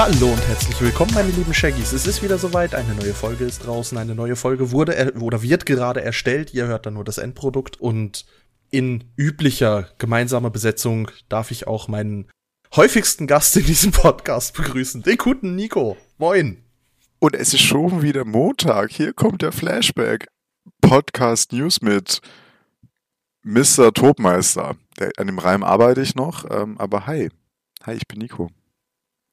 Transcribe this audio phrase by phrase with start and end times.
[0.00, 1.92] Hallo und herzlich willkommen, meine lieben Shaggies.
[1.92, 5.42] Es ist wieder soweit, eine neue Folge ist draußen, eine neue Folge wurde er oder
[5.42, 6.54] wird gerade erstellt.
[6.54, 8.24] Ihr hört dann nur das Endprodukt und
[8.70, 12.30] in üblicher gemeinsamer Besetzung darf ich auch meinen
[12.74, 15.98] häufigsten Gast in diesem Podcast begrüßen, den guten Nico.
[16.16, 16.64] Moin.
[17.18, 18.92] Und es ist schon wieder Montag.
[18.92, 20.28] Hier kommt der Flashback.
[20.80, 22.22] Podcast News mit
[23.42, 23.92] Mr.
[23.92, 24.76] Tobmeister.
[25.18, 27.28] An dem Reim arbeite ich noch, ähm, aber hi.
[27.84, 28.50] Hi, ich bin Nico.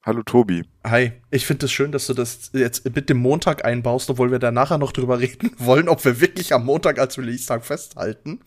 [0.07, 0.63] Hallo Tobi.
[0.85, 4.31] Hi, ich finde es das schön, dass du das jetzt mit dem Montag einbaust, obwohl
[4.31, 8.39] wir da nachher noch drüber reden wollen, ob wir wirklich am Montag als Release-Tag festhalten.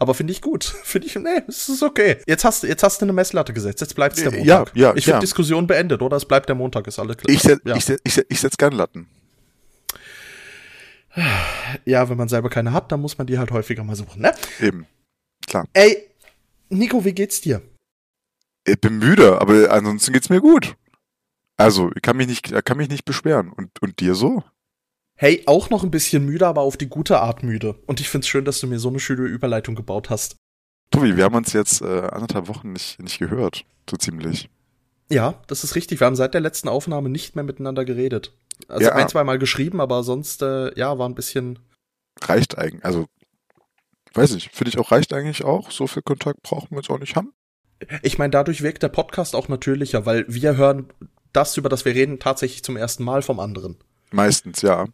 [0.00, 0.64] Aber finde ich gut.
[0.82, 2.16] Finde ich, nee, es ist okay.
[2.26, 4.74] Jetzt hast, jetzt hast du eine Messlatte gesetzt, jetzt bleibt es der Montag.
[4.74, 5.20] Ja, ja, ich finde ja.
[5.20, 6.16] Diskussion beendet, oder?
[6.16, 7.32] Es bleibt der Montag, ist alles klar.
[7.32, 7.76] Ich, set, ja.
[7.76, 9.06] ich, set, ich, set, ich setz gern Latten.
[11.84, 14.34] ja, wenn man selber keine hat, dann muss man die halt häufiger mal suchen, ne?
[14.60, 14.86] Eben.
[15.46, 15.68] Klar.
[15.74, 16.08] Ey,
[16.70, 17.62] Nico, wie geht's dir?
[18.66, 20.74] Ich bin müde, aber ansonsten geht's mir gut.
[21.56, 23.52] Also, ich kann mich nicht, kann mich nicht beschweren.
[23.52, 24.42] Und, und dir so?
[25.16, 27.76] Hey, auch noch ein bisschen müde, aber auf die gute Art müde.
[27.86, 30.36] Und ich find's schön, dass du mir so eine schöne Überleitung gebaut hast.
[30.90, 33.64] Tobi, wir haben uns jetzt äh, anderthalb Wochen nicht, nicht gehört.
[33.88, 34.50] So ziemlich.
[35.10, 36.00] Ja, das ist richtig.
[36.00, 38.32] Wir haben seit der letzten Aufnahme nicht mehr miteinander geredet.
[38.68, 38.94] Also Ja.
[38.94, 41.58] ein, zwei Mal geschrieben, aber sonst, äh, ja, war ein bisschen.
[42.22, 42.84] Reicht eigentlich.
[42.84, 43.06] Also,
[44.14, 45.70] weiß ich, finde ich auch, reicht eigentlich auch.
[45.70, 47.32] So viel Kontakt brauchen wir jetzt auch nicht haben.
[48.02, 50.88] Ich meine, dadurch wirkt der Podcast auch natürlicher, weil wir hören
[51.34, 53.76] das, über das wir reden, tatsächlich zum ersten Mal vom anderen.
[54.10, 54.86] Meistens, ja.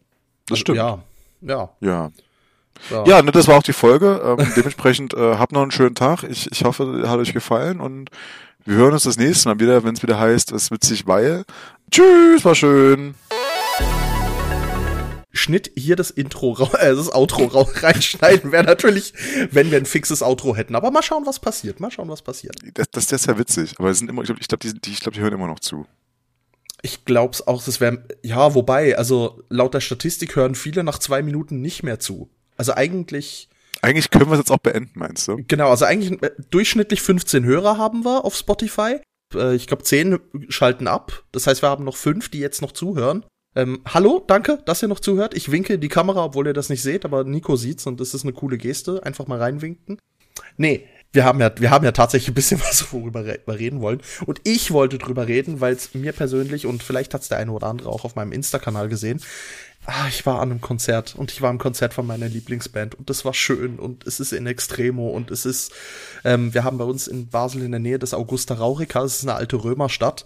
[0.47, 0.77] Das stimmt.
[0.77, 1.03] Ja,
[1.41, 1.69] ja.
[1.79, 2.11] Ja.
[2.89, 4.37] Ja, Ja, ne, das war auch die Folge.
[4.39, 6.23] Ähm, dementsprechend äh, habt noch einen schönen Tag.
[6.23, 8.09] Ich, ich hoffe, hat euch gefallen und
[8.65, 11.45] wir hören uns das nächste Mal wieder, wenn es wieder heißt, es ist witzig, weil.
[11.89, 13.15] Tschüss, war schön.
[15.33, 17.45] Schnitt hier das Intro, äh, das Outro
[17.81, 19.13] reinschneiden wäre natürlich,
[19.51, 20.75] wenn wir ein fixes Outro hätten.
[20.75, 21.79] Aber mal schauen, was passiert.
[21.79, 22.55] Mal schauen, was passiert.
[22.73, 24.73] Das, das, das ist ja witzig, aber es sind immer, ich glaube, ich glaub, die,
[24.73, 25.85] die, ich glaub, die hören immer noch zu.
[26.81, 31.21] Ich glaub's auch, das wäre, ja, wobei, also laut der Statistik hören viele nach zwei
[31.21, 32.29] Minuten nicht mehr zu.
[32.57, 33.49] Also eigentlich,
[33.81, 35.37] Eigentlich können wir es jetzt auch beenden, meinst du?
[35.47, 38.99] genau, also eigentlich äh, durchschnittlich 15 Hörer haben wir auf Spotify.
[39.33, 41.23] Äh, ich glaube, 10 schalten ab.
[41.31, 43.25] Das heißt, wir haben noch fünf, die jetzt noch zuhören.
[43.55, 45.35] Ähm, hallo, danke, dass ihr noch zuhört.
[45.35, 48.13] Ich winke in die Kamera, obwohl ihr das nicht seht, aber Nico sieht's und das
[48.13, 49.03] ist eine coole Geste.
[49.03, 49.99] Einfach mal reinwinken.
[50.57, 54.01] Nee, wir haben ja, wir haben ja tatsächlich ein bisschen was, worüber wir reden wollen.
[54.25, 57.67] Und ich wollte drüber reden, weil es mir persönlich und vielleicht hat's der eine oder
[57.67, 59.21] andere auch auf meinem Insta-Kanal gesehen.
[59.85, 63.09] Ah, ich war an einem Konzert und ich war im Konzert von meiner Lieblingsband und
[63.09, 65.71] das war schön und es ist in Extremo und es ist,
[66.23, 69.23] ähm, wir haben bei uns in Basel in der Nähe des Augusta Raurica, das ist
[69.23, 70.25] eine alte Römerstadt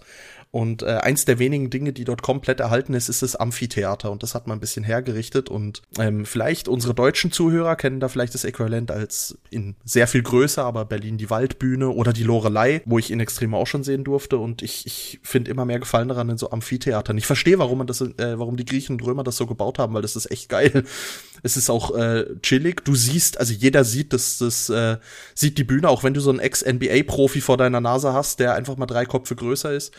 [0.56, 4.22] und äh, eins der wenigen Dinge, die dort komplett erhalten ist, ist das Amphitheater und
[4.22, 8.32] das hat man ein bisschen hergerichtet und ähm, vielleicht unsere deutschen Zuhörer kennen da vielleicht
[8.32, 12.98] das Äquivalent als in sehr viel größer, aber Berlin die Waldbühne oder die Lorelei, wo
[12.98, 16.30] ich in Extremo auch schon sehen durfte und ich, ich finde immer mehr Gefallen daran
[16.30, 17.18] in so Amphitheatern.
[17.18, 19.92] Ich verstehe, warum man das, äh, warum die Griechen und Römer das so gebaut haben,
[19.92, 20.84] weil das ist echt geil.
[21.42, 22.82] Es ist auch äh, chillig.
[22.84, 24.96] Du siehst, also jeder sieht das, das äh,
[25.34, 28.78] sieht die Bühne, auch wenn du so einen Ex-NBA-Profi vor deiner Nase hast, der einfach
[28.78, 29.92] mal drei Köpfe größer ist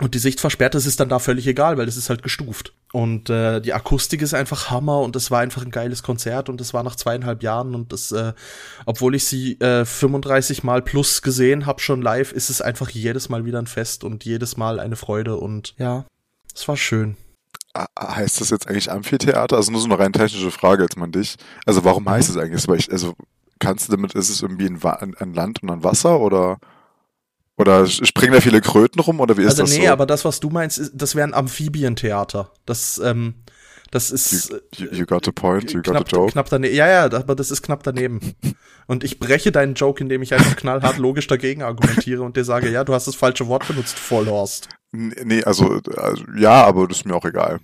[0.00, 2.72] und die Sicht versperrt, das ist dann da völlig egal, weil das ist halt gestuft.
[2.92, 6.60] Und äh, die Akustik ist einfach Hammer und es war einfach ein geiles Konzert und
[6.60, 8.32] es war nach zweieinhalb Jahren und das, äh,
[8.86, 13.28] obwohl ich sie äh, 35 Mal plus gesehen habe schon live, ist es einfach jedes
[13.28, 16.06] Mal wieder ein Fest und jedes Mal eine Freude und ja,
[16.52, 17.16] es war schön.
[17.98, 19.56] Heißt das jetzt eigentlich Amphitheater?
[19.56, 21.36] Also nur so eine rein technische Frage jetzt mal an dich.
[21.66, 22.90] Also warum heißt es eigentlich?
[22.90, 23.14] Also
[23.58, 26.58] kannst du damit, ist es irgendwie ein, ein Land und ein Wasser oder
[27.56, 29.92] oder springen da viele Kröten rum oder wie ist also das nee, so?
[29.92, 32.50] aber das, was du meinst, ist, das wäre ein Amphibientheater.
[32.66, 33.34] Das, ähm,
[33.90, 36.32] das ist you, you, got the point, you got knapp, the joke.
[36.32, 36.74] knapp daneben.
[36.74, 38.34] Ja, ja, aber das ist knapp daneben.
[38.86, 42.70] Und ich breche deinen Joke, indem ich einfach knallhart logisch dagegen argumentiere und dir sage,
[42.70, 44.68] ja, du hast das falsche Wort benutzt, Vollhorst.
[44.90, 47.60] Nee, also, also ja, aber das ist mir auch egal.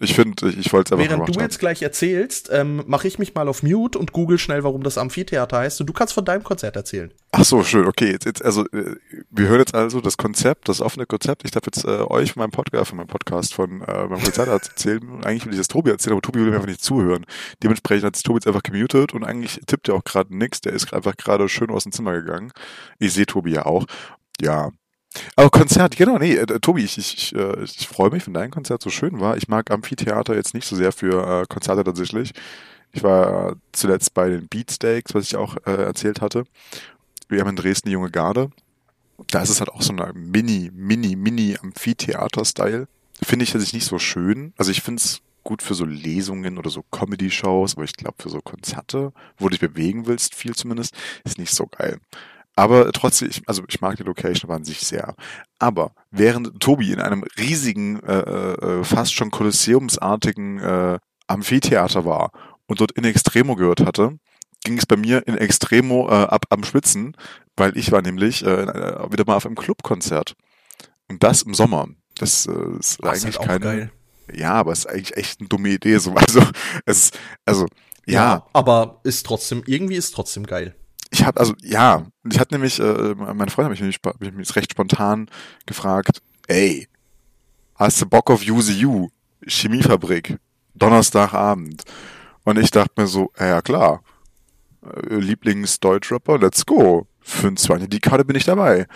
[0.00, 3.18] Ich finde, ich, ich wollte es einfach Während du jetzt gleich erzählst, ähm, mache ich
[3.18, 6.24] mich mal auf Mute und google schnell, warum das Amphitheater heißt und du kannst von
[6.24, 7.12] deinem Konzert erzählen.
[7.32, 7.86] Ach so, schön.
[7.86, 8.96] Okay, jetzt, jetzt also äh,
[9.30, 11.44] wir hören jetzt also das Konzept, das offene Konzept.
[11.44, 14.48] Ich darf jetzt äh, euch von meinem Podcast, von meinem Podcast, von äh, meinem Konzert
[14.48, 15.02] erzählen.
[15.24, 17.26] Eigentlich will ich das Tobi erzählen, aber Tobi will mir einfach nicht zuhören.
[17.62, 20.62] Dementsprechend hat sich Tobi jetzt einfach gemutet und eigentlich tippt er auch gerade nix.
[20.62, 22.52] Der ist einfach gerade schön aus dem Zimmer gegangen.
[22.98, 23.84] Ich sehe Tobi ja auch.
[24.40, 24.70] Ja.
[25.36, 28.50] Aber Konzert, genau, nee, äh, Tobi, ich, ich, ich, äh, ich freue mich, wenn dein
[28.50, 29.36] Konzert so schön war.
[29.36, 32.32] Ich mag Amphitheater jetzt nicht so sehr für äh, Konzerte tatsächlich.
[32.92, 36.44] Ich war zuletzt bei den Beatsteaks, was ich auch äh, erzählt hatte.
[37.28, 38.50] Wir haben in Dresden die junge Garde.
[39.28, 42.88] Da ist es halt auch so eine Mini, Mini, Mini Amphitheater-Style.
[43.22, 44.52] Finde ich tatsächlich nicht so schön.
[44.56, 48.28] Also ich finde es gut für so Lesungen oder so Comedy-Shows, aber ich glaube für
[48.28, 51.98] so Konzerte, wo du dich bewegen willst, viel zumindest, ist nicht so geil.
[52.60, 55.14] Aber trotzdem, ich, also ich mag die Location an sich sehr.
[55.58, 62.32] Aber während Tobi in einem riesigen, äh, äh, fast schon kolosseumsartigen äh, Amphitheater war
[62.66, 64.18] und dort in Extremo gehört hatte,
[64.62, 67.16] ging es bei mir in Extremo äh, ab am Schwitzen,
[67.56, 70.34] weil ich war nämlich äh, äh wieder mal auf einem Clubkonzert.
[71.08, 71.88] Und das im Sommer.
[72.18, 73.90] Das äh, ist Das eigentlich ist halt geil.
[74.34, 75.96] Ja, aber es ist eigentlich echt eine dumme Idee.
[75.96, 76.14] So.
[76.14, 76.42] Also,
[76.84, 77.10] es
[77.46, 77.66] also,
[78.04, 80.74] ja, aber ist trotzdem, irgendwie ist trotzdem geil.
[81.10, 84.72] Ich habe, also, ja, ich hatte nämlich, äh, meine Freundin hat mich, spa- mich recht
[84.72, 85.28] spontan
[85.66, 86.88] gefragt, ey,
[87.76, 89.08] hast du Bock auf You?
[89.46, 90.38] Chemiefabrik,
[90.74, 91.84] Donnerstagabend.
[92.44, 94.02] Und ich dachte mir so, ja, klar,
[94.82, 97.06] äh, Lieblings-Deutschrapper, let's go.
[97.20, 98.86] Für ein 20 die Karte bin ich dabei.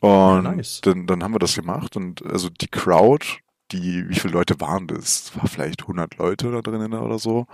[0.00, 0.80] Und nice.
[0.82, 3.26] dann, dann haben wir das gemacht und also die Crowd,
[3.72, 5.32] die, wie viele Leute waren das?
[5.36, 7.46] War vielleicht 100 Leute da drinnen oder so.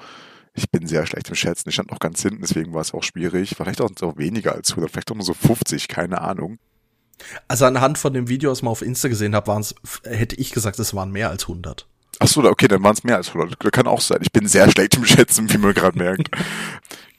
[0.54, 1.68] Ich bin sehr schlecht im Schätzen.
[1.68, 3.54] Ich stand noch ganz hinten, deswegen war es auch schwierig.
[3.56, 6.58] Vielleicht auch auch weniger als 100, vielleicht auch nur so 50, keine Ahnung.
[7.48, 9.74] Also anhand von dem Video, was man auf Insta gesehen habe, waren es,
[10.04, 11.86] hätte ich gesagt, es waren mehr als 100.
[12.18, 13.56] Ach so, okay, dann waren es mehr als 100.
[13.58, 14.18] Das kann auch sein.
[14.22, 16.30] Ich bin sehr schlecht im Schätzen, wie man gerade merkt.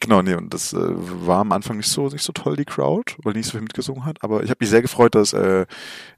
[0.01, 3.15] genau, nee, und das äh, war am Anfang nicht so nicht so toll, die Crowd,
[3.23, 4.21] weil die nicht so viel mitgesungen hat.
[4.21, 5.65] Aber ich habe mich sehr gefreut, dass äh,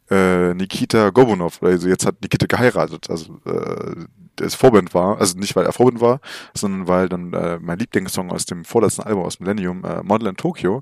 [0.09, 5.56] äh, Nikita Gobunov, also jetzt hat Nikita geheiratet, also äh, das Vorband war, also nicht
[5.56, 6.19] weil er Vorband war,
[6.56, 10.35] sondern weil dann äh, mein Lieblingssong aus dem vorletzten Album aus Millennium, äh, Model in
[10.35, 10.81] Tokyo,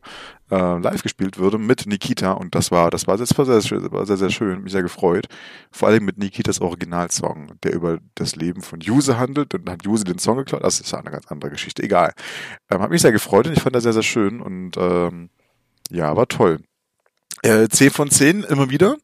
[0.50, 4.06] äh, live gespielt würde mit Nikita und das war, das war, das war sehr, war
[4.06, 5.28] sehr, sehr schön, mich sehr gefreut.
[5.72, 9.86] Vor allem mit Nikitas Originalsong, der über das Leben von Juse handelt und dann hat
[9.86, 12.14] Juse den Song geklaut, das ist eine ganz andere Geschichte, egal.
[12.70, 15.30] Ähm, hat mich sehr gefreut und ich fand das sehr, sehr schön und ähm,
[15.90, 16.60] ja, war toll.
[17.42, 18.98] Äh, 10 von 10 immer wieder.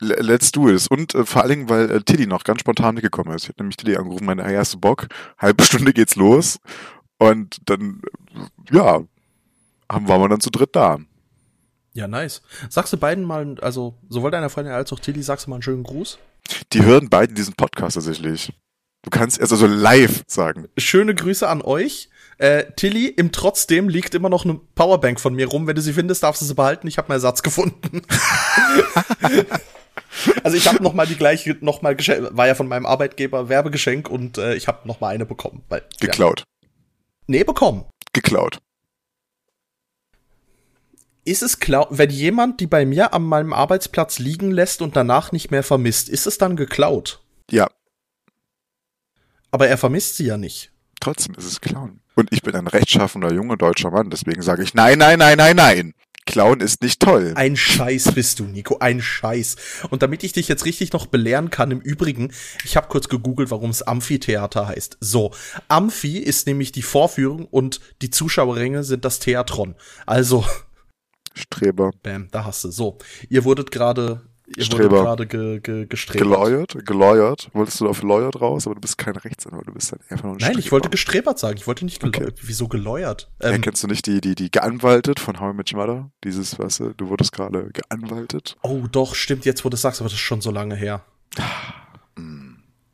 [0.00, 0.86] Let's do it.
[0.90, 3.44] Und äh, vor allen Dingen, weil äh, Tilly noch ganz spontan mitgekommen ist.
[3.44, 5.08] Ich habe nämlich Tilly angerufen, meine, hey, hast du Bock?
[5.38, 6.58] Halbe Stunde geht's los.
[7.18, 8.02] Und dann,
[8.34, 9.00] äh, ja,
[9.90, 10.98] haben, waren wir dann zu dritt da.
[11.94, 12.42] Ja, nice.
[12.68, 15.62] Sagst du beiden mal, also sowohl deiner Freundin als auch Tilly, sagst du mal einen
[15.62, 16.18] schönen Gruß?
[16.74, 18.52] Die hören beide diesen Podcast tatsächlich.
[19.02, 20.68] Du kannst es also live sagen.
[20.76, 22.09] Schöne Grüße an euch.
[22.40, 25.66] Äh, Tilly, im Trotzdem liegt immer noch eine Powerbank von mir rum.
[25.66, 26.86] Wenn du sie findest, darfst du sie behalten.
[26.86, 28.00] Ich habe einen Ersatz gefunden.
[30.42, 34.08] also ich habe noch mal die gleiche, noch mal war ja von meinem Arbeitgeber Werbegeschenk
[34.08, 35.62] und äh, ich habe noch mal eine bekommen.
[35.68, 36.40] Weil, Geklaut.
[36.40, 36.68] Ja.
[37.26, 37.84] Nee, bekommen.
[38.14, 38.58] Geklaut.
[41.26, 45.30] Ist es klar, wenn jemand die bei mir an meinem Arbeitsplatz liegen lässt und danach
[45.32, 47.22] nicht mehr vermisst, ist es dann geklaut?
[47.50, 47.68] Ja,
[49.50, 50.72] Aber er vermisst sie ja nicht.
[51.00, 52.00] Trotzdem ist es Klauen.
[52.14, 55.56] Und ich bin ein rechtschaffender junger deutscher Mann, deswegen sage ich nein, nein, nein, nein,
[55.56, 55.94] nein.
[56.26, 57.32] Klauen ist nicht toll.
[57.34, 59.56] Ein Scheiß bist du, Nico, ein Scheiß.
[59.90, 62.32] Und damit ich dich jetzt richtig noch belehren kann, im Übrigen,
[62.64, 64.98] ich habe kurz gegoogelt, warum es Amphitheater heißt.
[65.00, 65.32] So,
[65.66, 69.74] Amphi ist nämlich die Vorführung und die Zuschauerränge sind das Theatron.
[70.06, 70.44] Also,
[71.34, 71.90] Streber.
[72.02, 72.70] bam, da hast du.
[72.70, 72.98] So,
[73.28, 74.22] ihr wurdet gerade,
[74.58, 75.02] Streber.
[75.02, 76.22] gerade ge, ge, gestrebt.
[76.22, 77.48] Gelawyer, gelawert.
[77.52, 80.32] Wolltest du auf Lawyer raus, aber du bist kein Rechtsanwalt, du bist dann einfach nur
[80.34, 80.70] ein Nein, ich Streber.
[80.72, 81.56] wollte gestrebert sagen.
[81.56, 82.32] Ich wollte nicht geläutert.
[82.34, 82.42] Okay.
[82.42, 83.30] Wieso geläutert?
[83.42, 86.10] Ja, Ähm, kennst du nicht die, die, die geanwaltet von How I Met Your Mother?
[86.24, 88.56] Dieses, weißt du, du wurdest gerade geanwaltet.
[88.62, 91.02] oh, doch, stimmt jetzt, wo du sagst, aber das ist schon so lange her.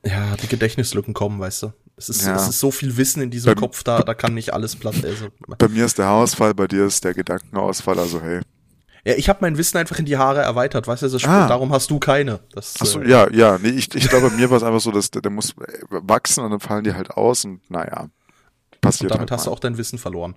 [0.05, 1.73] Ja, die Gedächtnislücken kommen, weißt du.
[1.97, 2.37] Es ist, Ja.
[2.37, 5.03] es ist so viel Wissen in diesem Beim- Kopf, da, da kann nicht alles platt.
[5.03, 5.29] Also,
[5.59, 8.41] Bei mir ist der Haarausfall, bei dir ist der Gedankenausfall, also hey.
[9.07, 11.47] Ja, ich habe mein Wissen einfach in die Haare erweitert, weißt du, das ist Ah.
[11.49, 12.41] darum hast du keine.
[12.53, 14.91] Das, Achso, äh, ja, ja, nee, ich, ich glaube, bei mir war es einfach so,
[14.91, 18.09] dass der, der muss äh, wachsen und dann fallen die halt aus und naja,
[18.81, 19.55] passiert Und damit halt hast du mal.
[19.57, 20.35] auch dein Wissen verloren.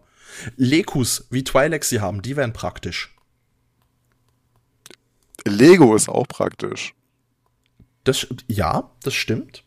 [0.55, 3.15] Lekus, wie Twi'leks sie haben, die wären praktisch.
[5.45, 6.93] Lego ist auch praktisch.
[8.03, 9.63] Das, ja, das stimmt.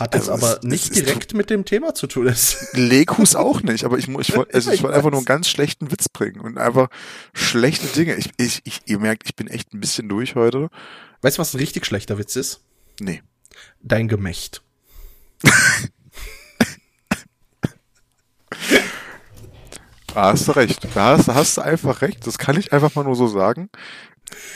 [0.00, 2.32] Hat jetzt also aber es- nicht es direkt mit dem Thema zu tun.
[2.72, 5.90] Lekus auch nicht, aber ich, ich wollte also ich wollte einfach nur einen ganz schlechten
[5.90, 6.88] Witz bringen und einfach
[7.34, 8.14] schlechte Dinge.
[8.16, 10.68] Ich, ich, ich, ihr merkt, ich bin echt ein bisschen durch heute.
[11.22, 12.60] weißt du, was ein richtig schlechter Witz ist?
[13.00, 13.22] Nee.
[13.82, 14.62] Dein Gemächt.
[20.14, 20.86] Da hast du recht.
[20.94, 22.26] Da hast, da hast du einfach recht.
[22.26, 23.70] Das kann ich einfach mal nur so sagen.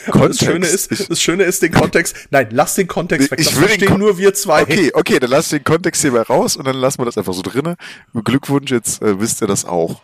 [0.06, 2.16] Aber das Schöne ist, das Schöne ist den Kontext.
[2.30, 3.40] Nein, lass den Kontext weg.
[3.40, 4.62] Ich Das will verstehen nur wir zwei.
[4.62, 7.34] Okay, okay, dann lass den Kontext hier mal raus und dann lassen wir das einfach
[7.34, 7.76] so drinne.
[8.24, 10.02] Glückwunsch, jetzt äh, wisst ihr das auch.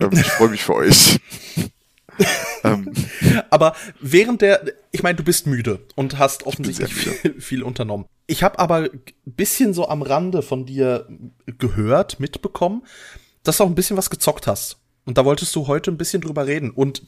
[0.00, 1.20] Ähm, ich freue mich für euch.
[2.64, 2.92] ähm,
[3.50, 4.62] Aber während der,
[4.92, 8.06] ich meine, du bist müde und hast offensichtlich viel, viel unternommen.
[8.26, 11.06] Ich habe aber ein bisschen so am Rande von dir
[11.58, 12.82] gehört, mitbekommen,
[13.42, 14.78] dass du auch ein bisschen was gezockt hast.
[15.04, 16.70] Und da wolltest du heute ein bisschen drüber reden.
[16.70, 17.02] Und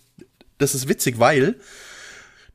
[0.58, 1.60] das ist witzig, weil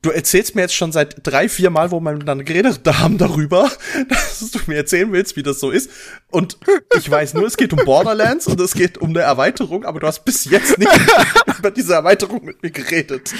[0.02, 3.70] du erzählst mir jetzt schon seit drei, vier Mal, wo wir miteinander geredet haben darüber,
[4.08, 5.90] dass du mir erzählen willst, wie das so ist.
[6.30, 6.58] Und
[6.96, 10.06] ich weiß nur, es geht um Borderlands und es geht um eine Erweiterung, aber du
[10.06, 10.90] hast bis jetzt nicht
[11.58, 13.34] über diese Erweiterung mit mir geredet.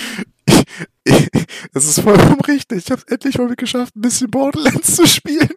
[1.73, 2.85] das ist vollkommen richtig.
[2.85, 5.49] Ich habe endlich mal geschafft, ein bisschen Borderlands zu spielen,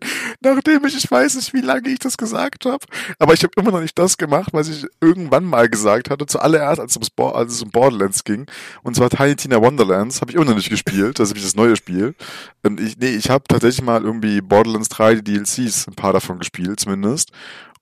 [0.41, 2.85] nachdem ich, ich weiß nicht, wie lange ich das gesagt habe.
[3.19, 6.79] Aber ich habe immer noch nicht das gemacht, was ich irgendwann mal gesagt hatte, zuallererst,
[6.79, 8.45] als, als es um Borderlands ging.
[8.83, 11.19] Und zwar Tiny Tina Wonderlands, habe ich immer noch nicht gespielt.
[11.19, 12.15] Das ist nämlich das neue Spiel.
[12.63, 16.39] Und ich, nee, ich habe tatsächlich mal irgendwie Borderlands 3, die DLCs, ein paar davon
[16.39, 17.31] gespielt zumindest.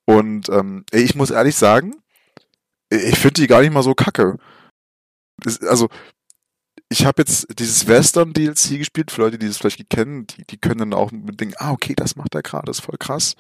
[0.06, 1.96] Und ähm, ich muss ehrlich sagen,
[2.90, 4.38] ich finde die gar nicht mal so kacke.
[5.62, 5.90] also
[6.92, 10.58] ich habe jetzt dieses Western DLC gespielt, für Leute, die das vielleicht kennen, die, die
[10.58, 13.36] können dann auch denken, ah, okay, das macht er gerade, ist voll krass.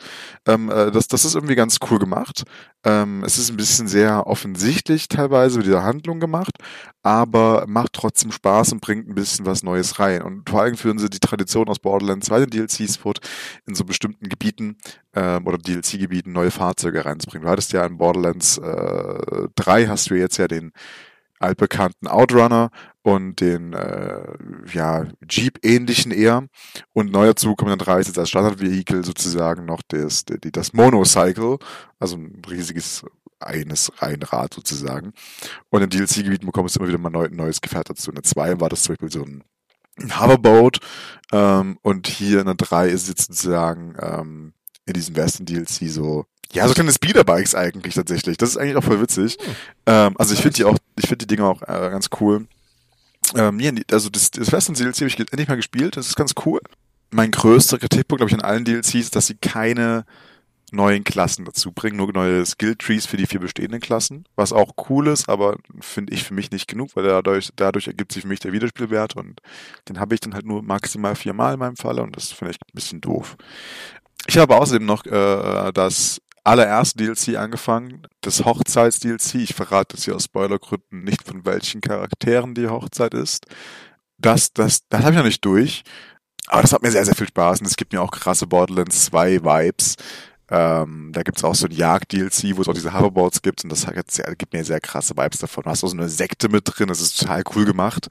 [0.45, 2.43] Ähm, äh, das, das ist irgendwie ganz cool gemacht.
[2.85, 6.57] Ähm, es ist ein bisschen sehr offensichtlich teilweise mit dieser Handlung gemacht,
[7.01, 10.21] aber macht trotzdem Spaß und bringt ein bisschen was Neues rein.
[10.21, 13.19] Und vor allem führen sie die Tradition aus Borderlands 2 den DLCs fort,
[13.65, 14.77] in so bestimmten Gebieten
[15.15, 17.47] ähm, oder DLC-Gebieten neue Fahrzeuge reinzubringen.
[17.47, 20.71] Du hattest ja in Borderlands äh, 3 hast du jetzt ja den
[21.39, 22.69] altbekannten Outrunner
[23.01, 24.33] und den äh,
[24.71, 26.47] ja, Jeep-ähnlichen eher.
[26.93, 31.57] Und neu dazu kommen dann drei jetzt als Standardvehikel sozusagen noch das, das, Monocycle,
[31.99, 33.03] also ein riesiges
[33.39, 35.13] eines Reihenrad sozusagen.
[35.69, 38.11] Und in DLC-Gebieten bekommst du immer wieder mal neu, neues Gefährt dazu.
[38.11, 39.43] In der 2 war das zum Beispiel so ein,
[40.17, 40.79] Hoverboat
[41.33, 44.53] ähm, und hier in der 3 ist jetzt sozusagen ähm,
[44.85, 48.37] in diesem Western DLC so ja, so kleine Speederbikes eigentlich tatsächlich.
[48.37, 49.37] Das ist eigentlich auch voll witzig.
[49.39, 49.55] Hm.
[49.85, 52.47] Ähm, also ich finde die auch, ich finde die Dinger auch äh, ganz cool.
[53.35, 55.97] Ähm, ja, also das, das Western DLC habe ich endlich mal gespielt.
[55.97, 56.59] Das ist ganz cool.
[57.11, 60.05] Mein größter Kritikpunkt, glaube ich, an allen DLCs ist, dass sie keine
[60.71, 64.73] neuen Klassen dazu bringen, nur neue Skill Trees für die vier bestehenden Klassen, was auch
[64.89, 68.27] cool ist, aber finde ich für mich nicht genug, weil dadurch, dadurch ergibt sich für
[68.27, 69.41] mich der Wiederspielwert und
[69.87, 72.57] den habe ich dann halt nur maximal viermal in meinem Falle und das finde ich
[72.57, 73.35] ein bisschen doof.
[74.27, 79.35] Ich habe außerdem noch äh, das allererste DLC angefangen, das Hochzeits-DLC.
[79.35, 83.45] Ich verrate jetzt hier aus Spoilergründen nicht, von welchen Charakteren die Hochzeit ist.
[84.17, 85.83] Das, das, das habe ich noch nicht durch.
[86.47, 89.05] Aber das hat mir sehr, sehr viel Spaß und es gibt mir auch krasse Borderlands
[89.05, 89.95] 2 Vibes.
[90.51, 93.85] Ähm, da gibt's auch so ein Jagd-DLC, wo es auch diese Hoverboards gibt und das
[94.37, 95.63] gibt mir sehr krasse Vibes davon.
[95.63, 98.09] Du hast auch so eine Sekte mit drin, das ist total cool gemacht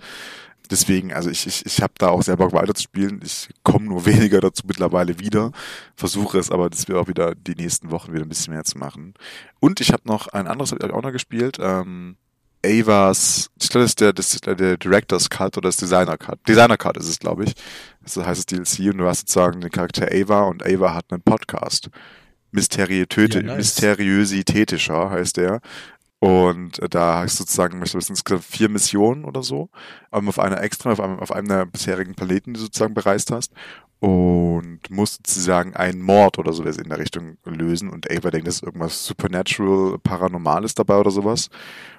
[0.71, 3.21] deswegen, also ich, ich, ich habe da auch sehr Bock weiterzuspielen.
[3.25, 5.53] Ich komme nur weniger dazu mittlerweile wieder.
[5.95, 8.79] Versuche es aber, das wird auch wieder die nächsten Wochen wieder ein bisschen mehr zu
[8.79, 9.15] machen.
[9.61, 11.59] Und ich habe noch ein anderes habe ich auch noch gespielt.
[11.61, 12.17] Ähm,
[12.65, 16.41] Avas, ich glaube, das ist der, das ist der Director's Cut oder das Designer Cut.
[16.49, 17.55] Designer Cut ist es, glaube ich.
[18.03, 21.23] Das heißt das DLC und du hast sozusagen den Charakter Ava und Ava hat einen
[21.23, 21.89] Podcast.
[22.51, 23.57] Mysteriöte, ja, nice.
[23.59, 25.61] Mysteriösitätischer heißt der.
[26.21, 29.71] Und da hast du sozusagen, ich glaube, es sind vier Missionen oder so,
[30.11, 33.53] auf einer extra, auf einem, auf einem der bisherigen Planeten, die du sozusagen bereist hast.
[34.01, 37.91] Und musst sozusagen einen Mord oder sowas in der Richtung lösen.
[37.91, 41.51] Und Ava denkt, das ist irgendwas Supernatural, Paranormales dabei oder sowas.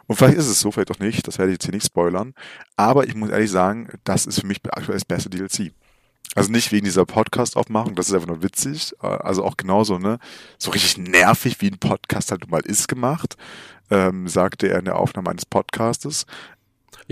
[0.07, 1.27] Und vielleicht ist es so, vielleicht auch nicht.
[1.27, 2.33] Das werde ich jetzt hier nicht spoilern.
[2.77, 5.73] Aber ich muss ehrlich sagen, das ist für mich aktuell das beste DLC.
[6.35, 8.93] Also nicht wegen dieser Podcast-Aufmachung, das ist einfach nur witzig.
[8.99, 10.19] Also auch genauso, ne?
[10.57, 13.35] So richtig nervig, wie ein Podcast halt mal ist gemacht
[13.89, 16.25] ähm, sagte er in der Aufnahme eines Podcastes.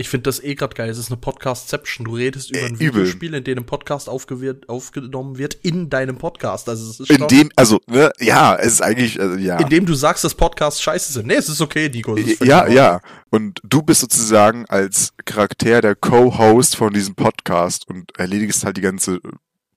[0.00, 0.88] Ich finde das eh gerade geil.
[0.88, 2.04] Es ist eine Podcastception.
[2.04, 6.68] Du redest über äh, ein Videospiel, in dem ein Podcast aufgenommen wird, in deinem Podcast.
[6.68, 9.56] Also es ist in dem, also ne, ja, es ist eigentlich, also, ja.
[9.58, 11.26] In dem du sagst, dass Podcasts scheiße sind.
[11.26, 12.14] Nee, es ist okay, Nico.
[12.14, 13.00] Ist ja, ja.
[13.30, 18.82] Und du bist sozusagen als Charakter der Co-Host von diesem Podcast und erledigst halt die
[18.82, 19.20] ganze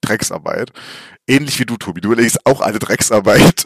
[0.01, 0.71] Drecksarbeit.
[1.27, 2.01] Ähnlich wie du, Tobi.
[2.01, 3.65] Du erledigst auch eine Drecksarbeit.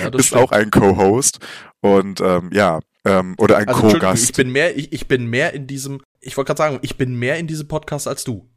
[0.00, 0.42] Ja, bist stimmt.
[0.42, 1.38] auch ein Co-Host.
[1.80, 4.24] Und ähm, ja, ähm, oder ein also, Co-Gast.
[4.24, 7.18] Ich bin mehr, ich, ich bin mehr in diesem, ich wollte gerade sagen, ich bin
[7.18, 8.48] mehr in diesem Podcast als du.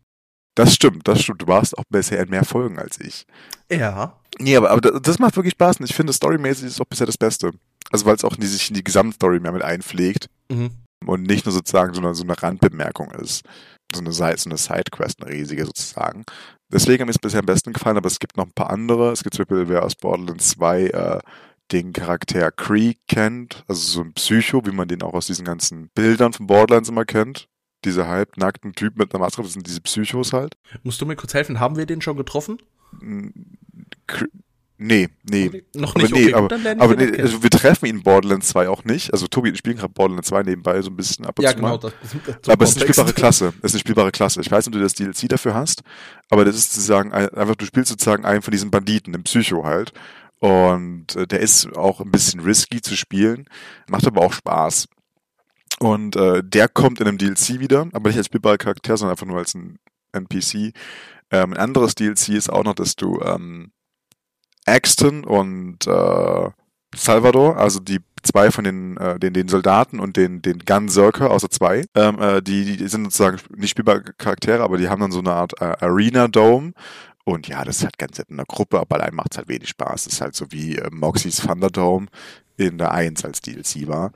[0.56, 1.42] Das stimmt, das stimmt.
[1.42, 3.26] Du warst auch bisher in mehr Folgen als ich.
[3.72, 4.20] Ja.
[4.40, 7.18] Nee, aber, aber das macht wirklich Spaß und ich finde, storymäßig ist auch bisher das
[7.18, 7.52] Beste.
[7.92, 10.28] Also weil es auch in die, sich in die Gesamtstory mehr mit einpflegt.
[10.50, 10.72] Mhm.
[11.06, 13.44] Und nicht nur sozusagen so eine, so eine Randbemerkung ist.
[13.94, 16.24] So eine, so eine Sidequest, eine riesige sozusagen.
[16.72, 19.12] Deswegen hat mir es bisher am besten gefallen, aber es gibt noch ein paar andere.
[19.12, 21.20] Es gibt zum Beispiel, wer aus Borderlands 2 äh,
[21.72, 25.90] den Charakter Cree kennt, also so ein Psycho, wie man den auch aus diesen ganzen
[25.90, 27.48] Bildern von Borderlands immer kennt.
[27.86, 30.56] Dieser halbnackten Typ mit einer Maske, das sind diese Psychos halt.
[30.84, 32.58] Musst du mir kurz helfen, haben wir den schon getroffen?
[34.80, 35.64] Nee, nee.
[35.74, 38.70] Noch nicht, aber nee, okay, aber, aber nee, also wir treffen ihn in Borderlands 2
[38.70, 39.12] auch nicht.
[39.12, 41.70] Also Tobi spielen gerade Borderlands 2 nebenbei so ein bisschen ab und ja, zu genau,
[41.70, 41.78] mal.
[41.80, 41.94] Das,
[42.42, 43.54] das aber es ist eine spielbare Klasse.
[43.58, 44.42] Es ist eine spielbare Klasse.
[44.42, 45.82] Ich weiß nicht, ob du das DLC dafür hast,
[46.30, 49.94] aber das ist sozusagen einfach, du spielst sozusagen einen von diesen Banditen, den Psycho halt.
[50.40, 53.46] Und äh, der ist auch ein bisschen risky zu spielen,
[53.90, 54.88] macht aber auch Spaß.
[55.80, 59.26] Und äh, der kommt in einem DLC wieder, aber nicht als spielbarer Charakter, sondern einfach
[59.26, 59.80] nur als ein
[60.12, 60.74] NPC.
[61.32, 63.72] Ähm, ein anderes DLC ist auch noch, dass du ähm,
[64.68, 66.50] Axton und äh,
[66.96, 71.50] Salvador, also die zwei von den, äh, den, den Soldaten und den, den Gunzerker, außer
[71.50, 71.86] zwei.
[71.96, 75.34] Ähm, äh, die, die sind sozusagen nicht spielbare Charaktere, aber die haben dann so eine
[75.34, 76.74] Art äh, Arena-Dome.
[77.24, 79.50] Und ja, das ist halt ganz nett in der Gruppe, aber allein macht es halt
[79.50, 80.06] wenig Spaß.
[80.06, 82.08] Das ist halt so wie äh, Moxies Thunderdome
[82.58, 84.12] in der 1 als DLC war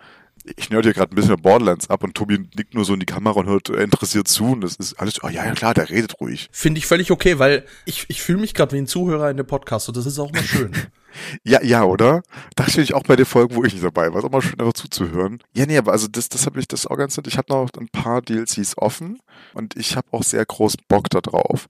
[0.58, 3.06] ich nerd hier gerade ein bisschen Borderlands ab und Tobi nickt nur so in die
[3.06, 6.20] Kamera und hört interessiert zu und das ist alles, oh ja, ja klar, der redet
[6.20, 6.50] ruhig.
[6.52, 9.48] Finde ich völlig okay, weil ich, ich fühle mich gerade wie ein Zuhörer in dem
[9.48, 10.72] Podcast und das ist auch mal schön.
[11.44, 12.24] ja, ja, oder?
[12.56, 14.20] Das finde ich auch bei der Folge, wo ich nicht dabei war.
[14.20, 15.40] Ist auch mal schön, einfach zuzuhören.
[15.56, 17.28] Ja, nee, aber also das, das habe ich das auch ganz nett.
[17.28, 19.20] Ich habe noch ein paar DLCs offen
[19.54, 21.68] und ich habe auch sehr groß Bock da drauf.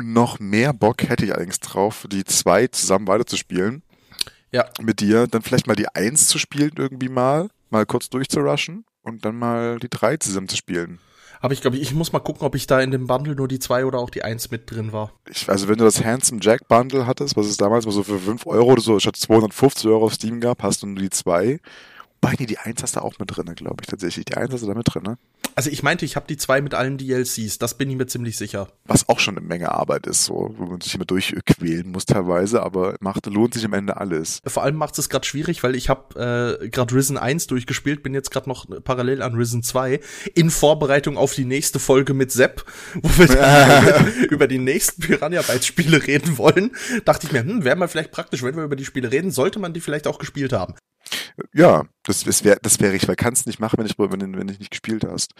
[0.00, 3.82] Noch mehr Bock hätte ich allerdings drauf, die zwei zusammen weiterzuspielen.
[4.52, 4.64] Ja.
[4.80, 5.26] Mit dir.
[5.26, 9.78] Dann vielleicht mal die Eins zu spielen irgendwie mal mal kurz durchzurushen und dann mal
[9.78, 10.98] die drei zusammen zu spielen.
[11.40, 13.60] Aber ich glaube, ich muss mal gucken, ob ich da in dem Bundle nur die
[13.60, 15.12] zwei oder auch die eins mit drin war.
[15.30, 18.18] Ich, also wenn du das Handsome Jack Bundle hattest, was es damals mal so für
[18.18, 21.60] 5 Euro oder so statt 250 Euro auf Steam gab, hast du nur die zwei.
[22.20, 24.24] Wobei, nee, die eins hast du auch mit drin, glaube ich tatsächlich.
[24.24, 25.18] Die eins hast du da mit drin, ne?
[25.58, 28.36] Also ich meinte, ich habe die zwei mit allen DLCs, das bin ich mir ziemlich
[28.36, 28.68] sicher.
[28.84, 32.62] Was auch schon eine Menge Arbeit ist, so, wo man sich immer durchquälen muss teilweise,
[32.62, 34.38] aber macht, lohnt sich am Ende alles.
[34.46, 38.14] Vor allem macht es gerade schwierig, weil ich habe äh, gerade Risen 1 durchgespielt, bin
[38.14, 39.98] jetzt gerade noch parallel an Risen 2
[40.36, 45.42] in Vorbereitung auf die nächste Folge mit Sepp, wo wir dann über die nächsten Piranha
[45.42, 46.70] Bytes Spiele reden wollen.
[47.04, 49.58] Dachte ich mir, hm, wäre mal vielleicht praktisch, wenn wir über die Spiele reden, sollte
[49.58, 50.76] man die vielleicht auch gespielt haben.
[51.52, 54.48] Ja, das, das wäre das wär ich, weil kannst nicht machen, wenn ich, wenn, wenn
[54.48, 55.34] ich nicht gespielt hast.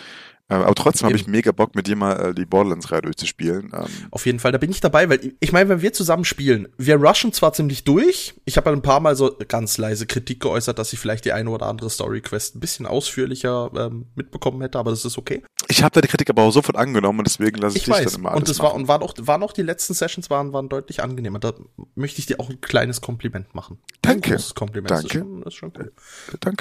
[0.50, 3.72] Ähm, aber trotzdem habe ich mega Bock, mit dir mal äh, die Borderlands-Reihe durchzuspielen.
[3.74, 3.86] Ähm.
[4.10, 6.96] Auf jeden Fall, da bin ich dabei, weil ich meine, wenn wir zusammen spielen, wir
[6.96, 8.34] rushen zwar ziemlich durch.
[8.44, 11.50] Ich habe ein paar Mal so ganz leise Kritik geäußert, dass ich vielleicht die eine
[11.50, 15.42] oder andere Story-Quest ein bisschen ausführlicher ähm, mitbekommen hätte, aber das ist okay.
[15.68, 17.94] Ich habe da die Kritik aber auch sofort angenommen und deswegen lasse ich, ich dich
[17.94, 18.12] weiß.
[18.12, 20.54] dann immer alles Und das war und waren auch, waren auch die letzten Sessions waren,
[20.54, 21.38] waren deutlich angenehmer.
[21.38, 21.52] Da
[21.94, 23.78] möchte ich dir auch ein kleines Kompliment machen.
[24.00, 24.30] Danke.
[24.30, 24.90] Ein großes Kompliment.
[24.90, 25.02] Danke.
[25.02, 25.92] Das ist schon, das ist schon cool.
[26.40, 26.57] Danke.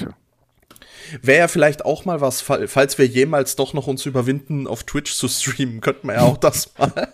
[1.21, 5.13] Wäre ja vielleicht auch mal was, falls wir jemals doch noch uns überwinden, auf Twitch
[5.13, 7.12] zu streamen, könnten wir ja auch das mal.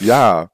[0.00, 0.50] ja,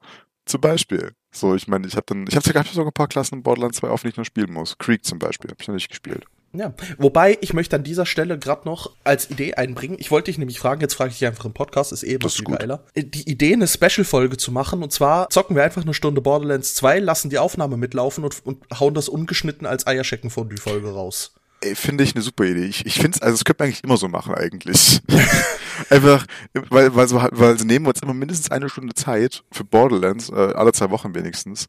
[0.47, 1.13] zum Beispiel.
[1.31, 3.79] So, ich meine, ich habe dann, ich habe sogar, sogar ein paar Klassen in Borderlands
[3.79, 4.77] 2 auf, die ich noch spielen muss.
[4.79, 6.25] Creek zum Beispiel, habe ich noch nicht gespielt.
[6.55, 9.97] Ja, wobei ich möchte an dieser Stelle gerade noch als Idee einbringen.
[9.99, 12.29] Ich wollte dich nämlich fragen, jetzt frage ich dich einfach im Podcast, ist eh immer
[12.29, 12.85] viel geiler.
[12.95, 16.99] Die Idee, eine Special-Folge zu machen, und zwar zocken wir einfach eine Stunde Borderlands 2,
[16.99, 21.33] lassen die Aufnahme mitlaufen und, und hauen das ungeschnitten als Eierschecken von die Folge raus.
[21.75, 22.65] Finde ich eine super Idee.
[22.65, 25.01] Ich, ich finde es, also das könnte man eigentlich immer so machen eigentlich.
[25.91, 26.27] Einfach,
[26.71, 30.29] weil, weil, so, weil so nehmen wir uns immer mindestens eine Stunde Zeit für Borderlands,
[30.31, 31.69] äh, alle zwei Wochen wenigstens,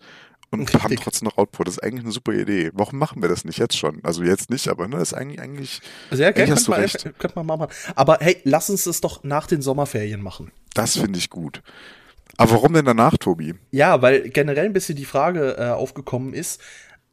[0.53, 0.84] und Richtig.
[0.84, 1.67] haben trotzdem noch Output.
[1.67, 2.71] Das ist eigentlich eine super Idee.
[2.73, 3.99] Warum machen wir das nicht jetzt schon?
[4.03, 6.79] Also jetzt nicht, aber ne, das ist eigentlich, eigentlich, Sehr gerne, eigentlich hast du man,
[6.82, 7.03] recht.
[7.17, 7.67] Könnte man machen.
[7.95, 10.51] Aber hey, lass uns das doch nach den Sommerferien machen.
[10.73, 11.62] Das finde ich gut.
[12.38, 13.56] Aber warum denn danach, Tobi?
[13.71, 16.62] Ja, weil generell ein bisschen die Frage äh, aufgekommen ist,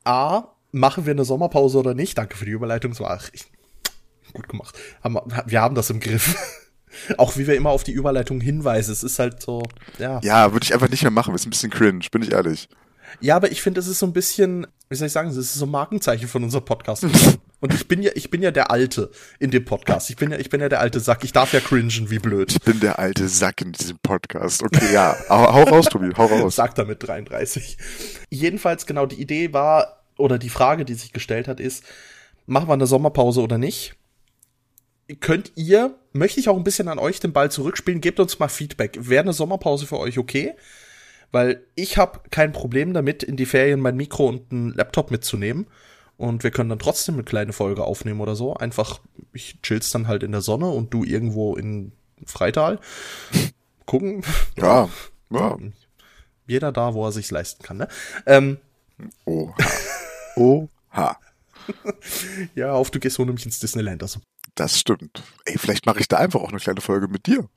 [0.05, 2.17] A, machen wir eine Sommerpause oder nicht?
[2.19, 3.45] Danke für die Überleitung, so ach, ich,
[4.33, 4.77] gut gemacht.
[5.47, 6.37] wir haben das im Griff.
[7.19, 8.93] Auch wie wir immer auf die Überleitung hinweisen.
[8.93, 9.63] Es ist halt so,
[9.99, 10.21] ja.
[10.25, 11.35] Ja, würde ich einfach nicht mehr machen.
[11.35, 12.69] Ist ein bisschen cringe, bin ich ehrlich.
[13.21, 15.55] Ja, aber ich finde, es ist so ein bisschen, wie soll ich sagen, es ist
[15.55, 17.07] so ein Markenzeichen von unserem Podcast.
[17.61, 20.09] Und ich bin ja, ich bin ja der Alte in dem Podcast.
[20.09, 21.25] Ich bin ja, ich bin ja der alte Sack.
[21.25, 22.53] Ich darf ja cringen, wie blöd.
[22.53, 24.63] Ich bin der alte Sack in diesem Podcast.
[24.63, 25.15] Okay, ja.
[25.29, 26.57] hau raus, Tobi, hau raus.
[26.57, 27.77] Sag damit 33.
[28.31, 31.85] Jedenfalls, genau, die Idee war, oder die Frage, die sich gestellt hat, ist,
[32.47, 33.95] machen wir eine Sommerpause oder nicht?
[35.21, 38.49] Könnt ihr, möchte ich auch ein bisschen an euch den Ball zurückspielen, gebt uns mal
[38.49, 38.97] Feedback.
[39.01, 40.55] Wäre eine Sommerpause für euch okay?
[41.33, 45.67] Weil ich habe kein Problem damit, in die Ferien mein Mikro und einen Laptop mitzunehmen.
[46.17, 48.55] Und wir können dann trotzdem eine kleine Folge aufnehmen oder so.
[48.55, 49.01] Einfach,
[49.33, 51.93] ich chill's dann halt in der Sonne und du irgendwo in
[52.27, 52.79] Freital.
[53.87, 54.23] Gucken.
[54.57, 54.89] Ja,
[55.31, 55.57] ja.
[56.47, 57.89] Jeder da, wo er sich's leisten kann, ne?
[58.27, 58.59] Ähm,
[59.25, 59.51] oh.
[60.40, 61.18] Oha.
[62.55, 64.03] ja, auf, du gehst so nämlich ins Disneyland.
[64.03, 64.20] Also.
[64.55, 65.22] Das stimmt.
[65.44, 67.48] Ey, vielleicht mache ich da einfach auch eine kleine Folge mit dir.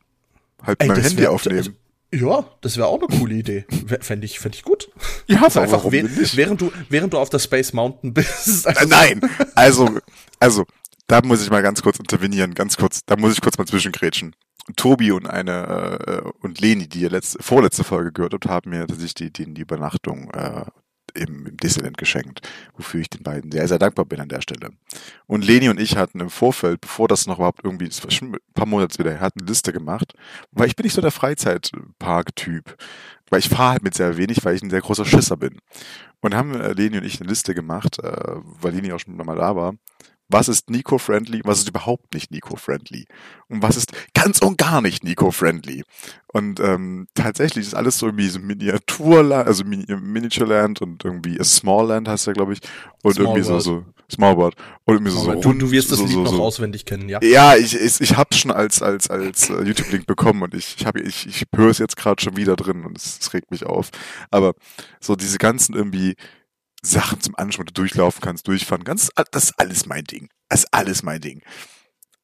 [0.61, 1.77] Halt Ey, mein Handy wär, aufnehmen.
[2.13, 3.65] Ja, das wäre auch eine coole Idee.
[4.01, 4.89] Fände ich, fänd ich gut.
[5.25, 8.67] Ja, also einfach, wäh während du, während du auf der Space Mountain bist.
[8.67, 9.21] Also Nein,
[9.55, 9.89] also,
[10.37, 10.65] also,
[11.07, 14.35] da muss ich mal ganz kurz intervenieren, ganz kurz, da muss ich kurz mal zwischengrätschen.
[14.75, 18.85] Tobi und eine äh, und Leni, die ihr letzte, vorletzte Folge gehört habt, haben mir
[18.85, 20.65] tatsächlich die, die, die Übernachtung äh,
[21.13, 24.71] im, im Disneyland geschenkt, wofür ich den beiden sehr, sehr dankbar bin an der Stelle.
[25.27, 28.33] Und Leni und ich hatten im Vorfeld, bevor das noch überhaupt irgendwie, das war schon
[28.33, 30.13] ein paar Monate wieder, hatten eine Liste gemacht,
[30.51, 32.77] weil ich bin nicht so der Freizeitpark-Typ,
[33.29, 35.59] weil ich fahre halt mit sehr wenig, weil ich ein sehr großer Schisser bin.
[36.21, 39.35] Und haben äh, Leni und ich eine Liste gemacht, äh, weil Leni auch schon mal
[39.35, 39.73] da war,
[40.33, 43.05] was ist Nico-friendly, was ist überhaupt nicht Nico-friendly
[43.49, 45.83] und was ist ganz und gar nicht Nico-friendly.
[46.27, 51.43] Und ähm, tatsächlich ist alles so irgendwie so Miniaturland, also Mini Miniatureland und irgendwie a
[51.43, 52.59] Small Land heißt ja, glaube ich.
[53.03, 53.63] Und Small irgendwie so, World.
[53.63, 54.55] so Small World.
[54.85, 57.07] Und irgendwie so, so du, du wirst das so, Lied so, noch so, auswendig kennen,
[57.07, 57.19] ja?
[57.21, 60.85] ja, ich, ich, ich hab's schon als, als, als äh, YouTube-Link bekommen und ich, ich,
[60.87, 63.67] hab, ich, ich höre es jetzt gerade schon wieder drin und es, es regt mich
[63.67, 63.91] auf.
[64.31, 64.55] Aber
[64.99, 66.15] so diese ganzen irgendwie
[66.85, 70.29] Sachen zum Anschauen, wo du durchlaufen kannst, durchfahren, ganz, das ist alles mein Ding.
[70.49, 71.41] Das ist alles mein Ding.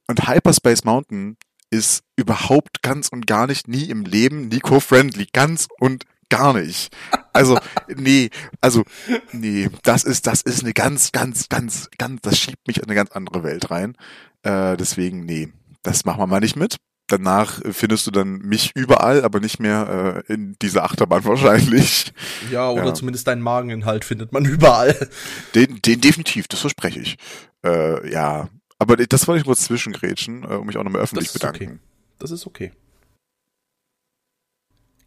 [0.07, 1.37] Und Hyperspace Mountain
[1.71, 5.27] ist überhaupt ganz und gar nicht nie im Leben Nico-friendly.
[5.33, 6.95] Ganz und gar nicht.
[7.33, 7.59] Also,
[7.95, 8.29] nee,
[8.61, 8.83] also,
[9.31, 12.95] nee, das ist, das ist eine ganz, ganz, ganz, ganz, das schiebt mich in eine
[12.95, 13.95] ganz andere Welt rein.
[14.43, 15.51] Äh, deswegen, nee,
[15.83, 16.77] das machen wir mal nicht mit.
[17.09, 22.13] Danach findest du dann mich überall, aber nicht mehr äh, in dieser Achterbahn wahrscheinlich.
[22.51, 22.93] Ja, oder Ja.
[22.93, 25.09] zumindest deinen Mageninhalt findet man überall.
[25.55, 27.17] Den, den definitiv, das verspreche ich.
[27.65, 31.33] Äh, ja, aber das wollte ich nur zwischengrätschen, äh, um mich auch nochmal öffentlich Das
[31.33, 31.63] bedanken.
[31.63, 31.79] okay.
[32.19, 32.71] Das ist okay.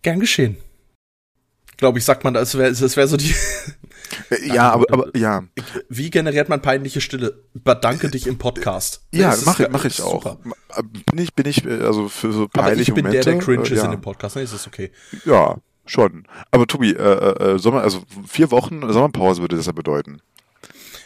[0.02, 0.56] Gern geschehen.
[1.82, 3.34] Glaube ich, sagt man, das wäre das wär so die.
[4.30, 5.42] Äh, ja, aber, aber ja,
[5.88, 7.42] Wie generiert man peinliche Stille?
[7.54, 9.02] Bedanke dich im Podcast.
[9.10, 10.22] ja, Das ist mache mach ich auch.
[10.22, 10.38] super.
[11.10, 13.24] Bin ich, bin ich, äh, also für so Aber peinliche ich bin Momente.
[13.24, 13.86] der, der cringe äh, ist ja.
[13.86, 14.36] in dem Podcast.
[14.36, 14.92] Ne, ist das okay?
[15.24, 16.28] Ja, schon.
[16.52, 20.20] Aber Tobi, äh, äh, Sommer, also vier Wochen Sommerpause würde das ja bedeuten.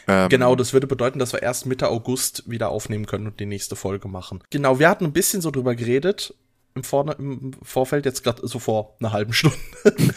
[0.07, 3.47] Ähm, Genau, das würde bedeuten, dass wir erst Mitte August wieder aufnehmen können und die
[3.47, 4.43] nächste Folge machen.
[4.51, 6.35] Genau, wir hatten ein bisschen so drüber geredet
[6.77, 9.57] im, Vorne, im Vorfeld, jetzt gerade so vor einer halben Stunde.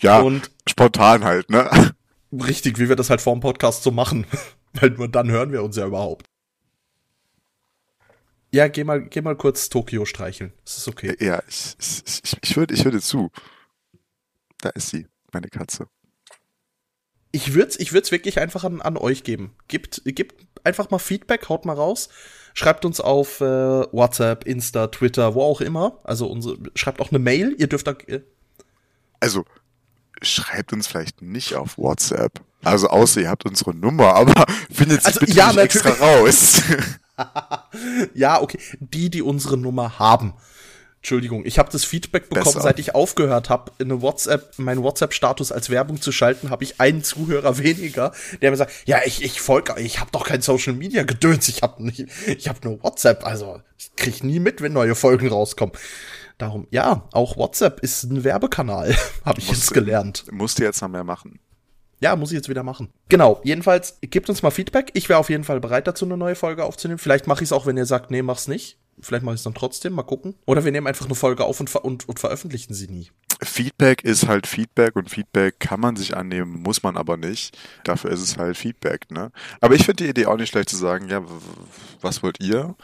[0.00, 1.94] Ja, Und spontan halt, ne?
[2.32, 4.26] richtig, wie wir das halt vor dem Podcast so machen.
[4.74, 6.26] Weil nur dann hören wir uns ja überhaupt.
[8.52, 10.52] Ja, geh mal, geh mal kurz Tokio streicheln.
[10.64, 11.16] Das ist okay.
[11.20, 13.30] Ja, ich, ich, ich, ich würde ich würde zu.
[14.60, 15.88] Da ist sie, meine Katze.
[17.32, 19.54] Ich würde es ich würd's wirklich einfach an, an euch geben.
[19.68, 22.08] Gebt, gebt einfach mal Feedback, haut mal raus.
[22.58, 25.98] Schreibt uns auf äh, WhatsApp, Insta, Twitter, wo auch immer.
[26.04, 27.54] Also unsere, schreibt auch eine Mail.
[27.58, 27.92] Ihr dürft da.
[28.06, 28.20] Äh,
[29.20, 29.44] Also,
[30.22, 32.40] schreibt uns vielleicht nicht auf WhatsApp.
[32.64, 36.62] Also, außer ihr habt unsere Nummer, aber findet sie Also, bitte ja, nicht extra raus.
[38.14, 38.58] ja, okay.
[38.80, 40.32] Die, die unsere Nummer haben.
[41.06, 42.62] Entschuldigung, ich habe das Feedback bekommen, Besser.
[42.62, 47.04] seit ich aufgehört habe, eine WhatsApp, meinen WhatsApp-Status als Werbung zu schalten, habe ich einen
[47.04, 48.10] Zuhörer weniger,
[48.42, 51.62] der mir sagt, ja, ich, ich folge, ich habe doch kein Social Media gedöns, ich
[51.62, 55.76] habe nicht, ich habe nur WhatsApp, also ich krieg nie mit, wenn neue Folgen rauskommen.
[56.38, 60.24] Darum, ja, auch WhatsApp ist ein Werbekanal, habe ich Musst jetzt gelernt.
[60.32, 61.38] Musst du jetzt noch mehr machen.
[62.00, 62.88] Ja, muss ich jetzt wieder machen.
[63.08, 64.90] Genau, jedenfalls, gebt uns mal Feedback.
[64.94, 66.98] Ich wäre auf jeden Fall bereit dazu, eine neue Folge aufzunehmen.
[66.98, 68.80] Vielleicht mache ich es auch, wenn ihr sagt, nee, mach's nicht.
[69.00, 70.34] Vielleicht mache ich es dann trotzdem, mal gucken.
[70.46, 73.10] Oder wir nehmen einfach eine Folge auf und, ver und, und veröffentlichen sie nie.
[73.42, 77.56] Feedback ist halt Feedback und Feedback kann man sich annehmen, muss man aber nicht.
[77.84, 79.30] Dafür ist es halt Feedback, ne?
[79.60, 81.22] Aber ich finde die Idee auch nicht schlecht zu sagen, ja,
[82.00, 82.74] was wollt ihr?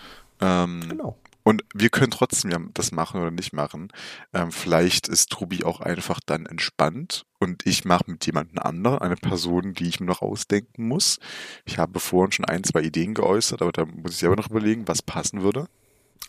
[0.41, 1.17] Ähm, Genau.
[1.45, 3.89] Und wir können trotzdem ja das machen oder nicht machen.
[4.33, 9.17] Ähm, vielleicht ist Trubi auch einfach dann entspannt und ich mache mit jemandem anderen, eine
[9.17, 11.19] Person, die ich mir noch ausdenken muss.
[11.65, 14.87] Ich habe vorhin schon ein, zwei Ideen geäußert, aber da muss ich selber noch überlegen,
[14.87, 15.67] was passen würde.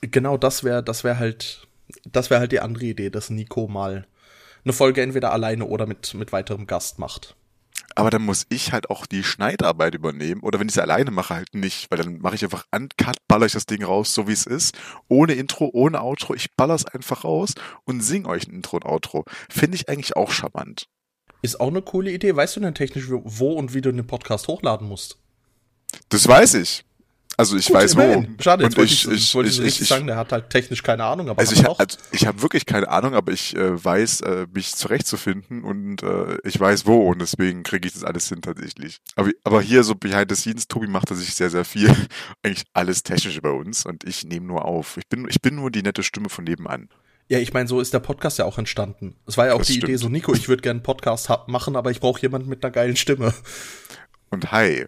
[0.02, 1.68] Genau, das wäre das wäre halt,
[2.06, 4.08] das wäre halt die andere Idee, dass Nico mal
[4.64, 7.36] eine Folge entweder alleine oder mit, mit weiterem Gast macht.
[7.96, 10.42] Aber dann muss ich halt auch die Schneidarbeit übernehmen.
[10.42, 11.92] Oder wenn ich es alleine mache, halt nicht.
[11.92, 14.76] Weil dann mache ich einfach uncut, baller ich das Ding raus, so wie es ist.
[15.10, 16.34] Ohne Intro, ohne Outro.
[16.34, 17.54] Ich baller es einfach raus
[17.84, 19.26] und sing euch ein Intro und Outro.
[19.50, 20.88] Finde ich eigentlich auch charmant.
[21.42, 22.36] Ist auch eine coole Idee.
[22.36, 25.20] Weißt du denn technisch, wo und wie du den Podcast hochladen musst?
[26.10, 26.84] Das weiß ich.
[27.36, 28.26] Also ich Gut, weiß wo.
[28.40, 30.50] Schade, jetzt Und wollte ich, ich, wollte ich, ich, richtig ich, sagen, der hat halt
[30.52, 31.80] technisch keine Ahnung, aber also ich, doch.
[31.80, 36.38] also ich habe wirklich keine Ahnung, aber ich äh, weiß, äh, mich zurechtzufinden und äh,
[36.44, 39.00] ich weiß wo und deswegen kriege ich das alles hin tatsächlich.
[39.16, 41.90] Aber, aber hier so behind the scenes, Tobi macht da sich sehr, sehr viel.
[42.44, 44.98] Eigentlich alles technische bei uns und ich nehme nur auf.
[44.98, 46.90] Ich bin, ich bin nur die nette Stimme von nebenan.
[47.30, 49.16] Ja, ich meine, so ist der Podcast ja auch entstanden.
[49.26, 49.90] Es war ja auch Das die stimmt.
[49.90, 52.72] Idee, so Nico, ich würde gerne einen Podcast machen, aber ich brauche jemanden mit einer
[52.72, 53.34] geilen Stimme.
[54.30, 54.86] Und hi,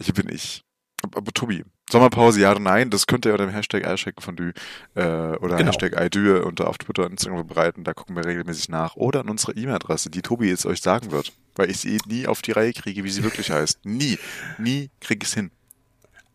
[0.00, 0.65] hier bin ich.
[1.02, 4.52] Aber, Tobi, Sommerpause, ja oder nein, das könnt ihr unter dem Hashtag Eierschecken von du
[4.94, 5.68] äh, oder Genau.
[5.70, 8.96] Hashtag iDue unter auf Twitter und Instagram verbreiten, da gucken wir regelmäßig nach.
[8.96, 11.32] Oder an unsere E-Mail-Adresse, die Tobi jetzt euch sagen wird.
[11.54, 13.84] Weil ich sie nie auf die Reihe kriege, wie sie wirklich heißt.
[13.84, 14.18] Nie.
[14.58, 15.50] Nie krieg ich es hin.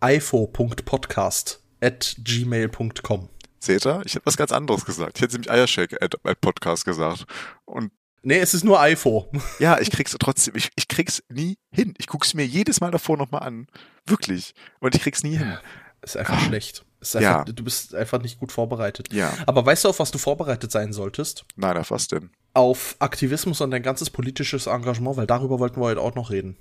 [0.04, 3.30] ifo.podcast at gmail.com.
[3.60, 4.02] Seht ihr?
[4.06, 5.18] Ich hätte was ganz anderes gesagt.
[5.18, 7.26] Ich hätte nämlich Eiershake at, at Podcast gesagt.
[7.66, 7.92] Und
[8.24, 9.32] Nee, es ist nur ifo.
[9.60, 11.94] ja, ich krieg's trotzdem, ich, ich krieg's nie hin.
[11.98, 13.68] Ich guck's mir jedes Mal davor nochmal an.
[14.06, 14.54] Wirklich.
[14.80, 15.58] Und ich krieg's nie hin.
[16.02, 16.40] Ist einfach Ah.
[16.42, 16.86] schlecht.
[17.00, 17.52] Ist einfach, Ja.
[17.54, 19.12] Du bist einfach nicht gut vorbereitet.
[19.12, 19.34] Ja.
[19.48, 21.46] Aber weißt du, auf was du vorbereitet sein solltest?
[21.56, 22.30] Nein, auf was denn?
[22.54, 26.58] Auf Aktivismus und dein ganzes politisches Engagement, weil darüber wollten wir heute auch noch reden.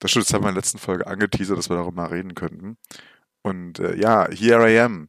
[0.00, 2.34] Das stimmt, das haben wir in der letzten Folge angeteasert, dass wir darüber mal reden
[2.34, 2.76] könnten.
[3.42, 5.08] Und äh, ja, here I am.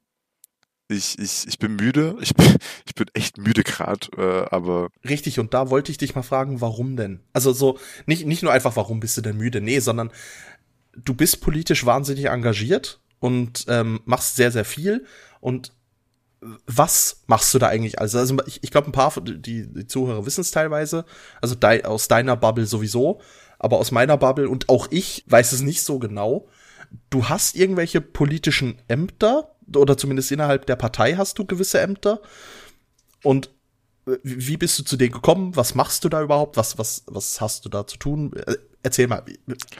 [0.92, 2.18] Ich, ich, ich bin müde.
[2.22, 2.46] Ich bin,
[2.86, 4.90] ich bin echt müde gerade, äh, aber.
[5.08, 7.22] Richtig, und da wollte ich dich mal fragen, warum denn?
[7.34, 9.62] Also so, nicht, nicht nur einfach, warum bist du denn müde?
[9.62, 10.12] Nee, sondern
[10.96, 15.06] du bist politisch wahnsinnig engagiert und ähm, machst sehr, sehr viel.
[15.40, 15.74] Und
[16.66, 18.00] was machst du da eigentlich?
[18.00, 21.06] Also, also ich, ich glaube, ein paar die, die Zuhörer wissen es teilweise.
[21.40, 23.22] Also de, aus deiner Bubble sowieso,
[23.60, 26.48] aber aus meiner Bubble und auch ich weiß es nicht so genau.
[27.10, 32.22] Du hast irgendwelche politischen Ämter oder zumindest innerhalb der Partei hast du gewisse Ämter.
[33.24, 33.50] Und
[34.08, 35.56] äh, wie bist du zu denen gekommen?
[35.56, 36.58] Was machst du da überhaupt?
[36.58, 38.34] Was, was, was hast du da zu tun?
[38.34, 39.24] Äh, erzähl mal,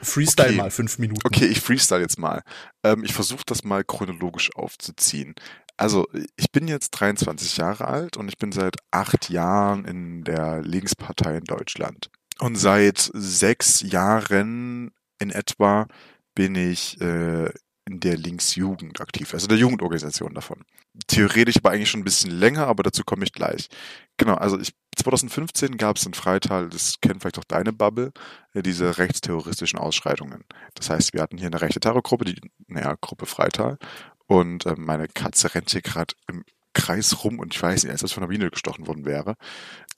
[0.02, 0.56] freestyle okay.
[0.56, 1.20] mal fünf Minuten.
[1.24, 2.42] Okay, ich freestyle jetzt mal.
[2.84, 5.34] Ähm, ich versuche das mal chronologisch aufzuziehen.
[5.76, 10.62] Also, ich bin jetzt 23 Jahre alt und ich bin seit acht Jahren in der
[10.62, 12.10] Linkspartei in Deutschland.
[12.38, 15.86] Und seit sechs Jahren in etwa
[16.34, 17.50] bin ich äh,
[17.84, 20.64] in der Linksjugend aktiv, also der Jugendorganisation davon.
[21.06, 23.68] Theoretisch aber eigentlich schon ein bisschen länger, aber dazu komme ich gleich.
[24.16, 28.12] Genau, also ich, 2015 gab es in Freital, das kennt vielleicht auch deine Bubble,
[28.54, 30.44] äh, diese rechtsterroristischen Ausschreitungen.
[30.74, 33.78] Das heißt, wir hatten hier eine rechte Terrorgruppe, die, naja, Gruppe Freital,
[34.26, 38.00] und äh, meine Katze rennt hier gerade im Kreis rum und ich weiß nicht, als
[38.00, 39.36] das von der Biene gestochen worden wäre.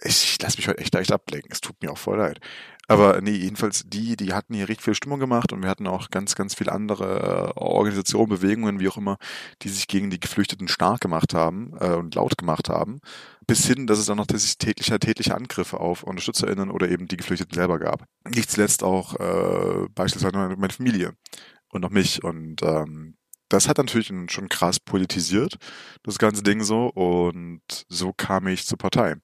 [0.02, 1.50] Ich, ich lasse mich heute echt leicht ablenken.
[1.52, 2.40] Es tut mir auch voll leid.
[2.86, 6.10] Aber nee, jedenfalls die, die hatten hier richtig viel Stimmung gemacht und wir hatten auch
[6.10, 9.16] ganz, ganz viele andere äh, Organisationen, Bewegungen, wie auch immer,
[9.62, 13.00] die sich gegen die Geflüchteten stark gemacht haben äh, und laut gemacht haben.
[13.46, 17.54] Bis hin, dass es dann noch tägliche, tägliche Angriffe auf UnterstützerInnen oder eben die Geflüchteten
[17.54, 18.04] selber gab.
[18.28, 21.14] Nicht zuletzt auch äh, beispielsweise meine Familie
[21.70, 22.22] und auch mich.
[22.22, 23.16] Und ähm,
[23.54, 25.56] das hat natürlich schon krass politisiert,
[26.02, 26.88] das ganze Ding so.
[26.88, 29.16] Und so kam ich zur Partei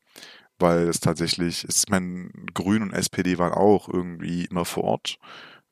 [0.60, 5.18] weil es tatsächlich, ist mein Grün und SPD waren auch irgendwie immer vor Ort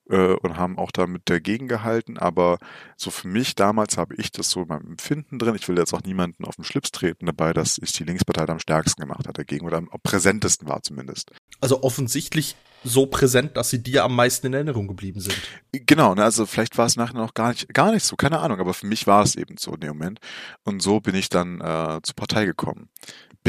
[0.09, 2.59] äh, und haben auch damit dagegen gehalten, aber
[2.97, 5.93] so für mich damals habe ich das so in meinem Empfinden drin, ich will jetzt
[5.93, 9.39] auch niemanden auf den Schlips treten dabei, dass ich die Linkspartei am stärksten gemacht hat
[9.39, 11.31] dagegen oder am präsentesten war zumindest.
[11.61, 15.37] Also offensichtlich so präsent, dass sie dir am meisten in Erinnerung geblieben sind.
[15.73, 18.61] Genau, ne, also vielleicht war es nachher noch gar nicht, gar nicht so, keine Ahnung,
[18.61, 20.21] aber für mich war es eben so in dem Moment.
[20.65, 22.89] Und so bin ich dann äh, zur Partei gekommen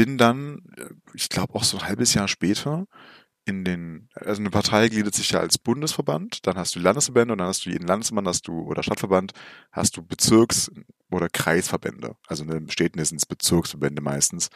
[0.00, 2.86] bin dann, äh, ich glaube auch so ein halbes Jahr später,
[3.44, 7.38] in den, also eine Partei gliedert sich ja als Bundesverband, dann hast du Landesverbände und
[7.38, 9.32] dann hast du jeden Landesverband, hast du, oder Stadtverband,
[9.72, 10.70] hast du Bezirks-
[11.10, 12.16] oder Kreisverbände.
[12.28, 14.48] Also in den Städten sind es Bezirksverbände meistens.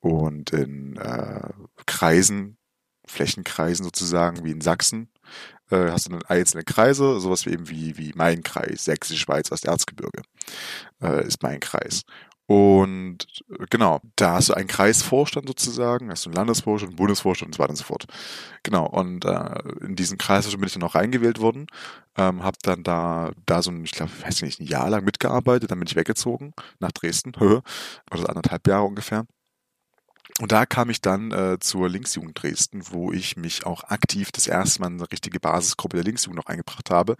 [0.00, 1.48] Und in äh,
[1.86, 2.58] Kreisen,
[3.06, 5.08] Flächenkreisen sozusagen, wie in Sachsen,
[5.70, 9.50] äh, hast du dann einzelne Kreise, sowas wie eben wie, wie mein Kreis, Sächsische Schweiz,
[9.52, 10.22] aus Erzgebirge,
[11.02, 12.02] äh, ist mein Kreis.
[12.46, 17.48] Und äh, genau, da hast du einen Kreisvorstand sozusagen, hast du einen Landesvorstand, einen Bundesvorstand
[17.48, 18.06] und so weiter und so fort.
[18.62, 21.66] Genau, und äh, in diesen Kreisvorstand bin ich dann auch reingewählt worden,
[22.16, 25.70] ähm, habe dann da, da so ein, ich glaube, weiß nicht, ein Jahr lang mitgearbeitet,
[25.70, 29.24] dann bin ich weggezogen nach Dresden, oder anderthalb Jahre ungefähr.
[30.40, 34.46] Und da kam ich dann äh, zur Linksjugend Dresden, wo ich mich auch aktiv das
[34.46, 37.16] erste Mal in eine richtige Basisgruppe der Linksjugend noch eingebracht habe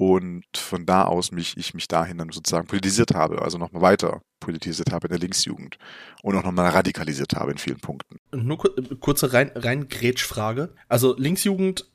[0.00, 4.22] und von da aus mich, ich mich dahin dann sozusagen politisiert habe, also nochmal weiter
[4.40, 5.76] politisiert habe in der Linksjugend
[6.22, 8.18] und auch nochmal radikalisiert habe in vielen Punkten.
[8.32, 8.56] Nur
[8.98, 10.70] kurze rein, rein Grätschfrage.
[10.88, 11.86] Also Linksjugend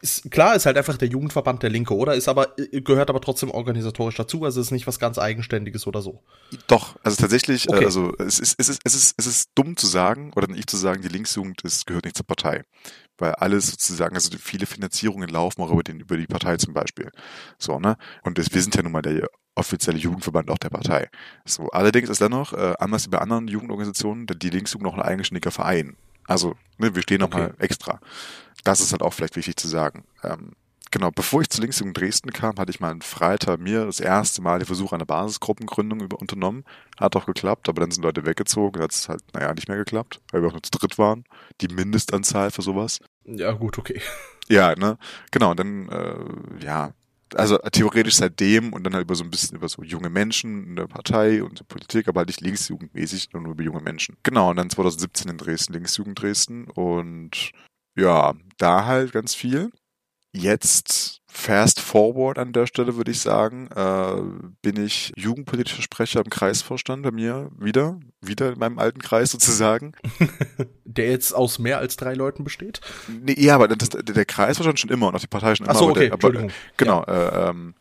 [0.00, 2.14] ist, klar, ist halt einfach der Jugendverband der Linke, oder?
[2.14, 6.22] Ist aber, gehört aber trotzdem organisatorisch dazu, also ist nicht was ganz Eigenständiges oder so.
[6.66, 7.84] Doch, also tatsächlich, okay.
[7.84, 10.76] also es ist, es ist, es ist, es ist dumm zu sagen, oder nicht zu
[10.76, 12.64] sagen, die Linksjugend ist, gehört nicht zur Partei
[13.18, 17.10] weil alles sozusagen, also viele Finanzierungen laufen auch über, den, über die Partei zum Beispiel.
[17.58, 17.96] So, ne?
[18.22, 21.08] Und das, wir sind ja nun mal der offizielle Jugendverband auch der Partei.
[21.44, 25.50] So, allerdings ist dennoch, äh, anders wie bei anderen Jugendorganisationen, die Linksjugend noch ein eigenständiger
[25.50, 25.96] Verein.
[26.28, 27.64] Also, ne, wir stehen nochmal okay.
[27.64, 28.00] extra.
[28.62, 30.04] Das ist halt auch vielleicht wichtig zu sagen.
[30.22, 30.52] Ähm,
[30.90, 34.42] genau, bevor ich zur Linksjugend Dresden kam, hatte ich mal einen Freitag mir das erste
[34.42, 36.64] Mal den Versuch einer Basisgruppengründung über unternommen.
[37.00, 38.82] Hat auch geklappt, aber dann sind Leute weggezogen.
[38.82, 41.24] Hat es halt, naja, nicht mehr geklappt, weil wir auch nur zu dritt waren.
[41.62, 43.00] Die Mindestanzahl für sowas.
[43.24, 44.00] Ja, gut, okay.
[44.50, 44.98] Ja, ne?
[45.30, 46.92] Genau, und dann, äh, ja,
[47.34, 50.76] also theoretisch seitdem und dann halt über so ein bisschen über so junge Menschen in
[50.76, 54.16] der Partei und der Politik, aber halt nicht linksjugendmäßig, nur über junge Menschen.
[54.22, 57.52] Genau, und dann 2017 in Dresden, Linksjugend Dresden und
[57.96, 59.70] ja, da halt ganz viel.
[60.32, 64.20] Jetzt fast forward an der Stelle würde ich sagen, äh,
[64.60, 69.92] bin ich jugendpolitischer Sprecher im Kreisvorstand bei mir wieder, wieder in meinem alten Kreis sozusagen.
[70.84, 72.80] der jetzt aus mehr als drei Leuten besteht?
[73.08, 75.74] Nee, ja, aber das, der Kreisvorstand schon immer und auch die Partei schon immer.
[75.74, 77.46] Ach so, okay, der, aber, genau, ja.
[77.46, 77.74] äh, ähm,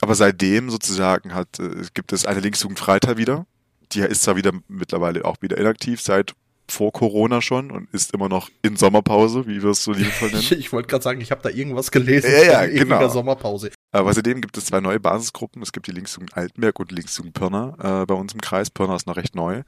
[0.00, 3.46] aber seitdem sozusagen hat, äh, gibt es eine Linksjugend Freital wieder.
[3.92, 6.34] Die ist zwar wieder mittlerweile auch wieder inaktiv seit
[6.68, 10.40] vor Corona schon und ist immer noch in Sommerpause, wie wir es so liebevoll nennen.
[10.40, 12.30] Ich, ich wollte gerade sagen, ich habe da irgendwas gelesen.
[12.30, 13.08] Ja, ja, genau.
[13.08, 13.70] Sommerpause.
[13.92, 15.62] Aber außerdem gibt es zwei neue Basisgruppen.
[15.62, 18.70] Es gibt die Linksjugend Altenberg und die Linksjugend Pirna äh, bei uns im Kreis.
[18.70, 19.62] Pirna ist noch recht neu,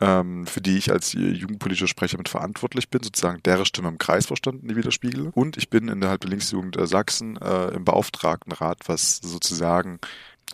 [0.00, 4.62] ähm, für die ich als jugendpolitischer Sprecher mit verantwortlich bin, sozusagen deren Stimme im Kreisvorstand
[4.62, 5.30] die widerspiegel.
[5.34, 10.00] Und ich bin innerhalb der Linksjugend äh, Sachsen äh, im Beauftragtenrat, was sozusagen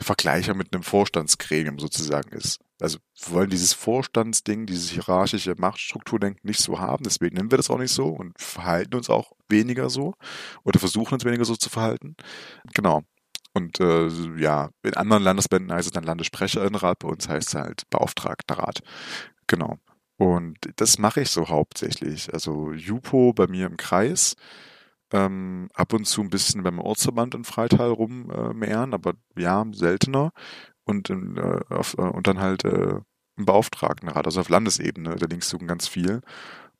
[0.00, 2.60] Vergleicher mit einem Vorstandsgremium sozusagen ist.
[2.80, 7.70] Also wir wollen dieses Vorstandsding, dieses hierarchische Machtstrukturdenken nicht so haben, deswegen nennen wir das
[7.70, 10.14] auch nicht so und verhalten uns auch weniger so
[10.64, 12.16] oder versuchen uns weniger so zu verhalten.
[12.74, 13.02] Genau.
[13.54, 17.82] Und äh, ja, in anderen Landesbänden heißt es dann Landessprecherinnenrat, bei uns heißt es halt
[17.88, 18.80] Beauftragtenrat.
[19.46, 19.78] Genau.
[20.18, 22.32] Und das mache ich so hauptsächlich.
[22.34, 24.34] Also Jupo bei mir im Kreis,
[25.12, 30.32] ähm, ab und zu ein bisschen beim Ortsverband in Freital rummehren, aber ja, seltener.
[30.84, 33.00] Und, in, äh, auf, äh, und dann halt äh,
[33.36, 36.20] im Beauftragtenrat, also auf Landesebene, da links du ganz viel.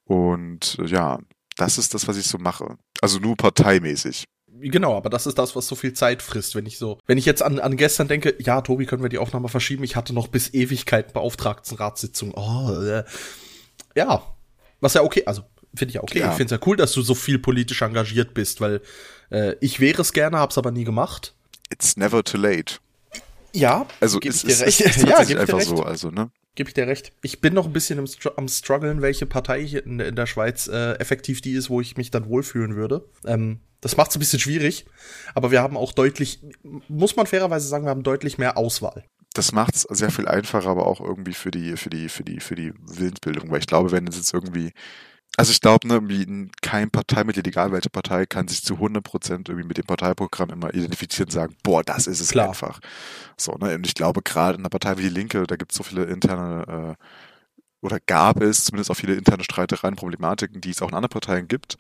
[0.05, 1.19] Und äh, ja,
[1.57, 2.77] das ist das, was ich so mache.
[3.01, 4.25] Also nur parteimäßig.
[4.59, 6.55] Genau, aber das ist das, was so viel Zeit frisst.
[6.55, 9.19] Wenn ich so, wenn ich jetzt an, an gestern denke, ja, Tobi, können wir die
[9.19, 9.85] Aufnahme verschieben?
[9.85, 12.33] Ich hatte noch bis Ewigkeiten Beauftragtenratssitzung.
[12.35, 13.05] Oh, äh.
[13.95, 14.23] ja,
[14.81, 15.43] was ja okay, also
[15.77, 16.21] finde ich ja okay.
[16.21, 16.31] Ja.
[16.31, 18.81] Ich finde es ja cool, dass du so viel politisch engagiert bist, weil
[19.31, 21.35] äh, ich wäre es gerne, hab's aber nie gemacht.
[21.71, 22.77] It's never too late.
[23.53, 24.81] Ja, Also geb es ich dir ist, recht.
[24.87, 26.31] es ist ja, tatsächlich geb einfach so, also, ne?
[26.55, 27.13] Gebe ich dir recht.
[27.23, 30.27] Ich bin noch ein bisschen im Str am struggeln, welche Partei hier in, in der
[30.27, 33.05] Schweiz äh, effektiv die ist, wo ich mich dann wohlfühlen würde.
[33.27, 34.87] Ähm, das macht es ein bisschen schwierig,
[35.35, 36.41] aber wir haben auch deutlich,
[36.89, 39.05] muss man fairerweise sagen, wir haben deutlich mehr Auswahl.
[39.35, 42.41] Das macht es sehr viel einfacher, aber auch irgendwie für die, für die, für die,
[42.41, 43.51] für die Willensbildung.
[43.51, 44.73] Weil ich glaube, wenn es jetzt irgendwie,
[45.37, 49.77] also ich glaube, ne, kein Parteimitglied, egal welche Partei, kann sich zu 100% irgendwie mit
[49.77, 52.49] dem Parteiprogramm immer identifizieren und sagen, boah, das ist es Klar.
[52.49, 52.81] einfach.
[53.37, 55.79] So, ne, und ich glaube, gerade in einer Partei wie die Linke, da gibt es
[55.79, 57.05] so viele interne, äh,
[57.85, 61.49] oder gab es zumindest auch viele interne Streitereien, Problematiken, die es auch in anderen Parteien
[61.49, 61.77] gibt,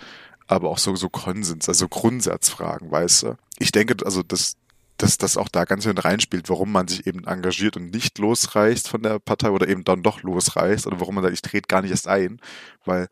[0.47, 3.37] aber auch so, so Konsens, also Grundsatzfragen, weißt du.
[3.59, 4.57] Ich denke, also das,
[4.99, 8.89] dass das auch da ganz schön reinspielt, warum man sich eben engagiert und nicht losreißt
[8.89, 11.83] von der Partei oder eben dann doch losreißt oder warum man sagt, ich trete gar
[11.83, 12.41] nicht erst ein,
[12.85, 13.09] weil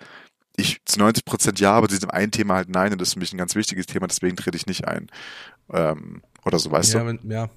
[0.57, 3.15] ich zu 90 Prozent ja, aber zu diesem einen Thema halt nein und das ist
[3.15, 5.09] für mich ein ganz wichtiges Thema, deswegen trete ich nicht ein.
[5.73, 7.07] Ähm, oder so, weißt ja, du?
[7.07, 7.51] wenn, ja.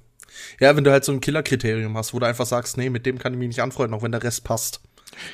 [0.59, 3.19] ja, wenn du halt so ein Killerkriterium hast, wo du einfach sagst, nee, mit dem
[3.19, 4.81] kann ich mich nicht anfreunden, auch wenn der Rest passt.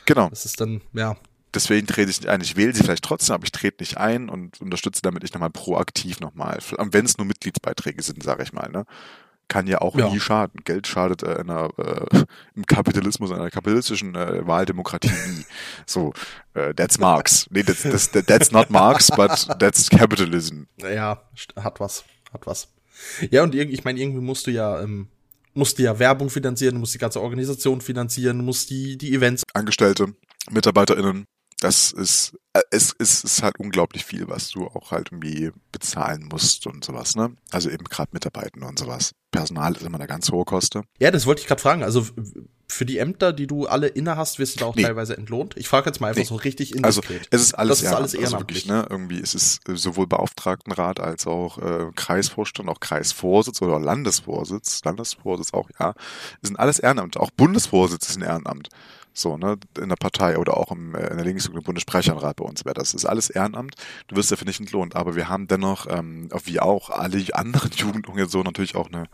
[0.05, 0.29] Genau.
[0.29, 1.17] Das ist dann, ja,
[1.53, 2.41] Deswegen trete ich nicht ein.
[2.41, 5.51] Ich wähle sie vielleicht trotzdem, aber ich trete nicht ein und unterstütze damit nicht nochmal
[5.51, 6.57] proaktiv nochmal.
[6.79, 8.85] Wenn es nur Mitgliedsbeiträge sind, sage ich mal, ne?
[9.47, 10.09] Kann ja auch Ja.
[10.09, 10.61] nie schaden.
[10.63, 12.23] Geld schadet äh, einer, äh,
[12.55, 15.45] im Kapitalismus, einer kapitalistischen äh, Wahldemokratie nie.
[15.85, 16.13] So,
[16.53, 17.47] äh, that's Marx.
[17.51, 20.63] Nee, that's, that's, that's not Marx, but that's capitalism.
[20.81, 21.21] ja,
[21.57, 22.03] hat was,
[22.33, 22.67] hat was.
[23.31, 25.07] Ja, und irgendwie, ich meine, irgendwie musst du ja, ähm,
[25.53, 30.15] musst du ja Werbung finanzieren, musst die ganze Organisation finanzieren, musst die, die Events Angestellte,
[30.51, 31.25] MitarbeiterInnen,
[31.63, 36.27] das ist, äh, es, es ist halt unglaublich viel, was du auch halt irgendwie bezahlen
[36.29, 37.35] musst und sowas, ne?
[37.51, 39.11] Also eben gerade Mitarbeitende und sowas.
[39.31, 40.83] Personal ist immer eine ganz hohe Koste.
[40.99, 41.83] Ja, das wollte ich gerade fragen.
[41.83, 42.05] Also
[42.67, 44.83] für die Ämter, die du alle inne hast, wirst du da auch Nee.
[44.83, 45.55] teilweise entlohnt.
[45.57, 46.25] Ich frage jetzt mal einfach Nee.
[46.27, 47.27] so richtig Also indiskret.
[47.31, 48.89] es ist alles Das ist alles Ehrenamt, also wirklich, ehrenamtlich.
[48.89, 48.95] ne?
[48.95, 55.53] Irgendwie ist es äh, sowohl Beauftragtenrat als auch äh, Kreisvorstand, auch Kreisvorsitz oder Landesvorsitz, Landesvorsitz
[55.53, 55.93] auch, ja.
[56.41, 57.17] Das sind alles Ehrenamt.
[57.17, 58.69] Auch Bundesvorsitz ist ein Ehrenamt.
[59.13, 62.45] So, ne, in der Partei oder auch im, äh, in der Linksjugend im Bundessprecherrat bei
[62.45, 62.91] uns wäre das.
[62.91, 63.75] Das ist alles Ehrenamt.
[64.07, 64.95] Du wirst dafür nicht entlohnt.
[64.95, 69.07] Aber wir haben dennoch, ähm, wie auch alle anderen Jugendorganisationen, natürlich auch eine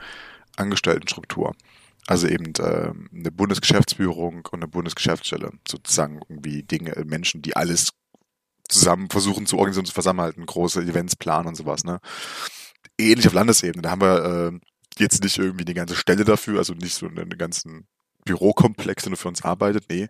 [0.56, 1.54] Angestelltenstruktur.
[2.08, 5.52] Also eben äh, eine Bundesgeschäftsführung und eine Bundesgeschäftsstelle.
[5.68, 7.90] Sozusagen irgendwie Dinge, Menschen, die alles
[8.70, 12.00] zusammen versuchen zu organisieren, zu versammeln, große Events planen und sowas, ne?
[12.98, 13.82] Ähnlich auf Landesebene.
[13.82, 14.60] Da haben wir äh,
[14.98, 17.88] jetzt nicht irgendwie die ganze Stelle dafür, also nicht so einen ganzen
[18.30, 20.08] Bürokomplex, der nur für uns arbeitet, nee.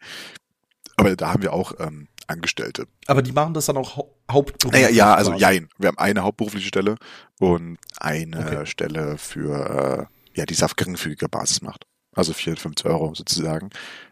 [0.98, 2.88] Aber da haben wir auch ähm, Angestellte.
[3.08, 4.84] Aber die machen das dann auch hau hauptberuflich.
[4.84, 5.70] Naja, ja, also jein.
[5.78, 6.98] Wir haben eine hauptberufliche Stelle
[7.40, 8.66] und eine Okay.
[8.66, 11.86] Stelle für, äh, ja, die es auf geringfügiger Basis macht.
[12.14, 13.70] Also 54 Euro sozusagen.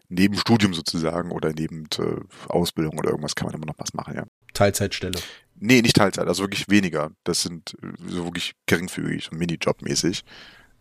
[0.09, 4.15] Neben Studium sozusagen oder neben äh, Ausbildung oder irgendwas kann man immer noch was machen,
[4.15, 4.23] ja.
[4.53, 5.19] Teilzeitstelle.
[5.59, 7.11] Nee, nicht Teilzeit, also wirklich weniger.
[7.25, 10.23] Das sind äh, so wirklich geringfügig und Minijobmäßig.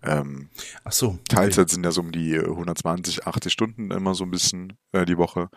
[0.03, 0.49] Ähm,
[0.85, 1.07] Ach so.
[1.09, 1.19] okay.
[1.29, 5.05] Teilzeit sind ja so um die äh, 120, 80 Stunden immer so ein bisschen äh,
[5.05, 5.49] die Woche.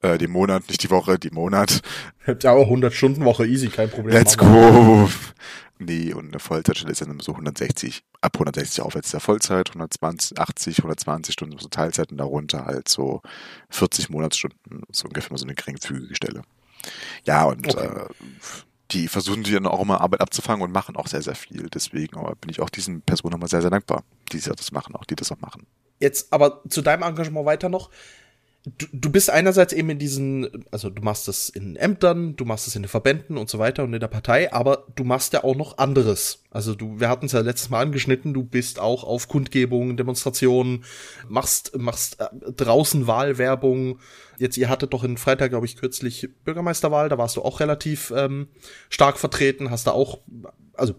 [0.00, 1.80] Äh, die Monat, nicht die Woche, die Monat.
[2.42, 4.14] Ja, auch 100 Stunden Woche, easy, kein Problem.
[4.14, 5.10] Let's go!
[5.78, 10.78] Nee, und eine Vollzeitstelle ist dann so 160, ab 160 aufwärts der Vollzeit, 120, 80,
[10.78, 13.20] 120 Stunden so Teilzeit und darunter halt so
[13.70, 16.42] 40 Monatsstunden, so ungefähr mal so eine geringfügige Stelle.
[17.24, 17.86] Ja, und Okay.
[17.86, 18.06] äh,
[18.90, 21.68] die versuchen die dann auch immer Arbeit abzufangen und machen auch sehr, sehr viel.
[21.72, 25.16] Deswegen bin ich auch diesen Personen immer sehr, sehr dankbar, die das machen, auch die
[25.16, 25.66] das auch machen.
[26.00, 27.90] Jetzt aber zu deinem Engagement weiter noch.
[28.64, 32.66] du, du bist einerseits eben in diesen, also du machst es in Ämtern, du machst
[32.66, 35.44] es in den Verbänden und so weiter und in der Partei, aber du machst ja
[35.44, 36.42] auch noch anderes.
[36.50, 40.84] Also du, wir hatten es ja letztes Mal angeschnitten, du bist auch auf Kundgebungen, Demonstrationen,
[41.28, 43.98] machst, machst äh, draußen Wahlwerbung.
[44.38, 48.12] Jetzt, ihr hattet doch in Freitag, glaube ich, kürzlich Bürgermeisterwahl, da warst du auch relativ
[48.16, 48.48] ähm,
[48.90, 50.18] stark vertreten, hast da auch,
[50.74, 50.94] also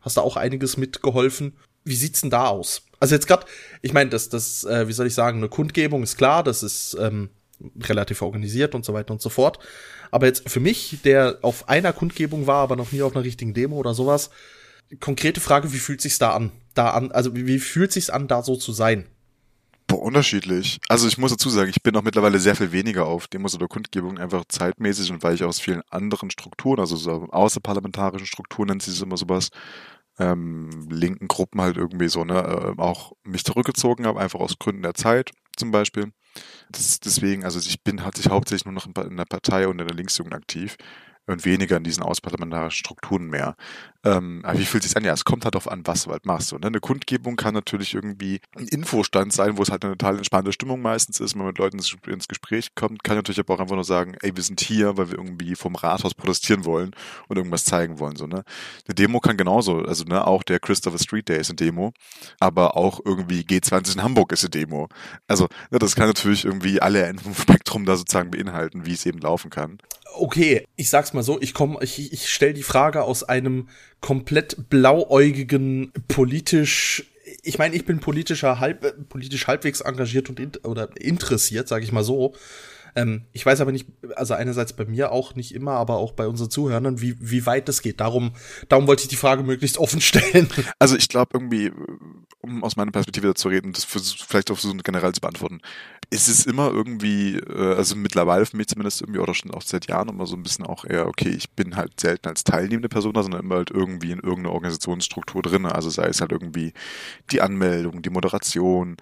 [0.00, 1.56] hast da auch einiges mitgeholfen.
[1.84, 2.82] Wie sieht's denn da aus?
[3.00, 3.46] Also jetzt gerade,
[3.82, 6.96] ich meine, das, das, äh, wie soll ich sagen, eine Kundgebung ist klar, das ist
[7.00, 7.30] ähm,
[7.80, 9.58] relativ organisiert und so weiter und so fort.
[10.10, 13.54] Aber jetzt für mich, der auf einer Kundgebung war, aber noch nie auf einer richtigen
[13.54, 14.30] Demo oder sowas,
[15.00, 16.52] konkrete Frage, wie fühlt sich's da an?
[16.74, 19.06] Da an, also wie, wie fühlt sich's an, da so zu sein?
[19.88, 20.80] Boah, unterschiedlich.
[20.88, 23.68] Also ich muss dazu sagen, ich bin auch mittlerweile sehr viel weniger auf Demos oder
[23.68, 28.82] Kundgebungen, einfach zeitmäßig und weil ich aus vielen anderen Strukturen, also so außerparlamentarischen Strukturen nennt
[28.82, 29.50] sie es immer sowas,
[30.18, 34.82] ähm, linken Gruppen halt irgendwie so, ne, äh, auch mich zurückgezogen habe, einfach aus Gründen
[34.82, 36.12] der Zeit zum Beispiel.
[36.70, 39.86] Das, deswegen, also ich bin hat sich hauptsächlich nur noch in der Partei und in
[39.88, 40.76] der Linksjugend aktiv
[41.26, 43.56] und weniger in diesen außerparlamentarischen Strukturen mehr.
[44.06, 45.04] Ähm, aber wie fühlt sich an?
[45.04, 46.52] Ja, es kommt halt darauf an, was du halt machst.
[46.52, 46.68] Und ne?
[46.68, 50.80] eine Kundgebung kann natürlich irgendwie ein Infostand sein, wo es halt eine total entspannte Stimmung
[50.80, 53.02] meistens ist, wenn man mit Leuten ins Gespräch kommt.
[53.02, 55.74] Kann natürlich aber auch einfach nur sagen, ey, wir sind hier, weil wir irgendwie vom
[55.74, 56.92] Rathaus protestieren wollen
[57.26, 58.14] und irgendwas zeigen wollen.
[58.14, 58.44] So, ne?
[58.86, 61.92] Eine Demo kann genauso, also ne, auch der Christopher Street Day ist eine Demo,
[62.38, 64.88] aber auch irgendwie G20 in Hamburg ist eine Demo.
[65.26, 69.04] Also ne, das kann natürlich irgendwie alle Enden vom Spektrum da sozusagen beinhalten, wie es
[69.04, 69.78] eben laufen kann
[70.16, 73.68] okay, ich sag's mal so, ich komme, ich, ich stelle die Frage aus einem
[74.06, 77.10] komplett blauäugigen, politisch
[77.42, 81.90] ich meine, ich bin politischer halb, politisch halbwegs engagiert und in, oder interessiert, sage ich
[81.90, 82.34] mal so.
[82.96, 83.86] Ähm, ich weiß aber nicht,
[84.16, 87.68] also einerseits bei mir auch nicht immer, aber auch bei unseren Zuhörern, wie, wie weit
[87.68, 88.00] das geht.
[88.00, 88.32] Darum,
[88.70, 90.48] darum wollte ich die Frage möglichst offen stellen.
[90.78, 91.70] Also ich glaube irgendwie,
[92.40, 95.60] um aus meiner Perspektive zu reden, das vielleicht auch so generell zu beantworten,
[96.10, 99.88] ist es immer irgendwie, äh, also mittlerweile für mich zumindest irgendwie, oder schon auch seit
[99.88, 103.14] Jahren immer so ein bisschen auch eher, okay, ich bin halt selten als teilnehmende Person
[103.14, 105.66] sondern immer halt irgendwie in irgendeiner Organisationsstruktur drin.
[105.66, 106.72] Also sei es halt irgendwie
[107.30, 108.96] die Anmeldung, die Moderation,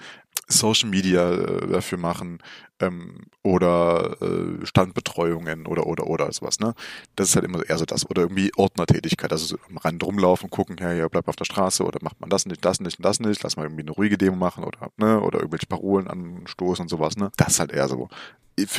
[0.49, 2.39] Social Media äh, dafür machen
[2.81, 6.75] ähm, oder äh, Standbetreuungen oder oder oder sowas, ne?
[7.17, 8.09] Das ist halt immer eher so das.
[8.09, 11.85] Oder irgendwie Ordnertätigkeit, also so am Rand rumlaufen, gucken, ja, ja, bleib auf der Straße
[11.85, 14.19] oder macht man das nicht, das nicht und das nicht, lass mal irgendwie eine ruhige
[14.19, 17.31] Demo machen oder, ne, oder irgendwelche Parolen anstoßen und sowas, ne?
[17.37, 18.09] Das ist halt eher so.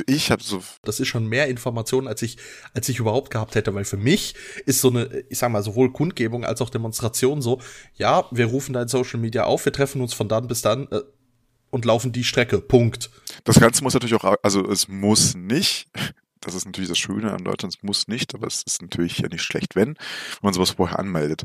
[0.07, 0.61] Ich habe so.
[0.83, 2.37] Das ist schon mehr Informationen, als ich,
[2.73, 4.35] als ich überhaupt gehabt hätte, weil für mich
[4.65, 7.59] ist so eine, ich sag mal, sowohl Kundgebung als auch Demonstration so,
[7.95, 10.87] ja, wir rufen da in Social Media auf, wir treffen uns von dann bis dann,
[10.91, 11.01] äh,
[11.75, 12.59] und laufen die Strecke.
[12.59, 13.09] Punkt.
[13.43, 15.89] Das Ganze muss natürlich auch, also es muss nicht,
[16.39, 19.27] das ist natürlich das Schöne an Deutschland, es muss nicht, aber es ist natürlich ja
[19.27, 19.95] nicht schlecht, wenn, wenn
[20.41, 21.43] man sowas vorher anmeldet.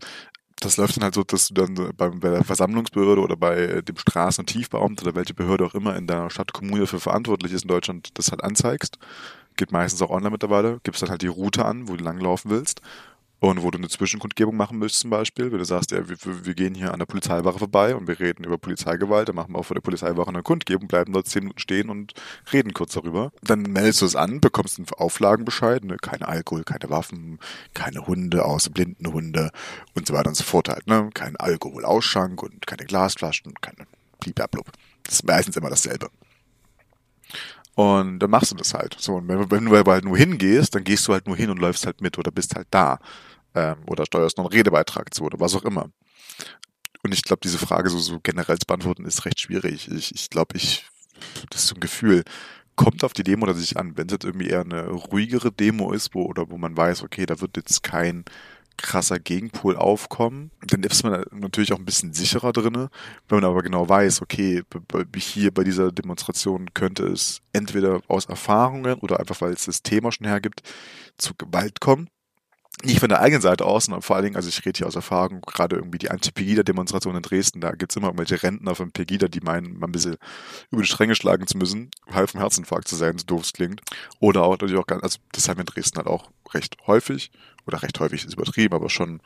[0.60, 4.40] Das läuft dann halt so, dass du dann bei, der Versammlungsbehörde oder bei dem Straßen-
[4.40, 7.68] und Tiefbeamten oder welche Behörde auch immer in deiner Stadt, Kommune dafür verantwortlich ist in
[7.68, 8.98] Deutschland, das halt anzeigst.
[9.56, 12.82] Geht meistens auch online mittlerweile, gibst dann halt die Route an, wo du langlaufen willst.
[13.40, 16.54] Und wo du eine Zwischenkundgebung machen möchtest zum Beispiel, wenn du sagst, ja, wir, wir
[16.54, 19.64] gehen hier an der Polizeiwache vorbei und wir reden über Polizeigewalt, dann machen wir auch
[19.64, 22.12] vor der Polizeiwache eine Kundgebung, bleiben dort zehn Minuten stehen und
[22.52, 23.32] reden kurz darüber.
[23.42, 25.96] Dann meldest du es an, bekommst einen Auflagenbescheid, ne?
[25.96, 27.38] keine Alkohol, keine Waffen,
[27.72, 29.50] keine Hunde, außer blinden Hunde
[29.94, 31.08] und so weiter und so fort halt, ne?
[31.14, 33.86] Kein Alkoholausschank und keine Glasflaschen und keine
[34.20, 34.70] bliblablub.
[35.04, 36.10] Das ist meistens immer dasselbe.
[37.74, 38.96] Und dann machst du das halt.
[38.98, 41.48] So, und wenn, wenn du aber halt nur hingehst, dann gehst du halt nur hin
[41.48, 42.98] und läufst halt mit oder bist halt da
[43.54, 45.90] ähm, oder steuerst noch einen Redebeitrag zu oder was auch immer.
[47.02, 49.90] Und ich glaube, diese Frage so, so generell zu beantworten ist recht schwierig.
[49.90, 50.86] Ich, ich glaube, ich,
[51.50, 52.24] das ist so ein Gefühl,
[52.76, 53.96] kommt auf die Demo oder sich an.
[53.96, 57.26] Wenn es jetzt irgendwie eher eine ruhigere Demo ist, wo, oder wo man weiß, okay,
[57.26, 58.24] da wird jetzt kein
[58.76, 62.88] krasser Gegenpol aufkommen, dann ist man natürlich auch ein bisschen sicherer drinne.
[63.28, 64.62] Wenn man aber genau weiß, okay,
[65.16, 70.12] hier bei dieser Demonstration könnte es entweder aus Erfahrungen oder einfach weil es das Thema
[70.12, 70.62] schon hergibt,
[71.18, 72.08] zu Gewalt kommen
[72.84, 74.94] nicht von der eigenen Seite aus, sondern vor allen Dingen, also ich rede hier aus
[74.94, 79.40] Erfahrung, gerade irgendwie die Anti-Pegida-Demonstration in Dresden, da gibt's immer irgendwelche Rentner von Pegida, die
[79.40, 80.16] meinen, mal ein bisschen
[80.70, 83.80] über die Stränge schlagen zu müssen, halb vom Herzinfarkt zu sein, so doof es klingt.
[84.18, 87.30] Oder auch natürlich auch ganz, also das haben wir in Dresden halt auch recht häufig,
[87.66, 89.20] oder recht häufig ist übertrieben, aber schon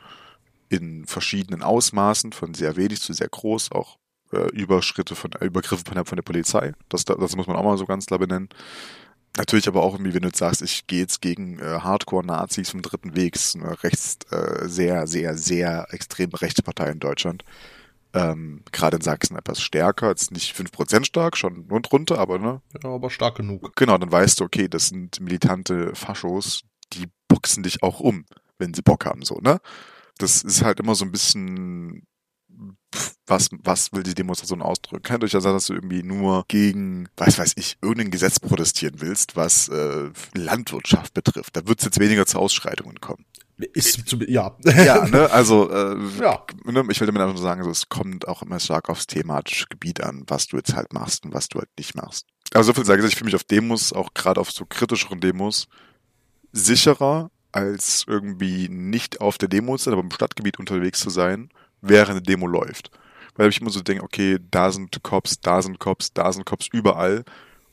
[0.69, 3.97] in verschiedenen Ausmaßen, von sehr wenig zu sehr groß, auch
[4.31, 6.73] äh, Überschritte von, Übergriffe von der, von der Polizei.
[6.89, 8.49] Das, das muss man auch mal so ganz klar benennen.
[9.37, 12.81] Natürlich aber auch irgendwie, wenn du jetzt sagst, ich gehe jetzt gegen äh, Hardcore-Nazis vom
[12.81, 17.43] dritten Weg, ist eine rechts, äh, sehr, sehr, sehr extrem rechte Partei in Deutschland.
[18.13, 22.39] Ähm, Gerade in Sachsen etwas stärker, jetzt nicht fünf Prozent stark, schon nur drunter, aber
[22.39, 22.61] ne?
[22.81, 23.75] Ja, aber stark genug.
[23.75, 26.63] Genau, dann weißt du, okay, das sind militante Faschos,
[26.93, 28.23] die boxen dich auch um,
[28.57, 29.59] wenn sie Bock haben, so, ne?
[30.17, 32.07] Das ist halt immer so ein bisschen
[33.27, 35.03] was, was will die Demonstration ausdrücken?
[35.03, 39.35] Kann durchaus sein, dass du irgendwie nur gegen, was weiß ich, irgendein Gesetz protestieren willst,
[39.35, 41.55] was äh, Landwirtschaft betrifft.
[41.55, 43.25] Da wird es jetzt weniger zu Ausschreitungen kommen.
[43.73, 44.55] Ist zu, ja.
[44.65, 46.45] Ja, ne, also äh, ja.
[46.65, 49.67] Ne, ich will damit einfach nur sagen, also, es kommt auch immer stark aufs thematische
[49.69, 52.27] Gebiet an, was du jetzt halt machst und was du halt nicht machst.
[52.53, 55.19] Aber so viel sage ich, ich fühle mich auf Demos, auch gerade auf so kritischeren
[55.19, 55.67] Demos,
[56.51, 61.49] sicherer als irgendwie nicht auf der Demo zu sein, aber im Stadtgebiet unterwegs zu sein,
[61.87, 62.91] während eine Demo läuft.
[63.35, 66.67] Weil ich immer so denke, okay, da sind Cops, da sind Cops, da sind Cops
[66.71, 67.25] überall.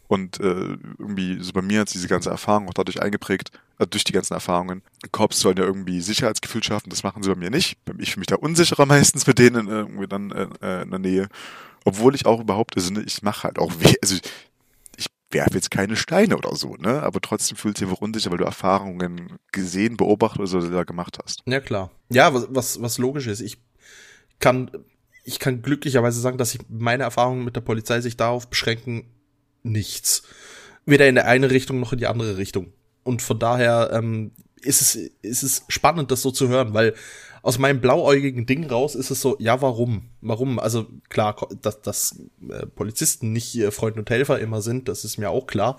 [0.09, 4.05] Und äh, irgendwie, so bei mir hat diese ganze Erfahrung auch dadurch eingeprägt, äh, durch
[4.05, 4.83] die ganzen Erfahrungen.
[5.11, 7.79] Cops sollen ja irgendwie Sicherheitsgefühl schaffen, das machen sie bei mir nicht.
[7.99, 11.29] Ich fühle mich da unsicherer meistens mit denen äh, irgendwie dann äh, in der Nähe.
[11.85, 14.17] Obwohl ich auch überhaupt, also ich mache halt auch weh, also
[14.97, 17.03] ich werfe jetzt keine Steine oder so, ne?
[17.03, 21.19] Aber trotzdem fühlt sich einfach unsicher, weil du Erfahrungen gesehen, beobachtet oder so da gemacht
[21.23, 21.43] hast.
[21.47, 21.91] Ja, klar.
[22.11, 23.41] Ja, was, was, was logisch ist.
[23.41, 23.59] Ich
[24.43, 24.71] kann,
[25.25, 29.07] ich kann glücklicherweise sagen, dass ich meine Erfahrungen mit der Polizei sich darauf beschränken,
[29.63, 30.25] nichts.
[30.85, 32.73] Weder in der eine Richtung noch in die andere Richtung.
[33.05, 36.95] Und von daher ähm, ist, es, ist es spannend, das so zu hören, weil
[37.43, 40.11] aus meinem blauäugigen Ding raus ist es so, ja, warum?
[40.21, 40.59] Warum?
[40.59, 45.19] Also klar, dass, dass äh, Polizisten nicht äh, Freunde und Helfer immer sind, das ist
[45.19, 45.77] mir auch klar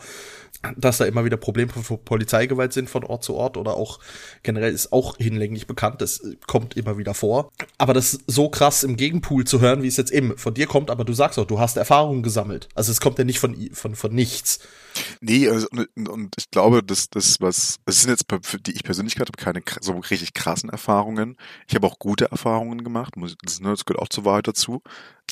[0.78, 4.00] dass da immer wieder Probleme für Polizeigewalt sind von Ort zu Ort oder auch
[4.44, 7.52] generell ist auch hinlänglich bekannt, das kommt immer wieder vor.
[7.78, 10.90] Aber das so krass im Gegenpool zu hören, wie es jetzt eben von dir kommt,
[10.90, 12.70] aber du sagst auch, du hast Erfahrungen gesammelt.
[12.76, 14.60] Also es kommt ja nicht von, von, von nichts.
[15.22, 18.84] Nee, also, und, und ich glaube, dass das, was, es sind jetzt, für die ich
[18.84, 21.38] persönlich gerade keine so richtig krassen Erfahrungen.
[21.68, 23.14] Ich habe auch gute Erfahrungen gemacht,
[23.44, 24.82] das, ne, das gehört auch zur Wahrheit dazu.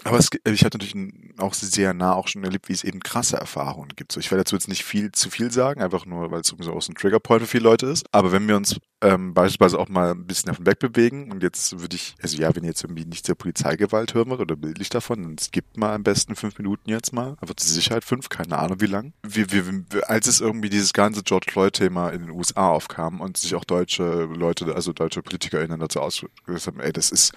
[0.04, 0.96] Aber es, ich hatte natürlich
[1.38, 4.12] auch sehr nah auch schon erlebt, wie es eben krasse Erfahrungen gibt.
[4.12, 6.56] So, ich werde dazu jetzt nicht viel zu viel sagen, einfach nur, weil es so
[6.56, 8.06] ein Triggerpoint für viele Leute ist.
[8.12, 11.44] Aber wenn wir uns ähm, beispielsweise auch mal ein bisschen auf den Weg bewegen und
[11.44, 14.56] jetzt würde ich, also ja, wenn ihr jetzt irgendwie nicht zur Polizeigewalt hören wollt oder
[14.56, 18.30] bildlich davon, dann skippt mal am besten fünf Minuten jetzt mal, einfach zur Sicherheit fünf,
[18.30, 19.14] keine Ahnung wie lang.
[19.24, 23.56] Wir, wir, als es irgendwie dieses ganze George Floyd-Thema in den USA aufkam und sich
[23.56, 27.34] auch deutsche Leute, also deutsche PolitikerInnen dazu ausgesagt haben, ey, das ist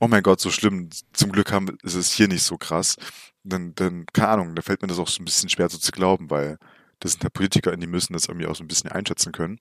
[0.00, 0.90] oh mein Gott, so schlimm.
[1.12, 2.96] Zum Glück haben, ist es hier nicht so krass.
[3.44, 5.92] Dann, dann, keine Ahnung, da fällt mir das auch so ein bisschen schwer so zu
[5.92, 6.58] glauben, weil
[7.00, 9.60] das sind ja Politiker, die müssen das irgendwie auch so ein bisschen einschätzen können.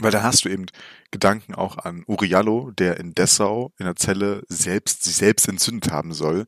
[0.00, 0.66] Weil da hast du eben
[1.12, 6.12] Gedanken auch an Uriallo, der in Dessau in der Zelle selbst, sich selbst entzündet haben
[6.12, 6.46] soll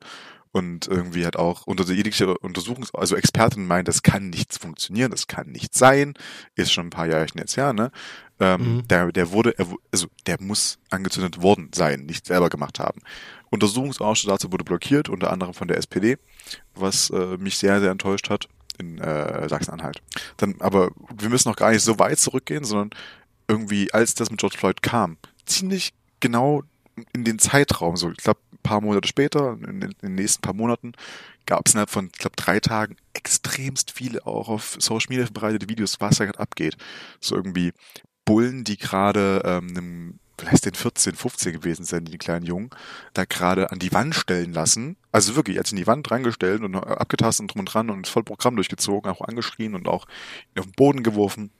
[0.57, 5.27] und irgendwie hat auch unter jegliche Untersuchungs-, also Experten meinen, das kann nichts funktionieren, das
[5.27, 6.15] kann nicht sein,
[6.55, 7.91] ist schon ein paar Jahre jetzt ja, ne?
[8.39, 8.87] Ähm, mhm.
[8.87, 9.55] der, der wurde,
[9.91, 13.01] also der muss angezündet worden sein, nicht selber gemacht haben.
[13.49, 16.17] Untersuchungsausschuss dazu wurde blockiert, unter anderem von der SPD,
[16.75, 18.47] was äh, mich sehr, sehr enttäuscht hat
[18.79, 20.01] in äh, Sachsen-Anhalt.
[20.37, 22.91] Dann, aber wir müssen noch gar nicht so weit zurückgehen, sondern
[23.47, 26.63] irgendwie, als das mit George Floyd kam, ziemlich genau
[27.13, 30.93] in den Zeitraum, so ich glaube paar Monate später, in, den nächsten paar Monaten,
[31.45, 35.69] gab es innerhalb von, ich glaube, drei Tagen extremst viele auch auf Social Media verbreitete
[35.69, 36.75] Videos, was da gerade abgeht.
[37.19, 37.71] So irgendwie
[38.25, 42.69] Bullen, die gerade ähm, einem vielleicht den 14, 15 gewesen sind, die kleinen Jungen,
[43.13, 44.97] da gerade an die Wand stellen lassen.
[45.11, 48.23] Also wirklich, als in die Wand reingestellt und abgetastet und drum und dran und voll
[48.23, 50.05] Programm durchgezogen, auch angeschrien und auch
[50.57, 51.51] auf den Boden geworfen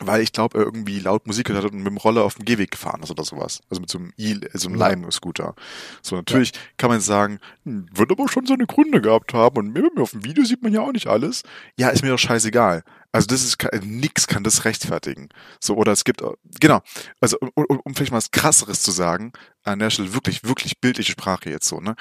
[0.00, 2.44] weil ich glaube, er irgendwie laut Musik gehört hat und mit dem Roller auf dem
[2.44, 3.60] Gehweg gefahren ist oder sowas.
[3.68, 4.88] Also mit so einem, e so einem ja.
[4.88, 5.54] Lime-Scooter.
[6.02, 6.60] So, natürlich ja.
[6.76, 10.44] kann man sagen, hm, wird aber schon seine Gründe gehabt haben und auf dem Video
[10.44, 11.42] sieht man ja auch nicht alles.
[11.76, 12.82] Ja, ist mir doch scheißegal.
[13.10, 15.30] Also das ist, nix kann das rechtfertigen.
[15.60, 16.22] So, oder es gibt,
[16.60, 16.80] genau.
[17.20, 19.32] Also, um, um vielleicht mal was krasseres zu sagen,
[19.64, 21.96] an der Stelle wirklich, wirklich bildliche Sprache jetzt so, ne?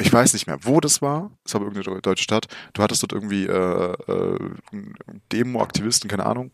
[0.00, 1.30] ich weiß nicht mehr, wo das war.
[1.44, 2.46] Es war irgendeine deutsche Stadt.
[2.72, 4.38] Du hattest dort irgendwie äh, äh,
[5.30, 6.50] Demo-Aktivisten, keine Ahnung,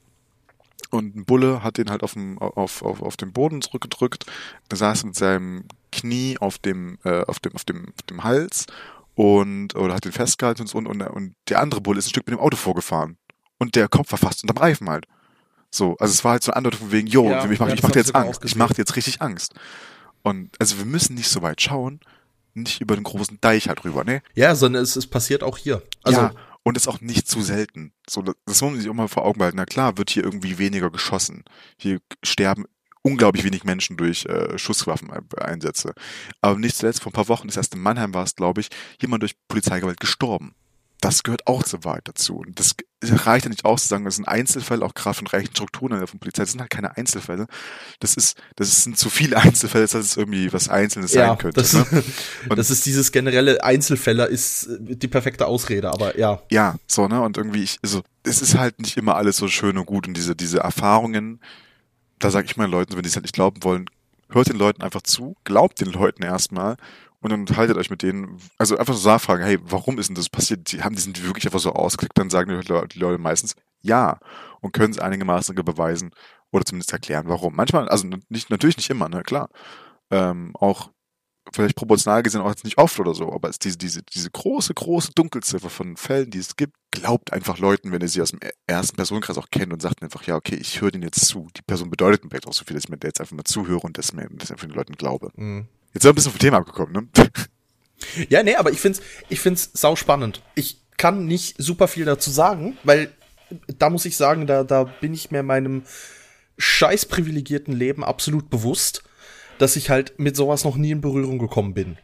[0.91, 4.27] und ein Bulle hat den halt auf dem, auf, auf, auf den Boden zurückgedrückt.
[4.69, 8.67] Er saß mit seinem Knie auf dem, äh, auf dem, auf dem, auf dem Hals
[9.15, 12.11] und, oder hat den festgehalten und so, und, und, und der andere Bulle ist ein
[12.11, 13.17] Stück mit dem Auto vorgefahren.
[13.59, 15.07] Und der Kopf war fast unterm Reifen halt.
[15.71, 17.77] So, also es war halt so eine Andeutung von wegen, jo, ja, ich mache ja,
[17.83, 18.45] mach dir jetzt Angst.
[18.45, 19.55] Ich mache dir jetzt richtig Angst.
[20.23, 22.01] Und also wir müssen nicht so weit schauen,
[22.55, 24.23] nicht über den großen Deich halt rüber, ne?
[24.35, 25.83] Ja, sondern es, es passiert auch hier.
[26.03, 26.33] Also ja,
[26.67, 27.93] und ist auch nicht zu selten.
[28.11, 29.57] So, das muss man sich auch mal vor Augen behalten.
[29.57, 31.45] Na klar, wird hier irgendwie weniger geschossen.
[31.79, 32.65] Hier sterben
[33.03, 35.95] unglaublich wenig Menschen durch äh, Schusswaffeneinsätze.
[36.41, 38.71] Aber nicht zuletzt, vor ein paar Wochen, das erst in Mannheim war es, glaube ich,
[39.01, 40.57] jemand durch Polizeigewalt gestorben
[41.07, 42.39] das gehört auch zur Wahrheit dazu.
[42.39, 45.51] Und das reicht ja nicht aus zu sagen, das sind Einzelfälle, auch gerade von reichen
[45.53, 46.43] Strukturen der Polizei.
[46.43, 47.47] Das sind halt keine Einzelfälle.
[48.01, 51.61] Das ist, das sind zu viele Einzelfälle, dass es irgendwie was Einzelnes ja, sein könnte.
[51.61, 52.03] Das, ne?
[52.57, 56.43] das ist dieses generelle Einzelfälle ist die perfekte Ausrede, aber ja.
[56.51, 57.21] Ja, so, ne?
[57.23, 60.15] Und irgendwie, ich, also, es ist halt nicht immer alles so schön und gut und
[60.15, 61.41] diese, diese Erfahrungen,
[62.19, 63.89] da sage ich meinen Leuten, wenn die es halt nicht glauben wollen,
[64.29, 66.77] hört den Leuten einfach zu, glaubt den Leuten erstmal
[67.27, 70.29] und dann unterhaltet euch mit denen, also einfach so nachfragen, hey, warum ist denn das
[70.29, 70.71] passiert?
[70.71, 74.21] Die haben, die sind wirklich einfach so ausgeklickt, dann sagen die Leute, meistens ja
[74.61, 76.13] und können es einigermaßen beweisen
[76.53, 77.57] oder zumindest erklären, warum.
[77.57, 79.49] Manchmal, also nicht, natürlich nicht immer, ne, klar.
[80.13, 80.91] Ähm, auch
[81.53, 84.73] vielleicht proportional gesehen auch jetzt nicht oft oder so, aber es diese, diese, diese große,
[84.73, 88.39] große Dunkelziffer von Fällen, die es gibt, glaubt einfach Leuten, wenn ihr sie aus dem
[88.69, 91.49] ersten Personenkreis auch kennt und sagt einfach, ja, okay, ich höre denen jetzt zu.
[91.57, 93.81] Die Person bedeutet mir vielleicht auch so viel, dass ich mir jetzt einfach mal zuhöre
[93.81, 95.31] und dass, mir, ich einfach den Leuten glaube.
[95.35, 95.67] Mhm.
[95.97, 97.25] Jetzt sind wir ein bisschen vom Thema abgekommen, ne?
[98.29, 100.43] Ja, nee, aber ich find's, ich find's sau spannend.
[100.55, 103.11] Ich kann nicht super viel dazu sagen, weil
[103.79, 105.83] da muss ich sagen, da, da bin ich mir meinem
[106.59, 109.03] scheiß privilegierten Leben absolut bewusst
[109.59, 111.97] dass ich halt mit sowas noch nie in Berührung gekommen bin.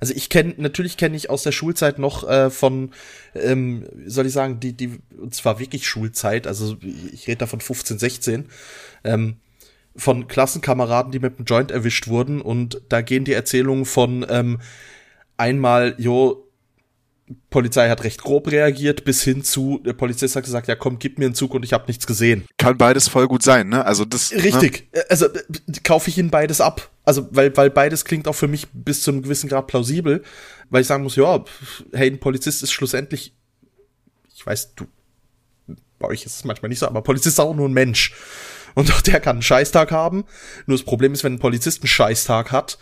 [0.00, 2.90] Also ich kenne, natürlich kenne ich aus der Schulzeit noch äh, von,
[3.34, 7.60] ähm, soll ich sagen, die, die, und zwar wirklich Schulzeit, also ich rede da von
[7.60, 8.48] 15, 16,
[9.04, 9.36] ähm,
[9.96, 14.60] von Klassenkameraden, die mit dem Joint erwischt wurden und da gehen die Erzählungen von ähm,
[15.36, 16.44] einmal, jo,
[17.48, 21.18] Polizei hat recht grob reagiert, bis hin zu, der Polizist hat gesagt, ja komm, gib
[21.18, 22.44] mir einen Zug und ich habe nichts gesehen.
[22.58, 23.86] Kann beides voll gut sein, ne?
[23.86, 24.30] Also das.
[24.30, 24.42] Ne?
[24.42, 24.88] Richtig.
[24.92, 25.04] Ne?
[25.08, 25.28] Also
[25.84, 26.90] kaufe ich ihnen beides ab.
[27.04, 30.22] Also, weil, weil beides klingt auch für mich bis zu einem gewissen Grad plausibel,
[30.70, 31.44] weil ich sagen muss, ja,
[31.92, 33.34] hey, ein Polizist ist schlussendlich,
[34.34, 34.86] ich weiß, du,
[35.98, 38.14] bei euch ist es manchmal nicht so, aber Polizist ist auch nur ein Mensch.
[38.74, 40.24] Und auch der kann einen Scheißtag haben.
[40.66, 42.78] Nur das Problem ist, wenn ein Polizist einen Scheißtag hat,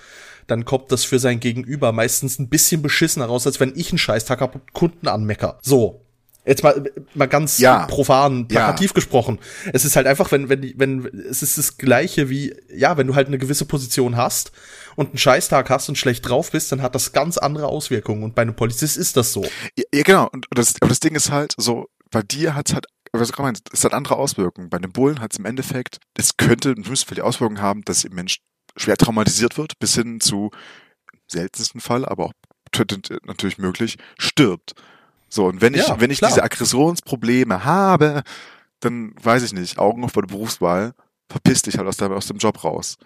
[0.46, 3.98] dann kommt das für sein Gegenüber meistens ein bisschen beschissener raus, als wenn ich einen
[3.98, 5.58] Scheißtag habe und Kunden anmecker.
[5.62, 6.00] So.
[6.44, 7.86] Jetzt mal, mal ganz ja.
[7.86, 8.94] profan, plakativ ja.
[8.94, 9.38] gesprochen.
[9.72, 13.14] Es ist halt einfach, wenn, wenn, wenn, es ist das Gleiche wie, ja, wenn du
[13.14, 14.50] halt eine gewisse Position hast
[14.96, 18.24] und einen Scheißtag hast und schlecht drauf bist, dann hat das ganz andere Auswirkungen.
[18.24, 19.44] Und bei einem Polizist ist das so.
[19.76, 20.28] Ja, genau.
[20.32, 22.86] Und das, aber das Ding ist halt so, bei dir hat's halt
[23.20, 24.70] was du meinst, es hat andere Auswirkungen.
[24.70, 28.14] Bei einem Bullen hat es im Endeffekt, es könnte Fall die Auswirkungen haben, dass im
[28.14, 28.38] Mensch
[28.76, 30.50] schwer traumatisiert wird, bis hin zu
[31.28, 32.32] seltensten Fall, aber auch
[33.24, 34.74] natürlich möglich, stirbt.
[35.28, 36.30] So, und wenn ich, ja, wenn ich klar.
[36.30, 38.22] diese Aggressionsprobleme habe,
[38.80, 40.94] dann weiß ich nicht, Augen auf bei der Berufswahl,
[41.28, 42.96] verpiss dich halt aus, der, aus dem Job raus.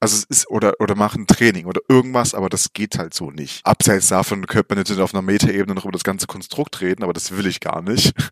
[0.00, 3.30] Also es ist, oder, oder mach ein Training oder irgendwas, aber das geht halt so
[3.30, 3.64] nicht.
[3.64, 7.12] Abseits davon könnte man natürlich auf einer Metaebene noch über das ganze Konstrukt reden, aber
[7.12, 8.14] das will ich gar nicht.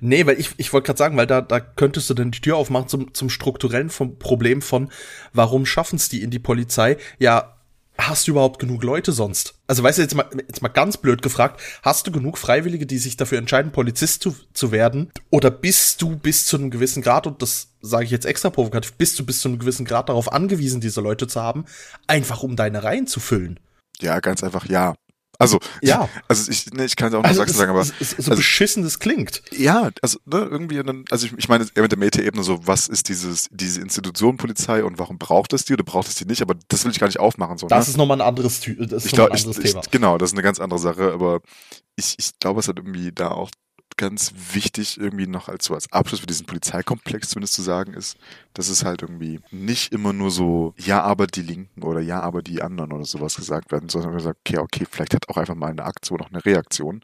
[0.00, 2.56] Nee, weil ich, ich wollte gerade sagen, weil da, da könntest du dann die Tür
[2.56, 4.90] aufmachen zum, zum strukturellen vom Problem von,
[5.32, 6.96] warum schaffen es die in die Polizei?
[7.18, 7.55] Ja,
[7.98, 9.54] hast du überhaupt genug Leute sonst?
[9.66, 12.98] Also weißt du, jetzt mal, jetzt mal ganz blöd gefragt, hast du genug Freiwillige, die
[12.98, 15.10] sich dafür entscheiden, Polizist zu, zu werden?
[15.30, 18.94] Oder bist du bis zu einem gewissen Grad, und das sage ich jetzt extra provokativ,
[18.94, 21.64] bist du bis zu einem gewissen Grad darauf angewiesen, diese Leute zu haben,
[22.06, 23.60] einfach um deine Reihen zu füllen?
[24.00, 24.94] Ja, ganz einfach ja.
[25.38, 26.08] Also, ja.
[26.28, 27.84] Also ich, ne, ich kann es auch also noch sagen, aber.
[27.84, 29.42] So also, beschissen das klingt.
[29.52, 32.88] Ja, also ne, irgendwie, dann, also ich, ich meine eher mit der Meta-Ebene so, was
[32.88, 36.42] ist dieses, diese Institution Polizei und warum braucht es die oder braucht es die nicht,
[36.42, 37.58] aber das will ich gar nicht aufmachen.
[37.58, 37.90] So, das ne?
[37.90, 39.82] ist nochmal ein anderes, das ist ich glaub, ein anderes ich, Thema.
[39.84, 41.40] Ich, genau, das ist eine ganz andere Sache, aber
[41.96, 43.50] ich, ich glaube, es hat irgendwie da auch
[43.96, 48.18] ganz wichtig irgendwie noch als so als Abschluss für diesen Polizeikomplex zumindest zu sagen ist,
[48.52, 52.42] dass es halt irgendwie nicht immer nur so ja aber die Linken oder ja aber
[52.42, 55.70] die anderen oder sowas gesagt werden, sondern gesagt, okay, okay, vielleicht hat auch einfach mal
[55.70, 57.02] eine Aktion auch eine Reaktion.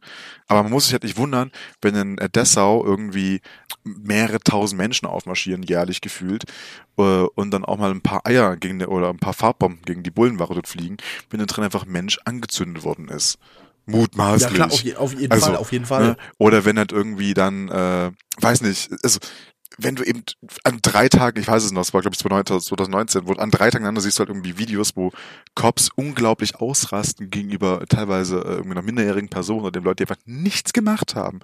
[0.49, 3.41] Aber man muss sich halt nicht wundern, wenn in Dessau irgendwie
[3.85, 6.45] mehrere tausend Menschen aufmarschieren, jährlich gefühlt,
[6.99, 10.11] äh, und dann auch mal ein paar Eier gegen oder ein paar Farbbomben gegen die
[10.11, 10.99] Bullenwache dort fliegen,
[11.31, 13.39] wenn dann drin einfach ein Mensch angezündet worden ist.
[13.87, 14.51] Mutmaßlich.
[14.51, 16.05] Ja klar, auf, je, auf jeden also, Fall, auf jeden Fall.
[16.05, 16.17] Ne?
[16.39, 18.11] Oder wenn halt irgendwie dann, äh,
[18.41, 19.19] weiß nicht, also
[19.79, 20.23] wenn du eben
[20.65, 23.71] an drei Tagen, ich weiß es noch, es war glaube ich 2019, wo an drei
[23.71, 25.13] Tagen dann siehst du halt irgendwie Videos, wo
[25.55, 30.23] Cops unglaublich ausrasten gegenüber teilweise äh, irgendwie einer minderjährigen Person oder dem Leute, die einfach
[30.27, 31.41] nichts gemacht haben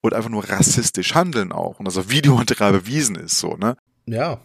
[0.00, 3.76] und einfach nur rassistisch handeln auch und also Videomaterial bewiesen ist so, ne?
[4.06, 4.40] Ja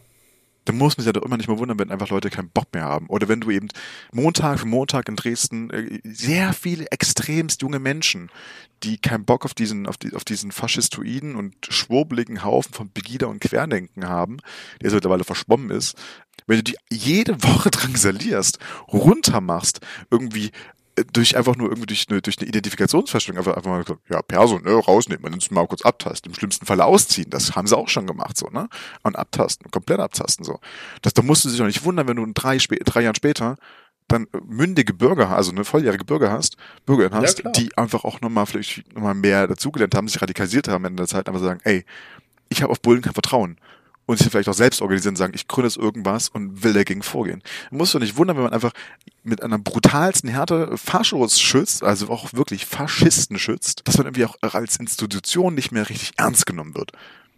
[0.66, 2.68] dann muss man sich ja doch immer nicht mehr wundern, wenn einfach Leute keinen Bock
[2.74, 3.08] mehr haben.
[3.08, 3.70] Oder wenn du eben
[4.12, 8.30] Montag für Montag in Dresden äh, sehr viele extremst junge Menschen,
[8.84, 13.28] die keinen Bock auf diesen, auf, die, auf diesen faschistoiden und schwurbeligen Haufen von Begida
[13.28, 14.38] und Querdenken haben,
[14.82, 15.96] der so mittlerweile verschwommen ist,
[16.48, 18.60] wenn du die jede Woche drangsalierst,
[18.92, 20.52] runtermachst, irgendwie
[21.12, 24.64] durch einfach nur irgendwie durch eine, durch eine Identifikationsfeststellung einfach, einfach mal gesagt, ja, Person,
[24.64, 28.08] ne, rausnehmen, und mal kurz abtasten, im schlimmsten Falle ausziehen, das haben sie auch schon
[28.08, 28.70] gemacht, so, ne?
[29.04, 30.60] Und abtasten, komplett abtasten, so.
[31.02, 33.58] Das, da musst du dich auch nicht wundern, wenn du in drei, drei Jahren später
[34.08, 38.46] dann mündige Bürger, also eine volljährige Bürger hast, Bürgerin hast, ja, die einfach auch nochmal
[38.46, 41.86] vielleicht nochmal mehr dazugelernt haben, sich radikalisiert haben in der Zeit, einfach sagen, ey,
[42.50, 43.58] ich habe auf Bullen kein Vertrauen
[44.06, 47.02] und sich vielleicht auch selbst organisieren und sagen, ich gründe jetzt irgendwas und will dagegen
[47.02, 47.42] vorgehen.
[47.72, 48.74] Man muss doch nicht wundern, wenn man einfach
[49.24, 54.36] mit einer brutalsten Härte Faschos schützt, also auch wirklich Faschisten schützt, dass man irgendwie auch
[54.42, 56.92] als Institution nicht mehr richtig ernst genommen wird.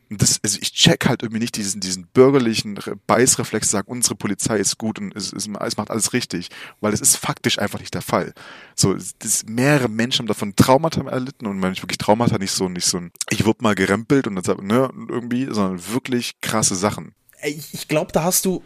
[0.10, 4.78] Das, also ich check halt irgendwie nicht diesen, diesen bürgerlichen Beißreflex, sagen, unsere Polizei ist
[4.78, 6.50] gut und es, es, macht alles richtig,
[6.80, 8.34] weil es ist faktisch einfach nicht der Fall.
[8.76, 12.70] So, das, mehrere Menschen haben davon Traumata erlitten und wenn ich wirklich Traumata nicht so,
[12.70, 17.14] nicht so ein, ich wurde mal gerempelt und dann, ne, irgendwie, sondern wirklich krasse Sachen.
[17.44, 18.64] Ich, ich glaube, da hast du,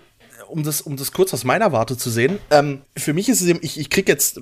[0.48, 3.48] um das, um das kurz aus meiner Warte zu sehen, ähm, für mich ist es
[3.48, 4.39] eben, ich, ich krieg jetzt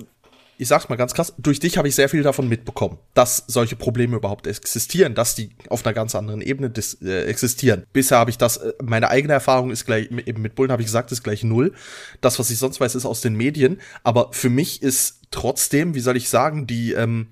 [0.60, 3.76] ich sag's mal ganz krass, durch dich habe ich sehr viel davon mitbekommen, dass solche
[3.76, 7.86] Probleme überhaupt existieren, dass die auf einer ganz anderen Ebene des, äh, existieren.
[7.94, 10.86] Bisher habe ich das, äh, meine eigene Erfahrung ist gleich, eben mit Bullen habe ich
[10.86, 11.72] gesagt, ist gleich null.
[12.20, 13.80] Das, was ich sonst weiß, ist aus den Medien.
[14.02, 17.28] Aber für mich ist trotzdem, wie soll ich sagen, die, ähm,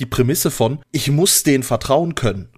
[0.00, 2.48] die Prämisse von, ich muss denen vertrauen können.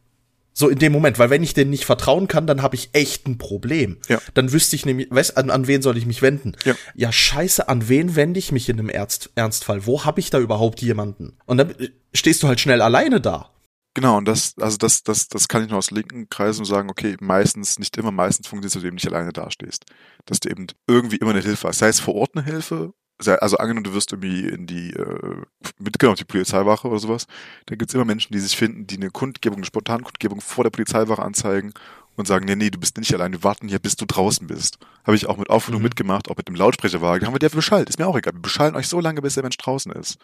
[0.57, 3.27] So in dem Moment, weil wenn ich denen nicht vertrauen kann, dann habe ich echt
[3.27, 3.99] ein Problem.
[4.09, 4.21] Ja.
[4.35, 6.53] Dann wüsste ich nämlich, weißt, an, an wen soll ich mich wenden?
[6.65, 6.75] Ja.
[6.95, 9.85] ja, scheiße, an wen wende ich mich in einem Ernst, Ernstfall?
[9.85, 11.37] Wo habe ich da überhaupt jemanden?
[11.47, 13.51] Und dann äh, stehst du halt schnell alleine da.
[13.95, 17.17] Genau, und das, also das, das, das kann ich nur aus linken Kreisen sagen, okay,
[17.21, 19.85] meistens, nicht immer, meistens funktioniert es, dass du eben nicht alleine dastehst.
[20.25, 21.79] Dass du eben irgendwie immer eine Hilfe hast.
[21.79, 22.93] Sei es vor Ort eine Hilfe
[23.29, 25.43] also angenommen, du wirst irgendwie in die äh,
[25.79, 27.27] mitgenommen, die Polizeiwache oder sowas,
[27.67, 30.71] dann gibt's immer Menschen, die sich finden, die eine Kundgebung, eine spontane Kundgebung vor der
[30.71, 31.73] Polizeiwache anzeigen
[32.17, 34.79] und sagen, nee, nee, du bist nicht allein, wir warten hier, bis du draußen bist.
[35.05, 35.85] Habe ich auch mit Aufrufung mhm.
[35.85, 37.27] mitgemacht, auch mit dem Lautsprecherwagen.
[37.27, 38.35] Haben wir der beschallt, ist mir auch egal.
[38.35, 40.19] Wir beschallen euch so lange, bis der Mensch draußen ist.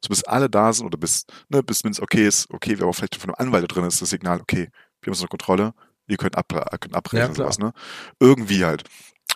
[0.00, 2.94] So bis alle da sind oder bis, ne, bis mindestens okay ist, okay, wir aber
[2.94, 4.70] vielleicht von einem Anwalt drin ist, das Signal, okay,
[5.02, 5.74] wir haben so eine Kontrolle,
[6.06, 6.48] ihr könnt, ab,
[6.80, 7.72] könnt abbrechen ja, sowas, ne?
[8.20, 8.84] Irgendwie halt.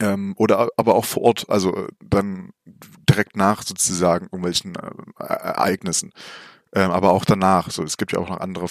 [0.00, 2.50] Ähm, oder aber auch vor Ort, also äh, dann
[3.08, 6.12] direkt nach sozusagen irgendwelchen äh, Ereignissen.
[6.72, 7.70] Ähm, aber auch danach.
[7.70, 8.66] So, es gibt ja auch noch andere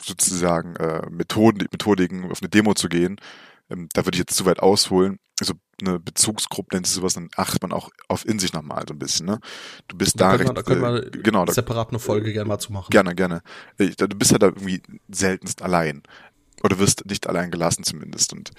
[0.00, 3.20] sozusagen äh, Methoden, Methodiken, auf eine Demo zu gehen.
[3.70, 5.18] Ähm, da würde ich jetzt zu weit ausholen.
[5.40, 8.94] Also eine Bezugsgruppe nennt sich sowas, dann achtet man auch auf in sich nochmal so
[8.94, 9.26] ein bisschen.
[9.26, 9.40] Ne?
[9.88, 12.58] Du bist da, da recht, da können wir äh, genau, separat eine Folge gerne mal
[12.58, 12.90] zu machen.
[12.90, 13.42] Gerne, gerne.
[13.78, 16.02] Äh, du bist ja da irgendwie seltenst allein.
[16.62, 18.32] Oder wirst nicht allein gelassen zumindest.
[18.32, 18.50] Und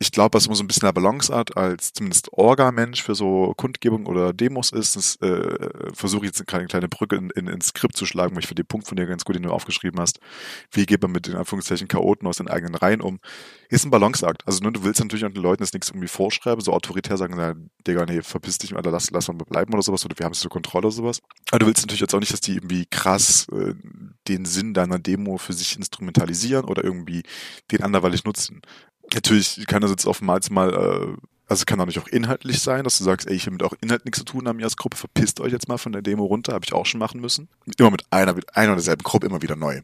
[0.00, 3.52] ich glaube, was immer so ein bisschen eine Balance hat, als zumindest Orga-Mensch für so
[3.56, 7.96] Kundgebung oder Demos ist, das äh, versuche jetzt eine kleine Brücke in, in, ins Skript
[7.96, 10.20] zu schlagen, weil ich finde den Punkt von dir ganz gut, den du aufgeschrieben hast.
[10.70, 13.18] Wie geht man mit den Anführungszeichen Chaoten aus den eigenen Reihen um?
[13.70, 14.46] Ist ein Balanceakt.
[14.46, 17.34] Also ne, du willst natürlich auch den Leuten das nichts irgendwie vorschreiben, so autoritär sagen,
[17.36, 17.54] na,
[17.86, 20.40] Digga, nee, verpiss dich, Alter, lass, lass mal bleiben oder sowas, oder wir haben es
[20.40, 21.20] zur Kontrolle oder sowas.
[21.50, 23.74] Aber du willst natürlich jetzt auch nicht, dass die irgendwie krass äh,
[24.28, 27.24] den Sinn deiner Demo für sich instrumentalisieren oder irgendwie
[27.72, 28.62] den anderweitig nutzen
[29.14, 31.16] natürlich kann das jetzt oftmals mal, äh,
[31.48, 34.04] also kann natürlich auch inhaltlich sein, dass du sagst, ey, ich will mit auch Inhalt
[34.04, 36.52] nichts zu tun haben, ihr als Gruppe, verpisst euch jetzt mal von der Demo runter,
[36.52, 37.48] habe ich auch schon machen müssen.
[37.78, 39.80] Immer mit einer, mit einer oder derselben Gruppe immer wieder neu.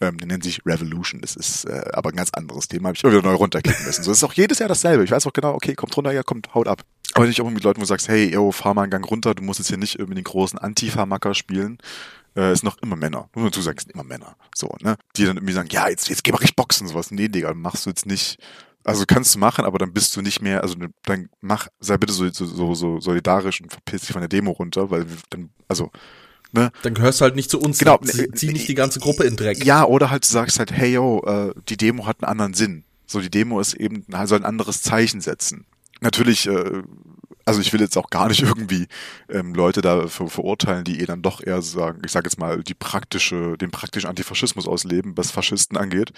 [0.00, 3.04] Ähm, die nennt sich Revolution, das ist äh, aber ein ganz anderes Thema, habe ich
[3.04, 4.02] immer wieder neu runterklicken müssen.
[4.02, 5.04] So ist auch jedes Jahr dasselbe.
[5.04, 6.82] Ich weiß auch genau, okay, kommt runter, ja, kommt, haut ab.
[7.14, 9.34] Aber nicht auch mit Leuten, wo du sagst, hey, yo, fahr mal einen Gang runter,
[9.34, 11.78] du musst jetzt hier nicht irgendwie den großen Antifa-Macker spielen,
[12.36, 13.28] äh, ist noch immer Männer.
[13.34, 14.36] Muss man dazu sagen, sind immer Männer.
[14.54, 14.96] So, ne?
[15.16, 17.10] Die dann irgendwie sagen, ja, jetzt, jetzt geh mal richtig boxen, sowas.
[17.10, 18.38] Nee, Digga, machst du jetzt nicht.
[18.84, 20.76] Also kannst du machen, aber dann bist du nicht mehr, also
[21.06, 24.90] dann mach, sei bitte so, so, so solidarisch und verpiss dich von der Demo runter,
[24.92, 25.90] weil dann, also,
[26.52, 26.70] ne?
[26.82, 27.78] Dann gehörst du halt nicht zu uns.
[27.78, 27.98] Genau.
[27.98, 29.64] Zieh, zieh nicht die ganze Gruppe in Dreck.
[29.64, 32.84] Ja, oder halt du sagst halt, hey yo, äh, die Demo hat einen anderen Sinn.
[33.06, 35.66] So, die Demo ist eben, soll ein anderes Zeichen setzen.
[36.00, 36.82] Natürlich äh,
[37.46, 38.88] also ich will jetzt auch gar nicht irgendwie
[39.30, 42.62] ähm, Leute da ver verurteilen, die eh dann doch eher sagen, ich sage jetzt mal,
[42.62, 46.12] die praktische, den praktischen Antifaschismus ausleben, was Faschisten angeht.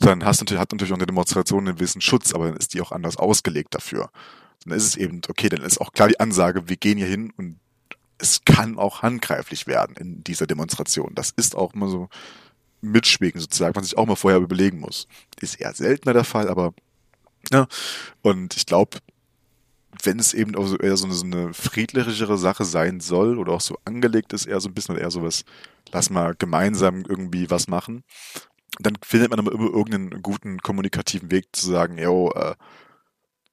[0.00, 2.82] Dann hast natürlich, hat natürlich auch eine Demonstration einen gewissen Schutz, aber dann ist die
[2.82, 4.10] auch anders ausgelegt dafür.
[4.64, 7.32] Dann ist es eben, okay, dann ist auch klar die Ansage, wir gehen hier hin
[7.36, 7.58] und
[8.18, 11.12] es kann auch handgreiflich werden in dieser Demonstration.
[11.14, 12.08] Das ist auch immer so
[12.80, 15.06] mitschwingen sozusagen, was ich auch mal vorher überlegen muss.
[15.40, 16.74] Ist eher seltener der Fall, aber
[17.52, 17.68] ja.
[18.22, 18.98] Und ich glaube,
[20.02, 23.52] wenn es eben auch so eher so eine, so eine friedlichere Sache sein soll oder
[23.52, 25.44] auch so angelegt ist, eher so ein bisschen eher sowas,
[25.92, 28.04] lass mal gemeinsam irgendwie was machen,
[28.78, 32.54] dann findet man immer irgendeinen guten kommunikativen Weg zu sagen, yo, äh,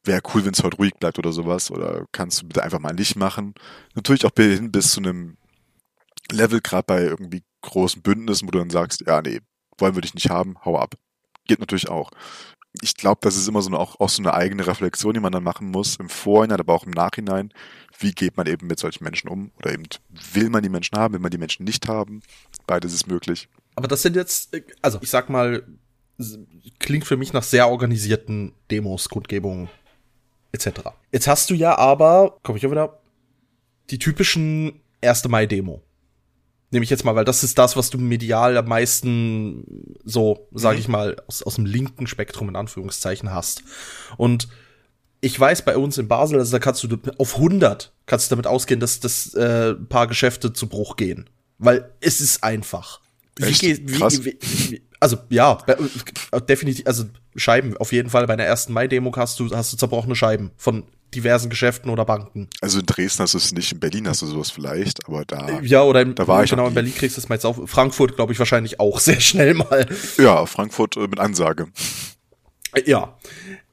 [0.04, 2.94] wäre cool, wenn es heute ruhig bleibt oder sowas, oder kannst du bitte einfach mal
[2.94, 3.54] nicht machen.
[3.96, 5.38] Natürlich auch hin bis zu einem
[6.32, 9.40] Level, gerade bei irgendwie großen Bündnissen, wo du dann sagst, ja, nee,
[9.78, 10.96] wollen wir dich nicht haben, hau ab.
[11.46, 12.12] Geht natürlich auch
[12.82, 15.32] ich glaube, das ist immer so eine, auch, auch so eine eigene Reflexion, die man
[15.32, 17.54] dann machen muss, im Vorhinein, aber auch im Nachhinein.
[18.00, 19.52] Wie geht man eben mit solchen Menschen um?
[19.58, 19.84] Oder eben,
[20.34, 22.22] will man die Menschen haben, will man die Menschen nicht haben?
[22.66, 23.48] Beides ist möglich.
[23.76, 25.64] Aber das sind jetzt, also ich sag mal,
[26.80, 29.70] klingt für mich nach sehr organisierten Demos, Kundgebungen
[30.52, 30.90] etc.
[31.12, 33.00] Jetzt hast du ja aber, komme ich auch wieder,
[33.90, 35.28] die typischen 1.
[35.28, 35.82] Mai-Demo.
[36.74, 40.78] Nehme ich jetzt mal, weil das ist das, was du medial am meisten so, sage
[40.78, 40.82] mhm.
[40.82, 43.64] ich mal, aus, aus dem linken Spektrum in Anführungszeichen hast.
[44.18, 44.48] Und
[45.22, 48.48] ich weiß bei uns in Basel, also da kannst du auf 100 kannst du damit
[48.48, 53.02] ausgehen, dass das äh, paar Geschäfte zu Bruch gehen, weil es ist einfach.
[53.38, 57.06] Wie, wie, wie, Also ja, äh, definitiv, also
[57.36, 58.26] Scheiben auf jeden Fall.
[58.26, 60.86] Bei der ersten Mai-Demo hast du, hast du zerbrochene Scheiben von
[61.16, 62.50] diversen Geschäften oder Banken.
[62.62, 65.62] Also in Dresden hast du es nicht, in Berlin hast du sowas vielleicht, aber da.
[65.62, 67.68] Ja, oder in, da war ich genau, in Berlin kriegst du es mal jetzt auch.
[67.68, 69.88] Frankfurt, glaube ich, wahrscheinlich auch sehr schnell mal.
[70.18, 71.68] Ja, Frankfurt äh, mit Ansage.
[72.86, 73.18] Ja.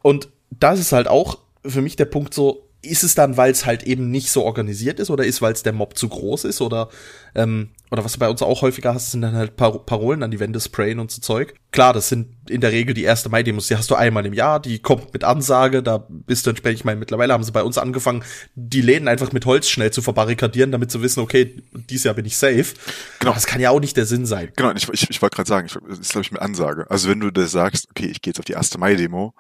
[0.02, 3.66] Und das ist halt auch für mich der Punkt so, ist es dann, weil es
[3.66, 6.60] halt eben nicht so organisiert ist oder ist, weil es der Mob zu groß ist
[6.60, 6.88] oder
[7.34, 10.30] ähm, oder was du bei uns auch häufiger hast, sind dann halt Par Parolen an
[10.30, 11.54] die Wände sprayen und so Zeug.
[11.72, 14.60] Klar, das sind in der Regel die erste Mai-Demos, die hast du einmal im Jahr,
[14.60, 17.78] die kommt mit Ansage, da bist du entsprechend, ich meine, mittlerweile haben sie bei uns
[17.78, 18.24] angefangen,
[18.54, 22.24] die Läden einfach mit Holz schnell zu verbarrikadieren, damit sie wissen, okay, dieses Jahr bin
[22.24, 22.74] ich safe.
[23.18, 23.32] Genau.
[23.32, 24.52] Aber das kann ja auch nicht der Sinn sein.
[24.56, 26.88] Genau, ich, ich, ich wollte gerade sagen, ich, das ist glaube ich mit Ansage.
[26.88, 29.34] Also wenn du das sagst, okay, ich gehe jetzt auf die erste Mai-Demo,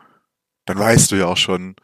[0.66, 1.76] dann weißt du ja auch schon,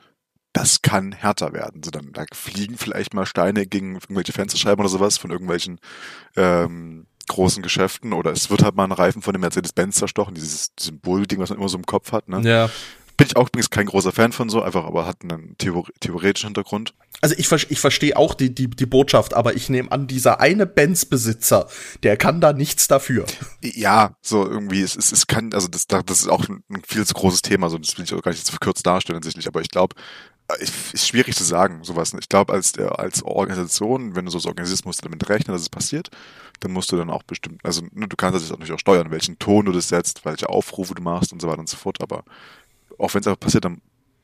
[0.56, 1.82] das kann härter werden.
[1.84, 5.80] So, dann, da fliegen vielleicht mal Steine gegen irgendwelche Fensterscheiben oder sowas von irgendwelchen
[6.34, 10.72] ähm, großen Geschäften oder es wird halt mal ein Reifen von dem Mercedes-Benz zerstochen, dieses
[10.80, 12.30] Symbol-Ding, was man immer so im Kopf hat.
[12.30, 12.40] Ne?
[12.48, 12.70] Ja.
[13.18, 16.48] Bin ich auch übrigens kein großer Fan von so, einfach aber hat einen Theor theoretischen
[16.48, 16.94] Hintergrund.
[17.20, 20.66] Also ich, ich verstehe auch die, die, die Botschaft, aber ich nehme an, dieser eine
[20.66, 21.68] Benz-Besitzer,
[22.02, 23.26] der kann da nichts dafür.
[23.62, 27.14] Ja, so irgendwie, es, es, es kann, also das, das ist auch ein, viel zu
[27.14, 29.70] großes Thema, so das will ich auch gar nicht jetzt verkürzt darstellen sicherlich, aber ich
[29.70, 29.96] glaube,
[30.54, 32.14] ist schwierig zu sagen, sowas.
[32.18, 35.68] Ich glaube, als, als Organisation, wenn du sowas organisierst, musst du damit rechnen, dass es
[35.68, 36.08] passiert.
[36.60, 39.38] Dann musst du dann auch bestimmt, also ne, du kannst das natürlich auch steuern, welchen
[39.38, 42.00] Ton du das setzt, welche Aufrufe du machst und so weiter und so fort.
[42.00, 42.24] Aber
[42.98, 43.80] auch wenn es einfach passiert, dann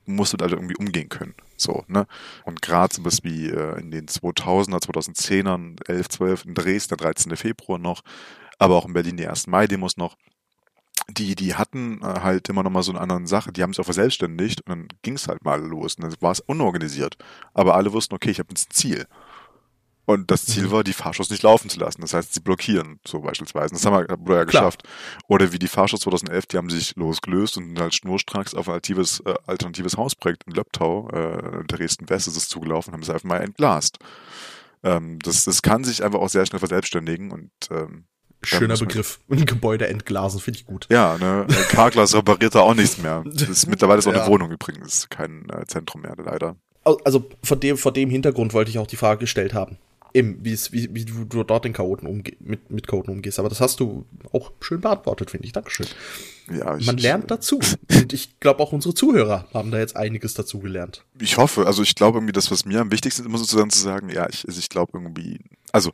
[0.07, 1.35] musst du da irgendwie umgehen können.
[1.57, 2.07] So, ne?
[2.45, 7.13] Und gerade so was wie äh, in den 2000er, 2010ern, 11, 12, in Dresden, der
[7.13, 7.37] 13.
[7.37, 8.03] Februar noch,
[8.59, 10.17] aber auch in Berlin die ersten Mai-Demos noch,
[11.13, 13.81] die, die hatten äh, halt immer noch mal so eine andere Sache, die haben sich
[13.81, 17.17] auch verselbstständigt und dann ging es halt mal los und dann war es unorganisiert.
[17.55, 19.07] Aber alle wussten, okay, ich habe jetzt ein Ziel.
[20.05, 20.71] Und das Ziel mhm.
[20.73, 22.01] war, die Fahrschuss nicht laufen zu lassen.
[22.01, 23.73] Das heißt, sie blockieren, so beispielsweise.
[23.73, 24.83] Das haben wir, haben wir ja geschafft.
[25.29, 29.21] Oder wie die Fahrschuss 2011, die haben sich losgelöst und halt schnurstracks auf ein alternatives,
[29.21, 33.99] äh, alternatives Hausprojekt in Löbtau, äh, Dresden-West ist es zugelaufen, haben es einfach mal entblast.
[34.83, 38.07] Ähm, das, das kann sich einfach auch sehr schnell verselbstständigen und ähm,
[38.45, 39.21] Schöner Begriff.
[39.31, 40.87] Ein Gebäude entglasen, finde ich gut.
[40.91, 41.47] Ja, ne?
[41.69, 43.23] Karglas repariert da auch nichts mehr.
[43.25, 44.23] Das ist mittlerweile ist auch ja.
[44.23, 46.57] eine Wohnung übrigens, kein äh, Zentrum mehr, leider.
[46.85, 49.79] Also vor dem, vor dem Hintergrund wollte ich auch die Frage gestellt haben.
[50.15, 53.39] Eben, wie, wie, wie du dort den Chaoten umge mit, mit Chaoten umgehst.
[53.39, 55.53] Aber das hast du auch schön beantwortet, finde ich.
[55.53, 55.87] Dankeschön.
[56.51, 57.61] Ja, ich, Man lernt dazu.
[57.91, 61.05] Und ich glaube, auch unsere Zuhörer haben da jetzt einiges dazu gelernt.
[61.19, 61.67] Ich hoffe.
[61.67, 64.29] Also ich glaube irgendwie, das, was mir am wichtigsten ist, immer sozusagen zu sagen, ja,
[64.29, 65.39] ich, also ich glaube irgendwie,
[65.73, 65.93] also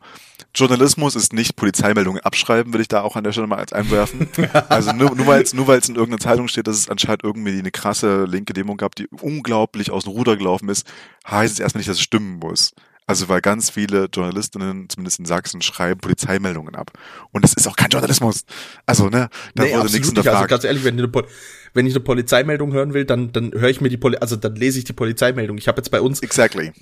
[0.54, 4.28] Journalismus ist nicht Polizeimeldungen abschreiben, würde ich da auch an der Stelle mal als einwerfen.
[4.68, 7.24] also nur, nur weil es nur weil es in irgendeiner Zeitung steht, dass es anscheinend
[7.24, 10.86] irgendwie eine krasse linke Demo gab, die unglaublich aus dem Ruder gelaufen ist,
[11.28, 12.72] heißt es erstmal nicht, dass es stimmen muss.
[13.08, 16.90] Also weil ganz viele Journalistinnen, zumindest in Sachsen, schreiben Polizeimeldungen ab.
[17.32, 18.44] Und das ist auch kein Journalismus.
[18.84, 20.36] Also, ne, da nee, wurde nichts hinterfragt.
[20.36, 21.24] Also ganz ehrlich, wenn ich, eine,
[21.72, 24.56] wenn ich eine Polizeimeldung hören will, dann, dann höre ich mir die Poli also dann
[24.56, 25.56] lese ich die Polizeimeldung.
[25.56, 26.20] Ich habe jetzt bei uns.
[26.20, 26.72] Exactly.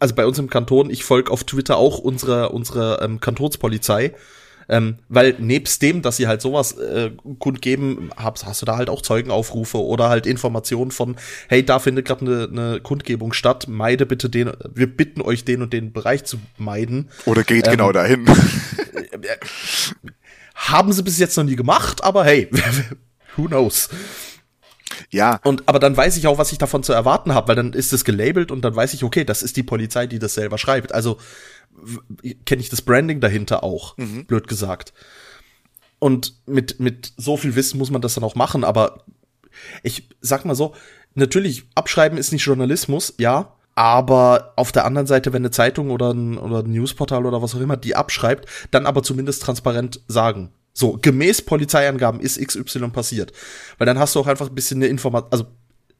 [0.00, 4.12] Also bei uns im Kanton, ich folge auf Twitter auch unsere, unsere ähm, Kantonspolizei
[4.70, 7.10] ähm, weil nebst dem, dass sie halt sowas äh,
[7.40, 11.16] kundgeben, hast, hast du da halt auch Zeugenaufrufe oder halt Informationen von,
[11.48, 15.62] hey, da findet gerade eine ne Kundgebung statt, meide bitte den, wir bitten euch den
[15.62, 17.10] und den Bereich zu meiden.
[17.26, 18.26] Oder geht ähm, genau dahin.
[20.54, 22.48] haben sie bis jetzt noch nie gemacht, aber hey,
[23.36, 23.88] who knows.
[25.10, 25.40] Ja.
[25.42, 27.92] Und aber dann weiß ich auch, was ich davon zu erwarten habe, weil dann ist
[27.92, 30.92] es gelabelt und dann weiß ich, okay, das ist die Polizei, die das selber schreibt.
[30.94, 31.18] Also
[32.44, 34.26] kenne ich das Branding dahinter auch, mhm.
[34.26, 34.92] blöd gesagt.
[35.98, 39.04] Und mit, mit so viel Wissen muss man das dann auch machen, aber
[39.82, 40.74] ich sag mal so,
[41.14, 46.12] natürlich, abschreiben ist nicht Journalismus, ja, aber auf der anderen Seite, wenn eine Zeitung oder
[46.12, 50.50] ein, oder ein Newsportal oder was auch immer die abschreibt, dann aber zumindest transparent sagen.
[50.72, 53.32] So, gemäß Polizeiangaben ist XY passiert.
[53.78, 55.46] Weil dann hast du auch einfach ein bisschen eine Information, also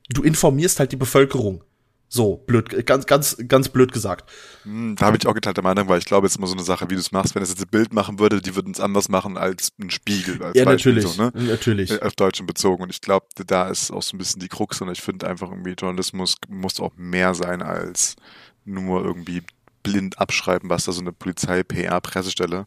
[0.08, 1.64] du informierst halt die Bevölkerung.
[2.12, 4.28] So, blöd, ganz, ganz, ganz blöd gesagt.
[4.64, 6.64] Hm, da habe ich auch geteilte Meinung, weil ich glaube, es ist immer so eine
[6.64, 7.36] Sache, wie du es machst.
[7.36, 10.42] Wenn es jetzt ein Bild machen würde, die würden es anders machen als ein Spiegel.
[10.42, 11.14] Als ja, Beispiel, natürlich.
[11.14, 11.32] So, ne?
[11.34, 11.90] Natürlich.
[11.92, 12.82] Äh, auf Deutschen bezogen.
[12.82, 14.80] Und ich glaube, da ist auch so ein bisschen die Krux.
[14.80, 18.16] Und ich finde einfach irgendwie, Journalismus muss auch mehr sein als
[18.64, 19.44] nur irgendwie
[19.82, 22.66] blind abschreiben, was da so eine Polizei-PR-Pressestelle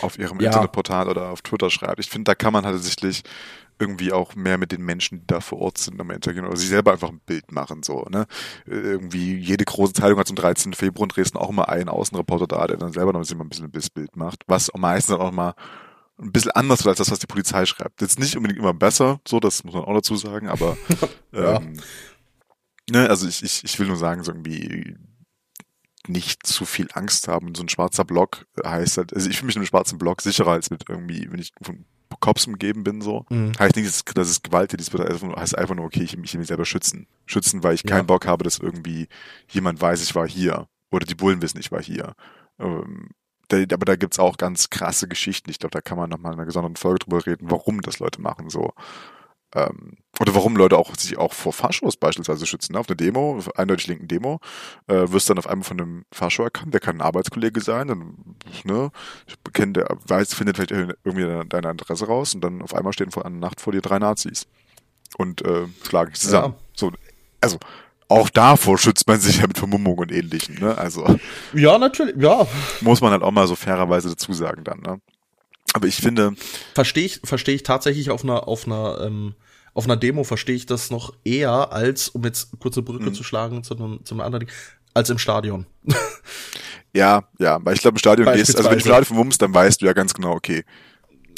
[0.00, 0.46] auf ihrem ja.
[0.46, 2.00] Internetportal oder auf Twitter schreibt.
[2.00, 3.22] Ich finde, da kann man halt sicherlich
[3.78, 6.68] irgendwie auch mehr mit den Menschen, die da vor Ort sind, am Ende oder sich
[6.68, 8.26] selber einfach ein Bild machen, so, ne?
[8.66, 10.74] Irgendwie jede große Zeitung hat zum 13.
[10.74, 13.70] Februar in Dresden auch immer einen Außenreporter da, der dann selber noch ein bisschen ein
[13.94, 15.54] Bild macht, was meistens dann auch mal
[16.20, 18.00] ein bisschen anders wird als das, was die Polizei schreibt.
[18.00, 20.76] Jetzt nicht unbedingt immer besser, so, das muss man auch dazu sagen, aber
[21.32, 21.56] ja.
[21.56, 21.80] ähm,
[22.90, 24.96] ne, also ich, ich, ich will nur sagen, so irgendwie
[26.08, 27.54] nicht zu viel Angst haben.
[27.54, 30.52] So ein schwarzer Block heißt halt, also ich fühle mich mit einem schwarzen Block sicherer
[30.52, 31.84] als mit irgendwie, wenn ich von
[32.20, 33.26] Cops umgeben bin, so.
[33.28, 33.52] Mhm.
[33.58, 36.20] Heißt nicht, dass es, dass es gewalttätig ist, das heißt einfach nur, okay, ich, will
[36.20, 37.06] mich selber schützen.
[37.26, 38.02] Schützen, weil ich keinen Ja.
[38.04, 39.08] Bock habe, dass irgendwie
[39.48, 40.68] jemand weiß, ich war hier.
[40.90, 42.14] Oder die Bullen wissen, ich war hier.
[42.58, 43.10] Ähm,
[43.48, 45.50] da, aber da gibt's auch ganz krasse Geschichten.
[45.50, 48.20] Ich glaube, da kann man nochmal in einer gesonderen Folge drüber reden, warum das Leute
[48.20, 48.72] machen, so.
[49.54, 52.72] Ähm, oder warum Leute auch sich auch vor Faschos beispielsweise schützen.
[52.72, 52.80] Ne?
[52.80, 54.40] Auf einer Demo, auf eindeutig linken Demo,
[54.88, 58.36] äh, wirst dann auf einmal von einem Fascho erkannt, der kann ein Arbeitskollege sein, dann,
[58.64, 58.90] ne,
[59.52, 63.10] kennt der, weiß, findet vielleicht irgendwie deine, deine Adresse raus und dann auf einmal stehen
[63.10, 64.46] vor einer Nacht vor dir drei Nazis
[65.16, 66.54] und äh, schlagen dich zusammen.
[66.54, 66.64] Ja.
[66.74, 66.92] So,
[67.40, 67.58] also
[68.08, 70.76] auch davor schützt man sich ja mit Vermummung und ähnlichem, ne?
[70.76, 71.06] Also
[71.52, 72.46] Ja, natürlich, ja.
[72.80, 75.00] muss man halt auch mal so fairerweise dazu sagen dann, ne?
[75.74, 76.34] Aber ich finde,
[76.74, 79.34] Verstehe ich, verstehe ich tatsächlich auf einer, auf einer, ähm,
[79.74, 83.14] auf einer Demo verstehe ich das noch eher als, um jetzt kurze Brücke Mhm.
[83.14, 84.54] zu schlagen zu einem, zu einem anderen Ding,
[84.94, 85.66] als im Stadion.
[86.94, 88.88] ja, ja, weil ich glaube, im Stadion gehst, also wenn du im.
[88.88, 90.64] Stadion vermummst, dann weißt du ja ganz genau, okay,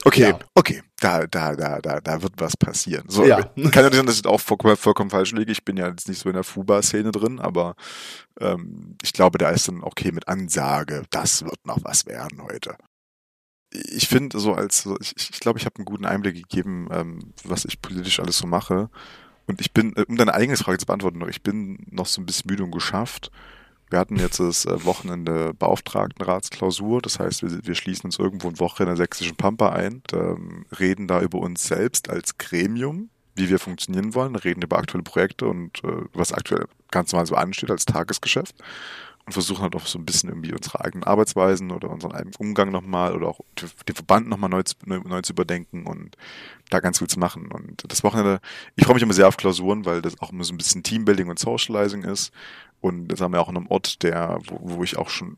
[0.04, 0.38] okay, Ja.
[0.54, 3.04] okay, da, da, da, da, da wird was passieren.
[3.08, 3.42] So, Ja.
[3.72, 5.52] kann ja sein, dass ich auch vollkommen, vollkommen falsch liege.
[5.52, 7.74] Ich bin ja jetzt nicht so in der Fuba-Szene drin, aber
[8.40, 12.76] ähm, ich glaube, da ist dann okay mit Ansage, das wird noch was werden heute.
[13.72, 17.64] Ich finde so als, ich, ich glaube, ich habe einen guten Einblick gegeben, ähm, was
[17.64, 18.90] ich politisch alles so mache.
[19.46, 22.26] Und ich bin, äh, um deine eigene Frage zu beantworten, ich bin noch so ein
[22.26, 23.30] bisschen müde und geschafft.
[23.88, 28.60] Wir hatten jetzt das äh, Wochenende Beauftragtenratsklausur, das heißt, wir, wir schließen uns irgendwo eine
[28.60, 33.10] Woche in der sächsischen Pampa ein, und, ähm, reden da über uns selbst als Gremium,
[33.34, 37.34] wie wir funktionieren wollen, reden über aktuelle Projekte und äh, was aktuell ganz normal so
[37.34, 38.54] ansteht als Tagesgeschäft
[39.26, 42.70] und versuchen halt auch so ein bisschen irgendwie unsere eigenen Arbeitsweisen oder unseren eigenen Umgang
[42.70, 43.40] nochmal oder auch
[43.86, 46.16] den Verband nochmal neu, neu, neu zu überdenken und
[46.70, 47.52] da ganz viel zu machen.
[47.52, 48.40] Und das Wochenende,
[48.76, 51.28] ich freue mich immer sehr auf Klausuren, weil das auch immer so ein bisschen Teambuilding
[51.28, 52.32] und Socializing ist.
[52.80, 55.36] Und das haben wir auch an einem Ort, der, wo, wo ich auch schon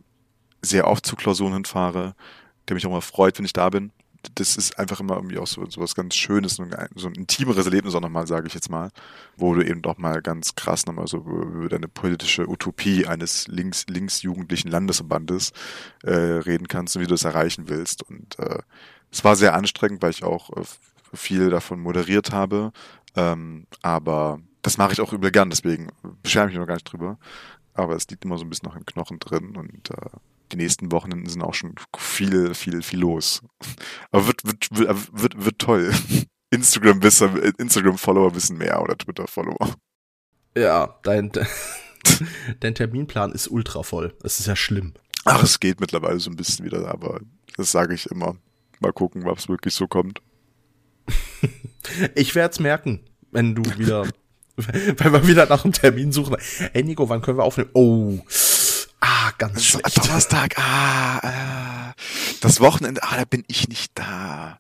[0.63, 2.15] sehr oft zu Klausuren hinfahre,
[2.69, 3.91] der mich auch mal freut, wenn ich da bin.
[4.35, 7.95] Das ist einfach immer irgendwie auch so, so was ganz Schönes, so ein, intimeres Erlebnis
[7.95, 8.91] auch nochmal, sage ich jetzt mal,
[9.37, 13.87] wo du eben doch mal ganz krass nochmal so über deine politische Utopie eines links,
[13.89, 15.53] linksjugendlichen Landesverbandes
[16.05, 18.03] äh, reden kannst und wie du es erreichen willst.
[18.09, 18.61] Und äh,
[19.11, 20.63] es war sehr anstrengend, weil ich auch äh,
[21.15, 22.73] viel davon moderiert habe.
[23.17, 25.89] Ähm, aber das mache ich auch übel gern, deswegen
[26.23, 27.19] beschwere ich mich noch gar nicht drüber.
[27.75, 30.11] Aber es liegt immer so ein bisschen noch im Knochen drin und äh,
[30.53, 33.43] die nächsten Wochenenden sind auch schon viel, viel, viel los.
[34.11, 35.93] Aber wird, wird, wird, wird, wird toll.
[36.51, 39.75] Instagram wissen, Instagram-Follower wissen mehr oder Twitter-Follower.
[40.57, 41.33] Ja, dein,
[42.61, 44.15] dein Terminplan ist ultra voll.
[44.23, 44.93] Es ist ja schlimm.
[45.25, 47.21] Ach, es geht mittlerweile so ein bisschen wieder, aber
[47.57, 48.37] das sage ich immer.
[48.81, 50.21] Mal gucken, ob es wirklich so kommt.
[52.15, 53.01] Ich werde es merken,
[53.33, 54.07] wenn du wieder,
[54.57, 56.37] wenn wir wieder nach einem Termin suchen.
[56.73, 57.71] Hey Nico, wann können wir aufnehmen?
[57.73, 58.21] Oh,
[59.49, 59.99] ganz schlecht.
[59.99, 61.95] Donnerstag, ah, ah,
[62.41, 64.59] das Wochenende, ah, da bin ich nicht da.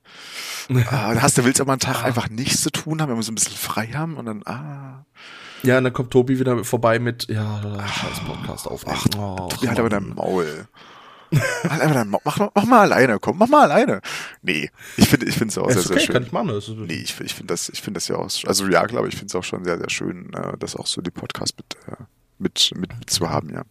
[0.90, 3.22] Ah, da hast du, willst aber einen Tag einfach nichts zu tun haben, wenn wir
[3.22, 5.04] so ein bisschen frei haben und dann, ah.
[5.62, 8.98] Ja, und dann kommt Tobi wieder vorbei mit, ja, scheiß Podcast aufnehmen.
[9.14, 10.08] Ach, Oh, Tobi, halt aber dein.
[10.14, 10.66] Maul.
[11.32, 12.20] halt einfach dein Maul.
[12.24, 14.00] Mach, mach mal alleine, komm, mach mal alleine.
[14.42, 16.12] Nee, ich finde, ich finde es auch Ja, sehr, ist sehr okay, schön.
[16.14, 16.48] kann ich machen.
[16.50, 19.14] Ist, Nee, ich, ich finde das, ich finde das ja auch, also ja, glaube ich,
[19.14, 22.02] finde es auch schon sehr, sehr schön, äh, das auch so die Podcast mit, äh,
[22.38, 23.62] mit, mit, mit zu haben, ja.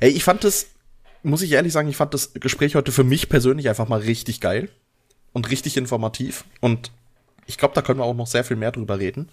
[0.00, 0.66] Ey, ich fand das,
[1.22, 4.40] muss ich ehrlich sagen, ich fand das Gespräch heute für mich persönlich einfach mal richtig
[4.40, 4.70] geil
[5.32, 6.44] und richtig informativ.
[6.60, 6.90] Und
[7.46, 9.28] ich glaube, da können wir auch noch sehr viel mehr drüber reden.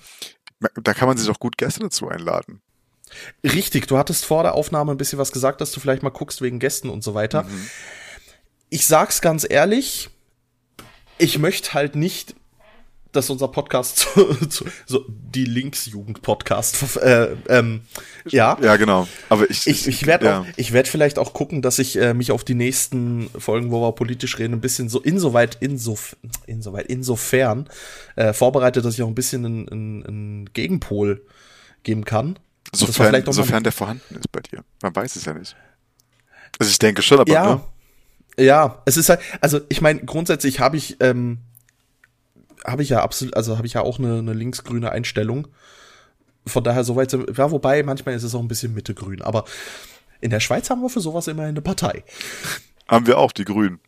[0.81, 2.61] Da kann man sich auch gut Gäste dazu einladen.
[3.43, 6.41] Richtig, du hattest vor der Aufnahme ein bisschen was gesagt, dass du vielleicht mal guckst
[6.41, 7.43] wegen Gästen und so weiter.
[7.43, 7.67] Mhm.
[8.69, 10.09] Ich sag's ganz ehrlich,
[11.17, 12.35] ich möchte halt nicht,
[13.15, 17.81] dass unser Podcast zu, zu, so die Linksjugend-Podcast, äh, ähm,
[18.27, 18.57] ja.
[18.61, 19.07] Ja, genau.
[19.29, 20.45] Aber ich, Ich, ich werde ja.
[20.55, 23.91] ich werde vielleicht auch gucken, dass ich äh, mich auf die nächsten Folgen, wo wir
[23.93, 27.69] politisch reden, ein bisschen so insoweit, insof, insoweit, insofern
[28.15, 31.25] äh, vorbereite, dass ich auch ein bisschen einen, einen, einen Gegenpol
[31.83, 32.39] geben kann.
[32.73, 34.63] Sofern, sofern der vorhanden ist bei dir.
[34.81, 35.55] Man weiß es ja nicht.
[36.59, 37.61] Also ich denke schon, aber ja, ne?
[38.43, 41.39] ja, es ist halt, also ich meine, grundsätzlich habe ich, ähm,
[42.65, 45.47] habe ich ja absolut, also habe ich ja auch eine, eine linksgrüne Einstellung.
[46.47, 49.45] Von daher soweit, ja, wobei manchmal ist es auch ein bisschen mittegrün, aber
[50.21, 52.03] in der Schweiz haben wir für sowas immerhin eine Partei.
[52.87, 53.79] haben wir auch die Grünen.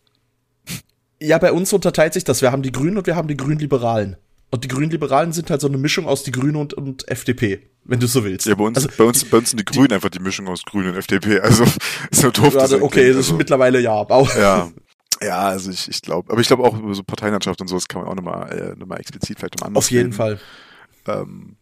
[1.20, 2.42] Ja, bei uns unterteilt sich das.
[2.42, 4.18] Wir haben die Grünen und wir haben die Grünliberalen.
[4.50, 8.00] Und die Grünliberalen sind halt so eine Mischung aus die Grünen und, und FDP, wenn
[8.00, 8.46] du so willst.
[8.46, 10.64] Ja, bei uns, also, bei uns, bei uns sind die Grünen einfach die Mischung aus
[10.64, 11.40] Grünen und FDP.
[11.42, 11.64] Also
[12.12, 12.54] ist so doof.
[12.54, 13.94] das okay, das ist also, mittlerweile ja.
[13.94, 14.72] Aber auch, ja.
[15.22, 18.02] Ja, also ich, ich glaube, aber ich glaube auch über so Parteienlandschaft und sowas kann
[18.02, 20.40] man auch nochmal äh, noch mal explizit vielleicht im anderen auf jeden Fall.
[21.08, 21.56] Ähm,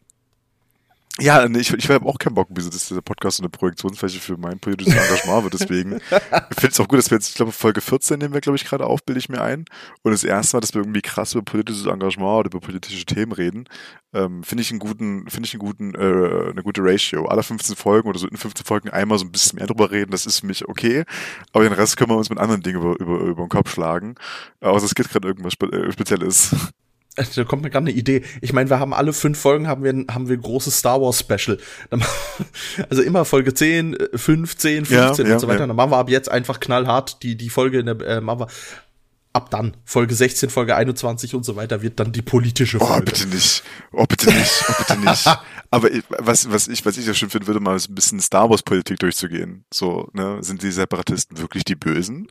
[1.17, 4.19] Ja, nee, ich, ich habe auch keinen Bock, wieso dass dieser Podcast so eine Projektionsfläche
[4.19, 5.53] für mein politisches Engagement wird.
[5.53, 5.99] Deswegen
[6.51, 8.65] finde es auch gut, dass wir jetzt, ich glaube, Folge 14 nehmen wir, glaube ich,
[8.65, 9.63] gerade auf, bilde ich mir ein.
[10.03, 13.31] Und das erste Mal, dass wir irgendwie krass über politisches Engagement oder über politische Themen
[13.31, 13.69] reden,
[14.13, 17.27] ähm, finde ich einen guten, finde ich einen guten, äh, eine gute Ratio.
[17.27, 20.11] Alle 15 Folgen oder so in 15 Folgen einmal so ein bisschen mehr drüber reden,
[20.11, 21.05] das ist für mich okay.
[21.53, 24.15] Aber den Rest können wir uns mit anderen Dingen über, über, über den Kopf schlagen.
[24.59, 26.53] Außer es gibt gerade irgendwas Spe äh, Spezielles.
[27.15, 28.23] Da kommt mir gerade eine Idee.
[28.41, 31.19] Ich meine, wir haben alle fünf Folgen haben wir haben wir ein großes Star Wars
[31.19, 31.57] Special.
[32.89, 35.61] Also immer Folge 10, 15, 15 Ja, und so weiter.
[35.61, 35.67] ja.
[35.67, 38.47] Dann machen wir ab jetzt einfach knallhart die die Folge in der äh, machen wir
[39.33, 43.05] ab dann Folge 16, Folge 21 und so weiter wird dann die politische Oh, Folge.
[43.05, 43.63] bitte nicht.
[43.91, 44.63] Oh, bitte nicht.
[44.69, 45.27] Oh, bitte nicht.
[45.71, 48.49] Aber ich, was, was ich, was ich ja schön finde, würde mal ein bisschen Star
[48.49, 49.65] Wars Politik durchzugehen.
[49.73, 52.27] So, ne, sind die Separatisten wirklich die Bösen?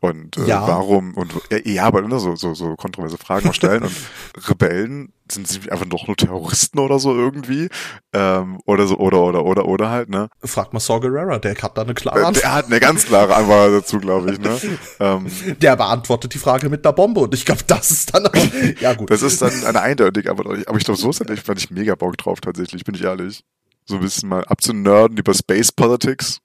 [0.00, 0.66] Und äh, Ja.
[0.66, 3.92] warum und ja, ja, aber ne, so, so, so kontroverse Fragen stellen und
[4.48, 7.68] Rebellen sind sie einfach doch nur Terroristen oder so irgendwie
[8.12, 11.76] ähm, oder so oder oder oder oder halt ne Frag mal Saw Gerrera, der hat
[11.76, 12.44] da eine klare Äh, Antwort.
[12.44, 14.56] der hat eine ganz klare Antwort dazu glaube ich ne
[15.00, 15.26] ähm,
[15.60, 18.32] Der beantwortet die Frage mit einer Bombe und ich glaube, das ist dann auch,
[18.80, 19.10] ja gut.
[19.10, 20.66] Das ist dann eine eindeutige Antwort.
[20.68, 23.42] Aber ich glaube, so ist das fand ich mega Bock drauf tatsächlich, bin ich ehrlich.
[23.84, 26.40] So ein bisschen mal abzunörden über Space Politics.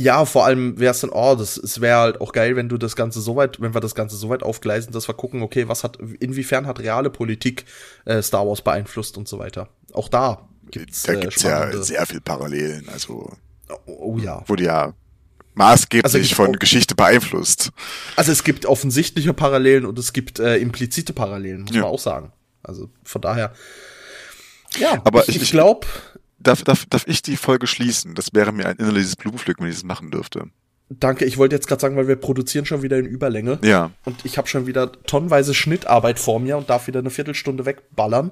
[0.00, 2.78] Ja, vor allem wäre es dann, oh, das, es wäre halt auch geil, wenn du
[2.78, 5.66] das Ganze so weit, wenn wir das Ganze so weit aufgleisen, dass wir gucken, okay,
[5.66, 7.64] was hat, inwiefern hat reale Politik
[8.04, 9.68] äh, Star Wars beeinflusst und so weiter.
[9.92, 12.88] Auch da gibt's Da äh, gibt's ja sehr viel Parallelen.
[12.92, 13.32] Also
[13.86, 14.44] oh, oh ja.
[14.46, 14.92] wurde ja
[15.54, 17.70] maßgeblich Also von Geschichte beeinflusst.
[18.14, 21.82] Also es gibt offensichtliche Parallelen und es gibt äh, implizite Parallelen, muss Ja.
[21.82, 22.30] man auch sagen.
[22.62, 23.52] Also von daher.
[24.78, 25.86] Ja, Aber ich, ich- ich glaube,
[26.38, 28.14] Darf, darf, darf ich die Folge schließen?
[28.14, 30.50] Das wäre mir ein innerliches Blumenpflücken, wenn ich das machen dürfte.
[30.88, 33.58] danke, ich wollte jetzt gerade sagen, weil wir produzieren schon wieder in Überlänge.
[33.62, 33.90] Ja.
[34.04, 38.30] Und ich habe schon wieder tonnenweise Schnittarbeit vor mir und darf wieder eine Viertelstunde wegballern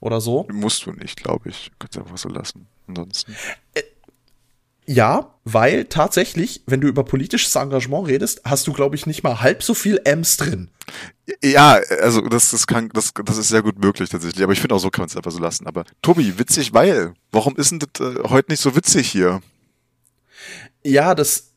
[0.00, 0.46] oder so.
[0.52, 1.70] Musst du nicht, glaube ich.
[1.78, 2.66] Kannst einfach so lassen.
[2.86, 3.34] Ansonsten.
[4.90, 9.42] Ja, weil tatsächlich, wenn du über politisches Engagement redest, hast du, glaube ich, nicht mal
[9.42, 10.70] halb so viel Ems drin.
[11.44, 14.42] Ja, also das, das kann, das, das ist sehr gut möglich tatsächlich.
[14.42, 15.66] Aber ich finde auch so kann man es einfach so lassen.
[15.66, 17.12] Aber Tobi, witzig, weil.
[17.32, 19.42] Warum ist denn das äh, heute nicht so witzig hier?
[20.82, 21.52] Ja, das.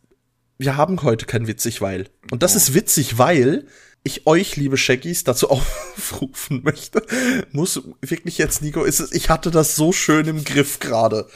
[0.57, 2.09] Wir haben heute kein witzig, weil.
[2.31, 3.65] Und das ist witzig, weil
[4.03, 7.05] ich euch, liebe Shaggies, dazu aufrufen möchte.
[7.51, 11.27] Muss wirklich jetzt, Nico, ist es, ich hatte das so schön im Griff gerade.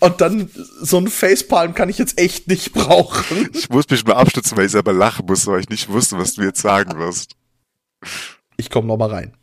[0.00, 0.50] Und dann
[0.80, 3.50] so ein Facepalm kann ich jetzt echt nicht brauchen.
[3.54, 6.34] Ich muss mich mal abstützen, weil ich selber lachen muss, weil ich nicht wusste, was
[6.34, 7.36] du jetzt sagen wirst.
[8.56, 9.34] Ich komme noch mal rein.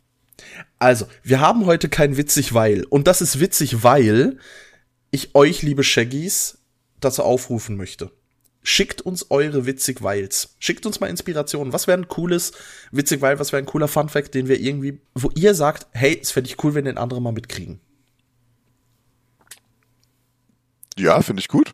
[0.77, 2.83] Also, wir haben heute kein witzig, weil.
[2.83, 4.37] Und das ist witzig, weil
[5.11, 6.57] ich euch, liebe Shaggies,
[6.99, 8.11] dazu aufrufen möchte.
[8.67, 10.55] Schickt uns eure witzig Weils.
[10.57, 11.71] Schickt uns mal Inspirationen.
[11.71, 12.51] Was wäre ein cooles
[12.91, 16.31] witzig weil, was wäre ein cooler Funfact, den wir irgendwie, wo ihr sagt, hey, es
[16.31, 17.79] fände ich cool, wenn den andere mal mitkriegen.
[20.97, 21.73] Ja, finde ich gut.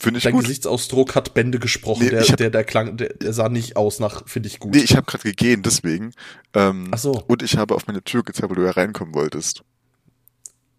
[0.00, 0.42] Finde ich Dein gut.
[0.42, 2.02] Gesichtsausdruck hat Bände gesprochen.
[2.04, 4.74] Nee, der, hab- der, der klang, der, der sah nicht aus nach, finde ich gut.
[4.74, 6.12] Nee, ich habe gerade gegeben, deswegen.
[6.54, 7.12] Ähm, Ach so.
[7.28, 9.62] Und ich habe auf meine Tür gezeigt, weil du ja reinkommen wolltest.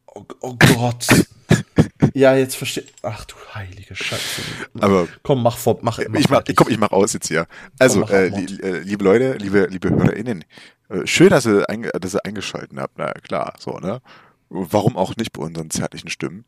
[0.07, 1.07] Oh, oh Gott.
[2.13, 2.83] ja, jetzt verstehe.
[3.01, 4.41] Ach du heilige Scheiße.
[4.79, 6.55] Aber Komm, mach vor, mach, ich mach, fertig.
[6.55, 7.47] komm, ich mach aus jetzt hier.
[7.79, 10.43] Also, mach äh, li, äh, liebe Leute, liebe, liebe HörerInnen,
[10.89, 12.97] äh, schön, dass ihr, dass ihr eingeschalten habt.
[12.97, 14.01] Na klar, so, ne?
[14.49, 16.43] Warum auch nicht bei unseren zärtlichen Stimmen?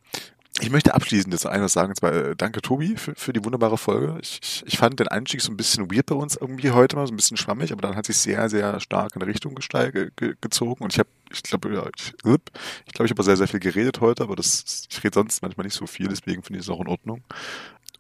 [0.62, 3.78] Ich möchte abschließend jetzt eines sagen, und zwar äh, danke Tobi für, für die wunderbare
[3.78, 4.20] Folge.
[4.22, 7.08] Ich, ich, ich fand den Einstieg so ein bisschen weird bei uns irgendwie heute mal,
[7.08, 10.84] so ein bisschen schwammig, aber dann hat sich sehr, sehr stark in Richtung ge, gezogen
[10.84, 14.00] und ich habe, ich glaube, ja, ich, ich glaube, ich habe sehr, sehr viel geredet
[14.00, 16.82] heute, aber das, ich rede sonst manchmal nicht so viel, deswegen finde ich es auch
[16.82, 17.24] in Ordnung.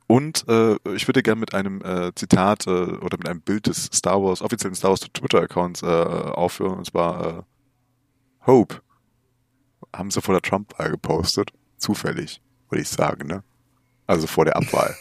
[0.05, 3.85] Und äh, ich würde gerne mit einem äh, Zitat äh, oder mit einem Bild des
[3.85, 7.41] Star Wars, offiziellen Star Wars Twitter-Accounts äh, aufhören, und zwar äh,
[8.45, 8.81] Hope.
[9.95, 11.51] Haben sie vor der Trump-Wahl gepostet.
[11.77, 12.41] Zufällig,
[12.73, 13.43] würde ich sagen, ne?
[14.07, 14.95] Also vor der Abwahl.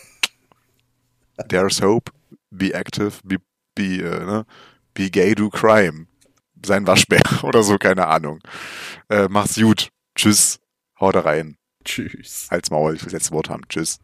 [1.49, 2.13] There's hope,
[2.51, 3.39] be active, be,
[3.75, 4.47] be, äh, ne?
[4.95, 6.07] be gay, do crime.
[6.65, 8.41] Sein Waschbär oder so, keine Ahnung.
[9.09, 9.89] Äh, mach's gut.
[10.15, 10.61] Tschüss.
[11.01, 11.57] Haut rein.
[11.85, 12.49] Tschüss.
[12.51, 13.67] Halt's Maul, ich will das letzte Wort haben.
[13.69, 13.99] Tschüss.